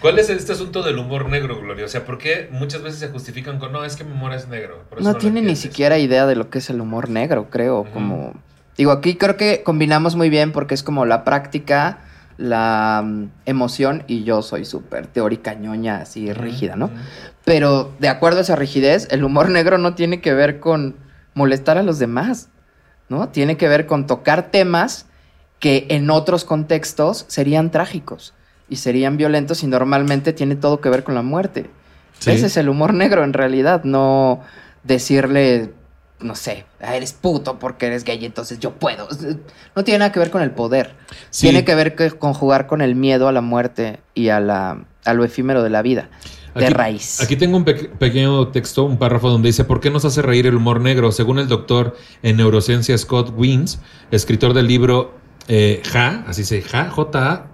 [0.00, 1.84] ¿Cuál es este asunto del humor negro, Gloria?
[1.84, 4.48] O sea, ¿por qué muchas veces se justifican con no, es que mi humor es
[4.48, 4.82] negro?
[4.88, 5.60] por eso no tiene ni entiendes"?
[5.60, 7.84] siquiera idea de lo que es el humor negro, creo.
[7.92, 8.32] Como.
[8.76, 11.98] Digo, aquí creo que combinamos muy bien porque es como la práctica,
[12.36, 16.90] la mm, emoción y yo soy súper teórica ñoña, así rígida, ¿no?
[17.44, 20.96] Pero de acuerdo a esa rigidez, el humor negro no tiene que ver con
[21.34, 22.48] molestar a los demás,
[23.08, 23.28] ¿no?
[23.30, 25.06] Tiene que ver con tocar temas
[25.58, 28.34] que en otros contextos serían trágicos
[28.68, 31.70] y serían violentos y normalmente tiene todo que ver con la muerte.
[32.18, 32.30] Sí.
[32.30, 34.40] Ese es el humor negro en realidad, no
[34.84, 35.72] decirle,
[36.20, 39.08] no sé, "Ah, eres puto porque eres gay, entonces yo puedo.
[39.76, 40.94] No tiene nada que ver con el poder.
[41.30, 41.46] Sí.
[41.48, 44.84] Tiene que ver que- con jugar con el miedo a la muerte y a, la,
[45.04, 46.08] a lo efímero de la vida.
[46.54, 47.20] De raíz.
[47.20, 50.46] Aquí tengo un pe- pequeño texto, un párrafo donde dice, ¿por qué nos hace reír
[50.46, 51.12] el humor negro?
[51.12, 53.78] Según el doctor en neurociencia Scott Wins,
[54.10, 55.14] escritor del libro
[55.48, 57.48] eh, Ja, así se Ja, J-A,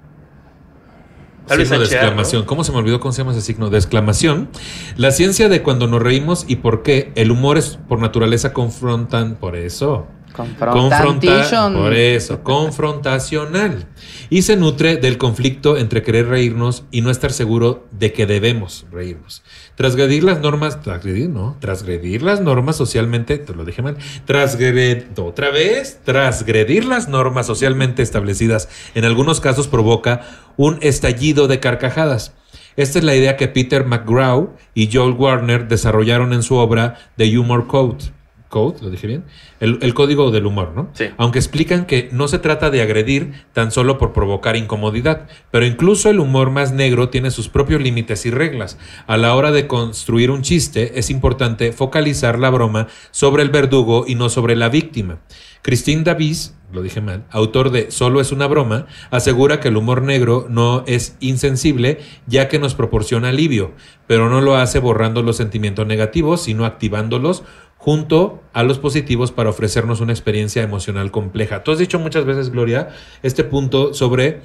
[1.46, 2.42] Tal vez signo de exclamación.
[2.42, 2.46] ¿no?
[2.46, 4.48] ¿Cómo se me olvidó cómo se llama ese signo de exclamación?
[4.96, 9.36] La ciencia de cuando nos reímos y por qué el humor es por naturaleza confrontan,
[9.36, 10.06] por eso.
[10.32, 11.74] Confronta, Confrontation.
[11.74, 13.86] por eso, confrontacional.
[14.30, 18.86] Y se nutre del conflicto entre querer reírnos y no estar seguro de que debemos
[18.90, 19.42] reírnos.
[19.74, 25.50] Transgredir las normas, transgredir, no, transgredir las normas socialmente, te lo dije mal, transgredir, otra
[25.50, 30.22] vez, transgredir las normas socialmente establecidas en algunos casos provoca
[30.56, 32.32] un estallido de carcajadas.
[32.76, 37.38] Esta es la idea que Peter McGraw y Joel Warner desarrollaron en su obra The
[37.38, 38.12] Humor Code.
[38.52, 39.24] Code, lo dije bien,
[39.60, 40.90] el, el código del humor, ¿no?
[40.92, 41.06] Sí.
[41.16, 46.10] Aunque explican que no se trata de agredir tan solo por provocar incomodidad, pero incluso
[46.10, 48.76] el humor más negro tiene sus propios límites y reglas.
[49.06, 54.04] A la hora de construir un chiste es importante focalizar la broma sobre el verdugo
[54.06, 55.20] y no sobre la víctima.
[55.62, 60.02] Christine Davis, lo dije mal, autor de Solo es una broma, asegura que el humor
[60.02, 63.72] negro no es insensible ya que nos proporciona alivio,
[64.08, 67.44] pero no lo hace borrando los sentimientos negativos, sino activándolos
[67.82, 71.64] junto a los positivos para ofrecernos una experiencia emocional compleja.
[71.64, 72.90] Tú has dicho muchas veces, Gloria,
[73.24, 74.40] este punto sobre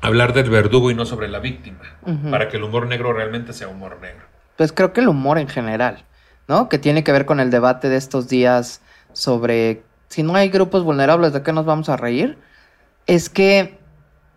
[0.00, 1.80] hablar del verdugo y no sobre la víctima,
[2.30, 4.24] para que el humor negro realmente sea humor negro.
[4.56, 6.04] Pues creo que el humor en general,
[6.46, 6.68] ¿no?
[6.68, 8.80] Que tiene que ver con el debate de estos días
[9.12, 12.38] sobre si no hay grupos vulnerables, ¿de qué nos vamos a reír?
[13.08, 13.78] Es que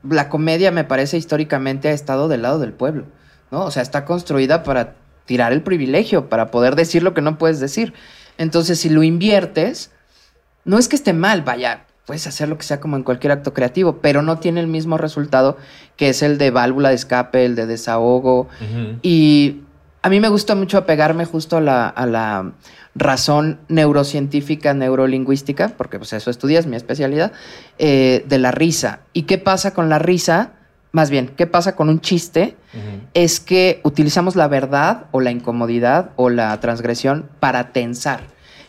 [0.09, 3.05] la comedia, me parece, históricamente ha estado del lado del pueblo,
[3.51, 3.63] ¿no?
[3.65, 4.95] O sea, está construida para
[5.27, 7.93] tirar el privilegio, para poder decir lo que no puedes decir.
[8.39, 9.91] Entonces, si lo inviertes,
[10.65, 13.53] no es que esté mal, vaya, puedes hacer lo que sea como en cualquier acto
[13.53, 15.57] creativo, pero no tiene el mismo resultado
[15.97, 18.47] que es el de válvula de escape, el de desahogo,
[19.03, 19.61] y
[20.01, 22.53] a mí me gusta mucho apegarme justo a la, a la
[22.95, 27.33] razón neurocientífica, neurolingüística, porque pues eso estudias, mi especialidad,
[27.77, 29.01] eh, de la risa.
[29.13, 30.53] ¿Y qué pasa con la risa?
[30.91, 32.55] Más bien, ¿qué pasa con un chiste?
[33.13, 38.21] Es que utilizamos la verdad o la incomodidad o la transgresión para tensar.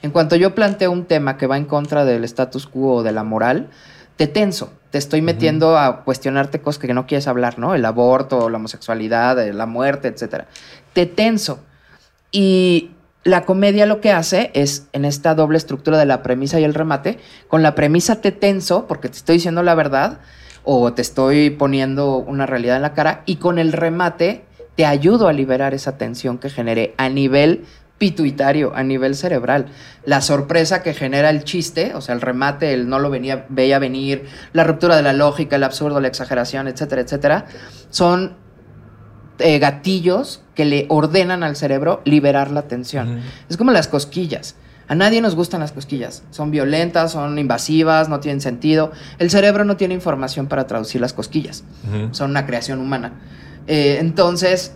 [0.03, 3.13] En cuanto yo planteo un tema que va en contra del status quo o de
[3.13, 3.69] la moral,
[4.17, 4.73] te tenso.
[4.91, 7.75] Te estoy metiendo a cuestionarte cosas que no quieres hablar, ¿no?
[7.75, 10.45] El aborto, la homosexualidad, eh, la muerte, etc.
[10.93, 11.61] Te tenso.
[12.33, 12.91] Y
[13.25, 16.75] la comedia lo que hace es, en esta doble estructura de la premisa y el
[16.75, 17.19] remate,
[17.49, 20.19] con la premisa te tenso, porque te estoy diciendo la verdad,
[20.71, 24.45] o te estoy poniendo una realidad en la cara, y con el remate
[24.77, 27.65] te ayudo a liberar esa tensión que generé a nivel
[27.97, 29.69] pituitario, a nivel cerebral.
[30.05, 33.79] La sorpresa que genera el chiste, o sea, el remate, el no lo venía, veía
[33.79, 37.47] venir, la ruptura de la lógica, el absurdo, la exageración, etcétera, etcétera,
[37.89, 38.37] son
[39.39, 43.21] eh, gatillos que le ordenan al cerebro liberar la tensión.
[43.49, 44.55] Es como las cosquillas.
[44.89, 46.23] A nadie nos gustan las cosquillas.
[46.31, 48.91] Son violentas, son invasivas, no tienen sentido.
[49.19, 51.63] El cerebro no tiene información para traducir las cosquillas.
[52.13, 53.13] Son una creación humana.
[53.67, 54.75] Eh, entonces,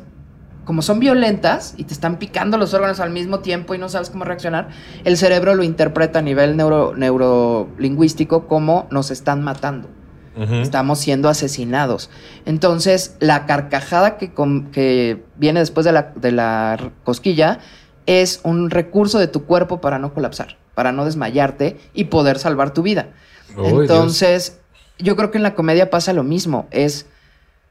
[0.66, 4.10] como son violentas y te están picando los órganos al mismo tiempo y no sabes
[4.10, 4.68] cómo reaccionar,
[5.04, 9.88] el cerebro lo interpreta a nivel neuro, neurolingüístico como nos están matando.
[10.62, 12.08] Estamos siendo asesinados.
[12.46, 17.58] Entonces, la carcajada que, viene después de la, de la r- cosquilla
[18.06, 22.72] es un recurso de tu cuerpo para no colapsar, para no desmayarte y poder salvar
[22.74, 23.08] tu vida.
[23.54, 23.68] Dios.
[23.82, 24.58] Entonces,
[24.98, 26.66] yo creo que en la comedia pasa lo mismo.
[26.70, 27.06] Es,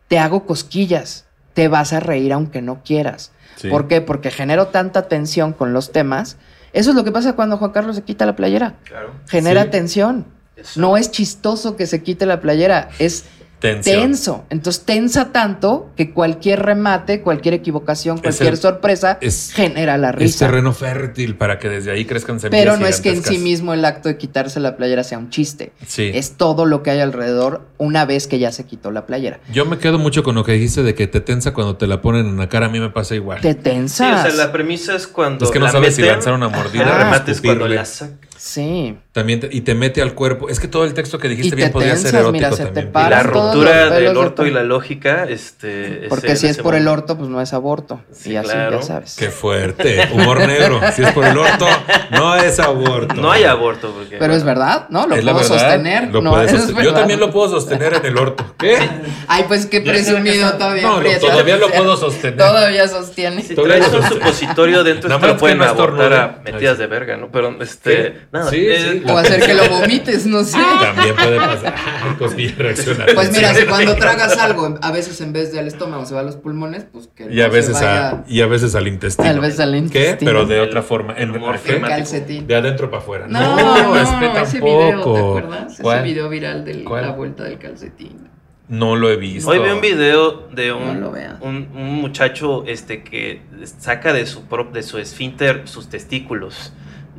[0.08, 3.32] te hago cosquillas, te vas a reír aunque no quieras.
[3.56, 3.70] Sí.
[3.70, 4.02] ¿Por qué?
[4.02, 6.38] Porque genero tanta tensión con los temas.
[6.74, 8.76] Eso es lo que pasa cuando Juan Carlos se quita la playera.
[8.86, 9.12] Claro.
[9.28, 9.70] Genera Sí.
[9.72, 10.26] tensión.
[10.56, 10.80] Eso.
[10.80, 13.26] No es chistoso que se quite la playera, es
[13.62, 14.02] Tensión.
[14.02, 14.46] tenso.
[14.50, 20.10] Entonces tensa tanto que cualquier remate, cualquier equivocación, Es cualquier el- sorpresa es- genera la
[20.10, 20.48] Es risa.
[20.48, 23.74] terreno fértil para que desde ahí crezcan semillas Pero no es que en sí mismo
[23.74, 25.72] el acto de quitarse la playera sea un chiste.
[25.86, 26.12] Sí.
[26.14, 29.40] Es todo lo que hay alrededor una vez que ya se quitó la playera.
[29.54, 32.02] Yo me quedo mucho con lo que dijiste de que te tensa cuando te la
[32.02, 32.66] ponen en la cara.
[32.66, 33.42] A mí me pasa igual.
[33.42, 34.24] Te Sí, o tensas.
[34.34, 35.46] sea, la premisa es cuando.
[35.46, 37.86] Es que no la sabes si lanzar una mordida El o remate es cuando la
[37.86, 38.14] saca.
[38.44, 38.98] Sí.
[39.12, 40.50] También te- y te mete al cuerpo.
[40.50, 42.50] Es que todo el texto que dijiste Y te bien podría ser tensas, erótico mira,
[42.52, 42.88] se te también.
[42.88, 43.10] Y para.
[43.18, 46.08] la ruptura del de orto y la lógica, este.
[46.10, 48.02] Porque ese- si es por el orto, pues no es aborto.
[48.12, 48.80] Sí, y así claro.
[48.80, 49.16] ya sabes.
[49.16, 50.10] Qué fuerte.
[50.14, 50.80] Humor negro.
[50.96, 51.68] Si es por el orto,
[52.10, 53.14] no es aborto.
[53.14, 53.92] No hay aborto.
[53.94, 55.06] Porque, Pero es verdad, ¿no?
[55.06, 56.08] Lo Es puedo verdad, sostener.
[56.12, 56.84] lo no, eso es sostener.
[56.84, 57.00] Yo verdad.
[57.02, 58.56] también lo puedo sostener en el orto.
[58.58, 58.80] ¿Qué?
[59.28, 60.82] Ay, pues qué presumido todavía.
[60.82, 62.38] No, no, todavía lo puedo sostener.
[62.38, 63.44] Todavía sostiene.
[63.44, 66.80] Si Todavía traes un no- supositorio dentro, esto más lo pueden no abortar a metidas
[66.80, 67.30] de verga, ¿no?
[67.32, 68.31] Pero, este.
[68.32, 68.38] ¿Qué?
[68.38, 68.50] Nada.
[68.50, 69.12] Sí, eh, sí.
[69.12, 70.58] O hacer que lo vomites, no sé.
[70.82, 71.76] También puede pasar.
[71.76, 73.06] Ay, cosquilla reacciona.
[73.14, 76.24] Pues mira, si cuando tragas algo, a veces en vez del estómago se va a
[76.24, 78.88] los pulmones, pues que Y a no veces se a, vaya y a veces al
[78.88, 79.30] intestino.
[79.30, 80.18] Al veces al ¿Qué?
[80.20, 81.14] Pero de El- otra forma.
[81.18, 82.48] En el el calcetín.
[82.48, 83.28] De adentro para afuera.
[83.28, 85.78] No, no, este ese video, ¿te acuerdas?
[85.82, 85.98] ¿Cuál?
[86.00, 88.30] Ese video viral de la vuelta del calcetín.
[88.70, 89.50] No lo he visto.
[89.50, 91.36] Hoy vi un video de No un, lo veas.
[91.42, 93.42] un, un muchacho este que
[93.78, 96.72] saca de su prop- de su esfínter sus testículos.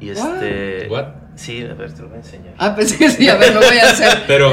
[0.03, 0.89] Y este.
[0.91, 1.07] What?
[1.37, 2.55] Sí, a ver, te lo voy a enseñar.
[2.59, 4.25] Ah, pensé que sí, a ver, lo voy a hacer.
[4.27, 4.53] Pero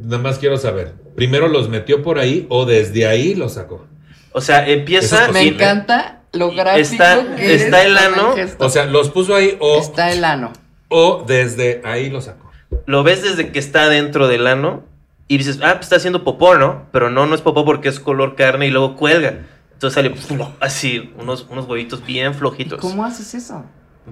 [0.00, 0.94] nada más quiero saber.
[1.16, 3.86] ¿Primero los metió por ahí o desde ahí los sacó?
[4.32, 5.26] O sea, empieza.
[5.26, 8.34] es Me encanta lo gráfico Está- que está el ano.
[8.58, 10.52] O sea, los puso ahí o, está el ano.
[10.88, 12.50] o desde ahí los sacó.
[12.86, 14.84] Lo ves desde que está dentro del ano.
[15.30, 16.86] Y dices, ah, pues está haciendo popó, ¿no?
[16.90, 19.40] Pero no, no es popó porque es color carne y luego cuelga.
[19.74, 20.14] Entonces sale
[20.60, 22.80] así, unos, unos huevitos bien flojitos.
[22.80, 23.64] ¿Cómo haces eso?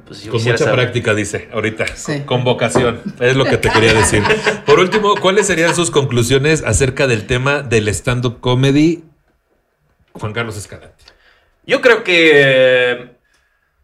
[0.05, 0.75] Pues yo Con mucha saber.
[0.75, 1.87] práctica, dice, ahorita.
[1.97, 2.23] Sí.
[2.27, 3.01] Con vocación.
[3.21, 4.23] Es lo que te quería decir.
[4.65, 9.05] Por último, ¿cuáles serían sus conclusiones acerca del tema del stand-up comedy?
[10.13, 11.05] Juan Carlos Escalante.
[11.67, 13.11] Yo creo que eh,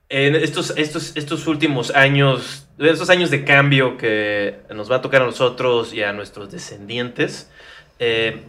[0.08, 5.22] en estos, estos, estos últimos años, estos años de cambio que nos va a tocar
[5.22, 7.50] a nosotros y a nuestros descendientes,
[7.98, 8.42] eh,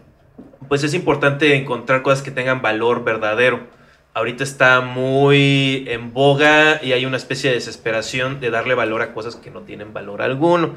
[0.68, 3.68] pues es importante encontrar cosas que tengan valor verdadero.
[4.16, 9.14] Ahorita está muy en boga y hay una especie de desesperación de darle valor a
[9.14, 10.76] cosas que no tienen valor alguno.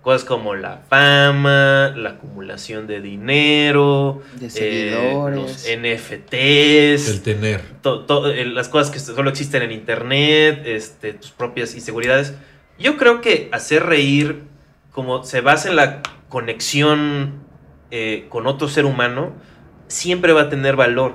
[0.00, 5.36] Cosas como la fama, la acumulación de dinero, De eh, seguidores.
[5.36, 7.60] los NFTs, El tener.
[7.82, 12.32] to- to- eh, las cosas que solo existen en internet, este, tus propias inseguridades.
[12.78, 14.44] Yo creo que hacer reír,
[14.92, 16.00] como se basa en la
[16.30, 17.34] conexión
[17.90, 19.32] eh, con otro ser humano,
[19.88, 21.14] siempre va a tener valor.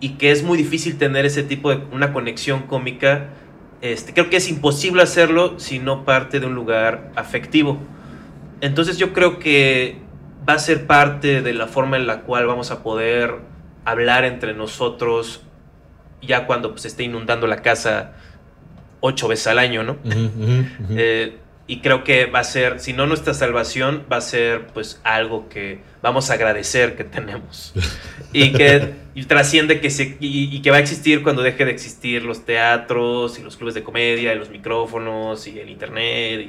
[0.00, 3.30] Y que es muy difícil tener ese tipo de una conexión cómica.
[3.80, 7.78] Este, creo que es imposible hacerlo si no parte de un lugar afectivo.
[8.60, 9.98] Entonces yo creo que
[10.48, 13.36] va a ser parte de la forma en la cual vamos a poder
[13.84, 15.42] hablar entre nosotros
[16.22, 18.12] ya cuando pues, esté inundando la casa
[19.00, 19.98] ocho veces al año, ¿no?
[20.04, 20.64] Ujú.
[20.96, 25.00] Eh, y creo que va a ser, si no nuestra salvación, va a ser pues
[25.02, 27.72] algo que vamos a agradecer que tenemos.
[28.36, 31.70] Y que y trasciende que se, y, y que va a existir cuando deje de
[31.70, 36.40] existir los teatros y los clubes de comedia y los micrófonos y el internet.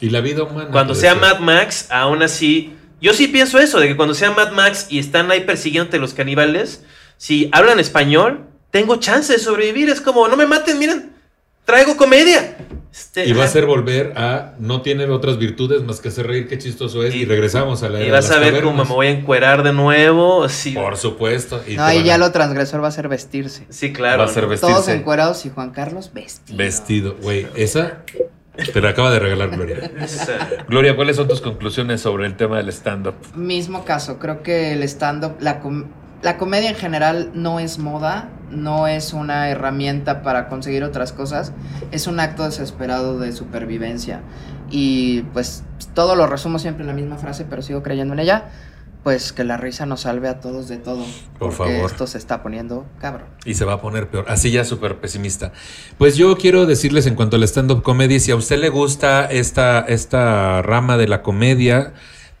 [0.00, 0.70] Y, y la vida humana.
[0.72, 1.20] cuando sea ser.
[1.20, 4.98] Mad Max, aún así, yo sí pienso eso, de que cuando sea Mad Max y
[4.98, 6.82] están ahí persiguiéndote los caníbales,
[7.16, 9.88] si hablan español, tengo chance de sobrevivir.
[9.90, 11.12] Es como, no me maten, miren,
[11.64, 12.56] traigo comedia.
[12.98, 16.48] Este, Y va a ser volver a no tener otras virtudes más que hacer reír,
[16.48, 17.14] qué chistoso es.
[17.14, 19.10] Y, Y- regresamos a la Y era vas de a ver cómo me voy a
[19.10, 20.48] encuerar de nuevo.
[20.48, 21.62] Sí, Por supuesto.
[21.66, 23.66] Y No, y ya a- lo transgresor va a ser vestirse.
[23.68, 24.18] sí claro.
[24.18, 24.74] Va a ser vestirse.
[24.74, 26.58] Todos encuerados y Juan Carlos vestido.
[26.58, 27.46] Vestido, güey.
[27.54, 28.02] Esa
[28.72, 29.90] te la acaba de regalar Gloria.
[30.68, 33.14] Gloria, ¿cuáles son tus conclusiones sobre el tema del stand-up?
[33.36, 35.84] Mismo caso, creo que el stand-up, la, com-
[36.22, 41.52] la comedia en general no es moda, no es una herramienta para conseguir otras cosas,
[41.90, 44.22] es un acto desesperado de supervivencia.
[44.70, 45.64] Y pues
[45.94, 48.46] todo lo resumo siempre en la misma frase, pero sigo creyendo en ella.
[49.04, 51.04] Pues que la risa nos salve a todos de todo.
[51.38, 51.90] Por porque favor.
[51.90, 53.28] Esto se está poniendo cabrón.
[53.44, 54.26] Y se va a poner peor.
[54.28, 55.52] Así ya súper pesimista.
[55.96, 59.80] Pues yo quiero decirles en cuanto al stand-up comedy, si a usted le gusta esta,
[59.80, 61.94] esta rama de la comedia,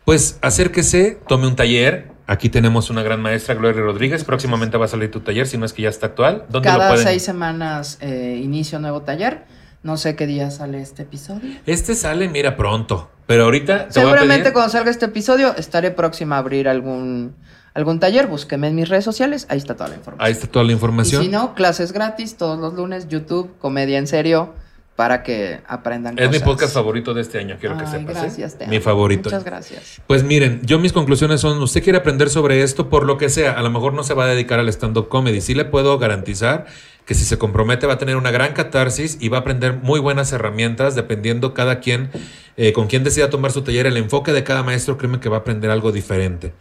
[0.04, 2.17] pues acérquese, tome un taller.
[2.30, 4.22] Aquí tenemos una gran maestra, Gloria Rodríguez.
[4.22, 6.44] Próximamente va a salir tu taller, si no es que ya está actual.
[6.50, 7.06] ¿Dónde lo Cada pueden?
[7.06, 9.44] seis semanas eh, inicio nuevo taller.
[9.82, 11.50] No sé qué día sale este episodio.
[11.64, 13.10] Este sale, mira, pronto.
[13.26, 16.68] Pero ahorita te voy a Seguramente pedir- cuando salga este episodio estaré próxima a abrir
[16.68, 17.34] algún,
[17.72, 18.26] algún taller.
[18.26, 19.46] Búsqueme en mis redes sociales.
[19.48, 20.26] Ahí está toda la información.
[20.26, 21.22] Ahí está toda la y información.
[21.22, 24.52] si no, clases gratis todos los lunes, YouTube, Comedia en Serio,
[24.98, 28.16] para que aprendan es mi podcast favorito de este año, quiero que sepas.
[28.16, 28.20] ¿eh?
[28.20, 29.30] Gracias, te Mi favorito.
[29.30, 30.02] Muchas gracias.
[30.08, 33.52] Pues miren, yo mis conclusiones son, usted quiere aprender sobre esto por lo que sea,
[33.52, 36.66] a lo mejor no se va a dedicar al stand-up comedy, sí le puedo garantizar
[37.04, 40.00] que si se compromete va a tener una gran catarsis y va a aprender muy
[40.00, 42.10] buenas herramientas dependiendo cada quien,
[42.56, 45.36] eh, con quien decida tomar su taller, el enfoque de cada maestro, créeme que va
[45.36, 46.54] a aprender algo diferente.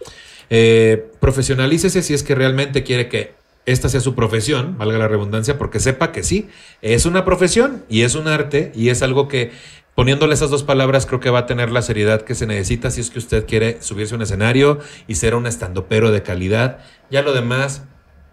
[0.52, 3.34] Eh, profesionalícese si es que realmente quiere que
[3.68, 6.50] esta sea su profesión, valga la redundancia, porque sepa que sí,
[6.82, 9.52] es una profesión y es un arte y es algo que
[9.94, 13.02] poniéndole esas dos palabras creo que va a tener la seriedad que se necesita si
[13.02, 16.80] es que usted quiere subirse a un escenario y ser un estandopero de calidad.
[17.12, 17.84] Ya lo demás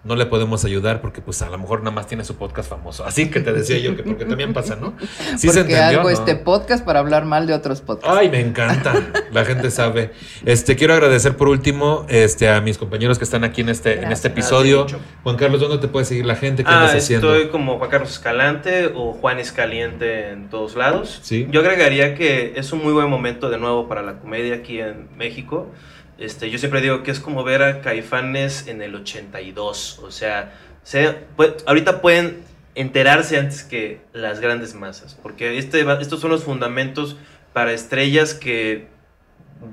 [0.05, 3.05] no le podemos ayudar porque pues a lo mejor nada más tiene su podcast famoso.
[3.05, 4.95] Así que te decía yo que porque también pasa, ¿no?
[5.39, 6.15] Sí se Porque entendió, hago ¿no?
[6.15, 8.17] este podcast para hablar mal de otros podcasts.
[8.19, 8.95] Ay, me encanta.
[9.33, 10.13] La gente sabe.
[10.45, 14.13] Este, quiero agradecer por último este, a mis compañeros que están aquí en este, en
[14.13, 14.87] este episodio.
[15.23, 16.65] Juan Carlos, ¿dónde te puede seguir la gente?
[16.65, 17.35] ¿Qué Ah, andas haciendo?
[17.35, 21.21] estoy como Juan Carlos Escalante o Juan Escaliente en todos lados.
[21.23, 21.49] Sí.
[21.51, 25.09] Yo agregaría que es un muy buen momento de nuevo para la comedia aquí en
[25.17, 25.71] México.
[26.19, 29.99] Este, yo siempre digo que es como ver a Caifanes en el 82.
[30.03, 32.43] O sea, se- pu- ahorita pueden
[32.75, 35.19] enterarse antes que las grandes masas.
[35.23, 37.17] Porque este, estos son los fundamentos
[37.53, 38.87] para estrellas que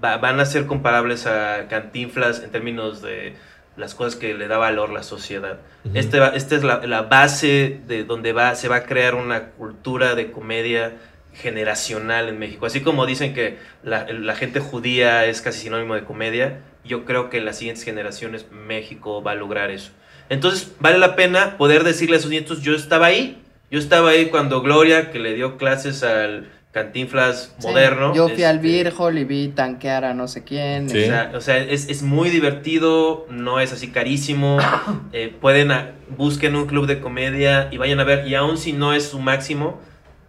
[0.04, 3.36] va- van a ser comparables a Cantinflas en términos de
[3.78, 5.60] las cosas que le da valor la sociedad.
[5.86, 5.98] Ujú.
[5.98, 9.50] Este va- esta es la, la base de donde va, se va a crear una
[9.52, 10.94] cultura de comedia
[11.34, 12.66] generacional en México.
[12.66, 17.30] Así como dicen que la, la gente judía es casi sinónimo de comedia, yo creo
[17.30, 19.92] que en las siguientes generaciones México va a lograr eso.
[20.30, 24.28] Entonces vale la pena poder decirle a sus nietos, yo estaba ahí, yo estaba ahí
[24.28, 28.16] cuando Gloria, que le dio clases al Cantinflas Sí, moderno.
[28.16, 30.90] Yo fui al este, Virgol y vi tanquear a no sé quién.
[30.90, 31.04] Sí.
[31.04, 34.58] o sea, o sea, es, es muy divertido, no es así carísimo.
[35.14, 38.72] eh, pueden, a- busquen un club de comedia y vayan a ver, y aun si
[38.72, 39.82] no es su máximo,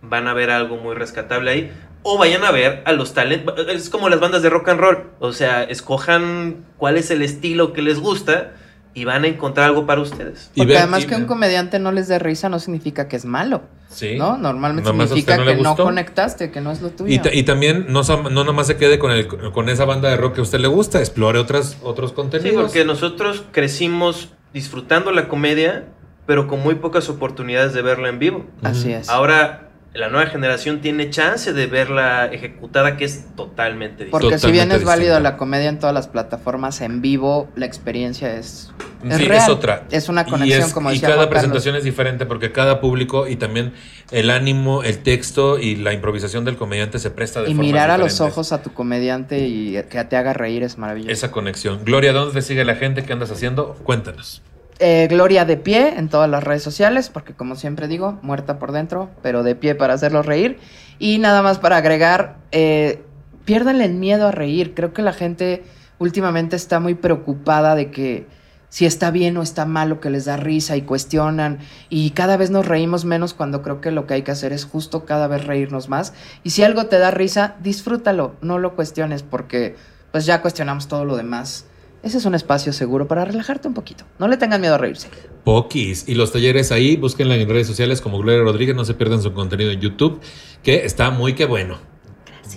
[0.03, 1.73] van a ver algo muy rescatable ahí.
[2.05, 3.55] O vayan a ver a los talentos.
[3.69, 4.99] Es como las bandas de rock and roll.
[5.21, 8.53] O sea, escojan cuál es el estilo que les gusta
[8.95, 10.51] y van a encontrar algo para ustedes.
[10.55, 13.25] Y Porque además y- que un comediante no les dé risa no significa que es
[13.25, 14.17] malo, Sí.
[14.19, 14.37] ¿no?
[14.37, 17.11] Normalmente Nomás significa no que no conectaste, que no es lo tuyo.
[17.15, 20.17] Y, ta- y también no, no nomás se quede con, el, con esa banda de
[20.17, 22.63] rock que a usted le gusta, explore otras, otros Sí, contenidos.
[22.65, 25.85] porque nosotros crecimos disfrutando la comedia,
[26.27, 28.45] pero con muy pocas oportunidades de verla en vivo.
[28.63, 29.09] Así es.
[29.09, 34.47] Ahora la nueva generación tiene chance de verla ejecutada, que es totalmente Porque distinta.
[34.49, 35.31] si bien es válido distinto.
[35.31, 38.71] la comedia en todas las plataformas en vivo, la experiencia es,
[39.07, 39.43] es Sí, real.
[39.43, 39.85] es otra.
[39.91, 41.41] Es una Y conexión, es- como Y decía cada Juan Carlos.
[41.43, 43.75] presentación es diferente porque cada público y también
[44.11, 47.91] el ánimo, el texto y la improvisación del comediante se presta de Y formas mirar
[47.91, 51.13] a los ojos a tu comediante y que te haga reír es maravilloso.
[51.13, 51.85] Esa conexión.
[51.85, 53.05] Gloria, ¿dónde te sigue la gente?
[53.05, 53.75] ¿Qué andas haciendo?
[53.85, 54.41] Cuéntanos.
[54.85, 58.73] Eh, Gloria de pie en todas las redes sociales, porque como siempre digo, muerta por
[58.73, 60.59] dentro, pero de pie para hacerlos reír.
[60.99, 63.01] Y nada más para agregar, eh,
[63.45, 64.75] piérdanle el miedo a reír.
[64.75, 65.63] Creo que la gente
[66.01, 68.27] últimamente está muy preocupada de que
[68.71, 71.61] si está bien o está mal que les da risa y cuestionan.
[71.89, 74.65] Y cada vez nos reímos menos cuando creo que lo que hay que hacer es
[74.65, 76.13] justo cada vez reírnos más.
[76.43, 79.77] Y si algo te da risa, disfrútalo, no lo cuestiones, porque
[80.11, 81.67] pues ya cuestionamos todo lo demás.
[82.03, 84.05] Ese es un espacio seguro para relajarte un poquito.
[84.19, 85.09] No le tengan miedo a reírse.
[85.45, 86.09] Pokis.
[86.09, 89.33] Y los talleres ahí, búsquenla en redes sociales como Gloria Rodríguez, no se pierdan su
[89.33, 90.21] contenido en YouTube,
[90.65, 91.92] que está muy que bueno.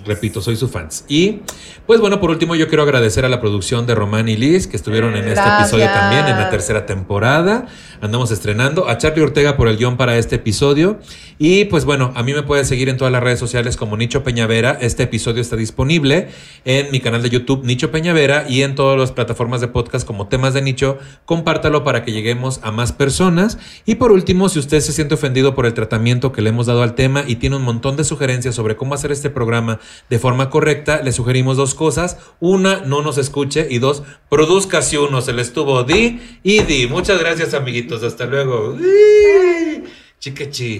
[0.05, 1.05] Repito, soy su fans.
[1.07, 1.41] Y
[1.85, 4.75] pues bueno, por último yo quiero agradecer a la producción de Román y Liz que
[4.75, 7.67] estuvieron en este episodio también, en la tercera temporada.
[8.01, 8.87] Andamos estrenando.
[8.87, 10.99] A Charlie Ortega por el guion para este episodio.
[11.37, 14.23] Y pues bueno, a mí me pueden seguir en todas las redes sociales como Nicho
[14.23, 14.77] Peñavera.
[14.79, 16.29] Este episodio está disponible
[16.65, 20.27] en mi canal de YouTube Nicho Peñavera y en todas las plataformas de podcast como
[20.27, 20.97] temas de nicho.
[21.25, 23.57] Compártalo para que lleguemos a más personas.
[23.85, 26.83] Y por último, si usted se siente ofendido por el tratamiento que le hemos dado
[26.83, 29.74] al tema y tiene un montón de sugerencias sobre cómo hacer este programa
[30.09, 32.17] de forma correcta, le sugerimos dos cosas.
[32.39, 36.87] Una, no nos escuche y dos, produzca si uno se le estuvo di y di.
[36.87, 38.03] Muchas gracias, amiguitos.
[38.03, 38.77] Hasta luego.
[40.19, 40.79] Chiquechi.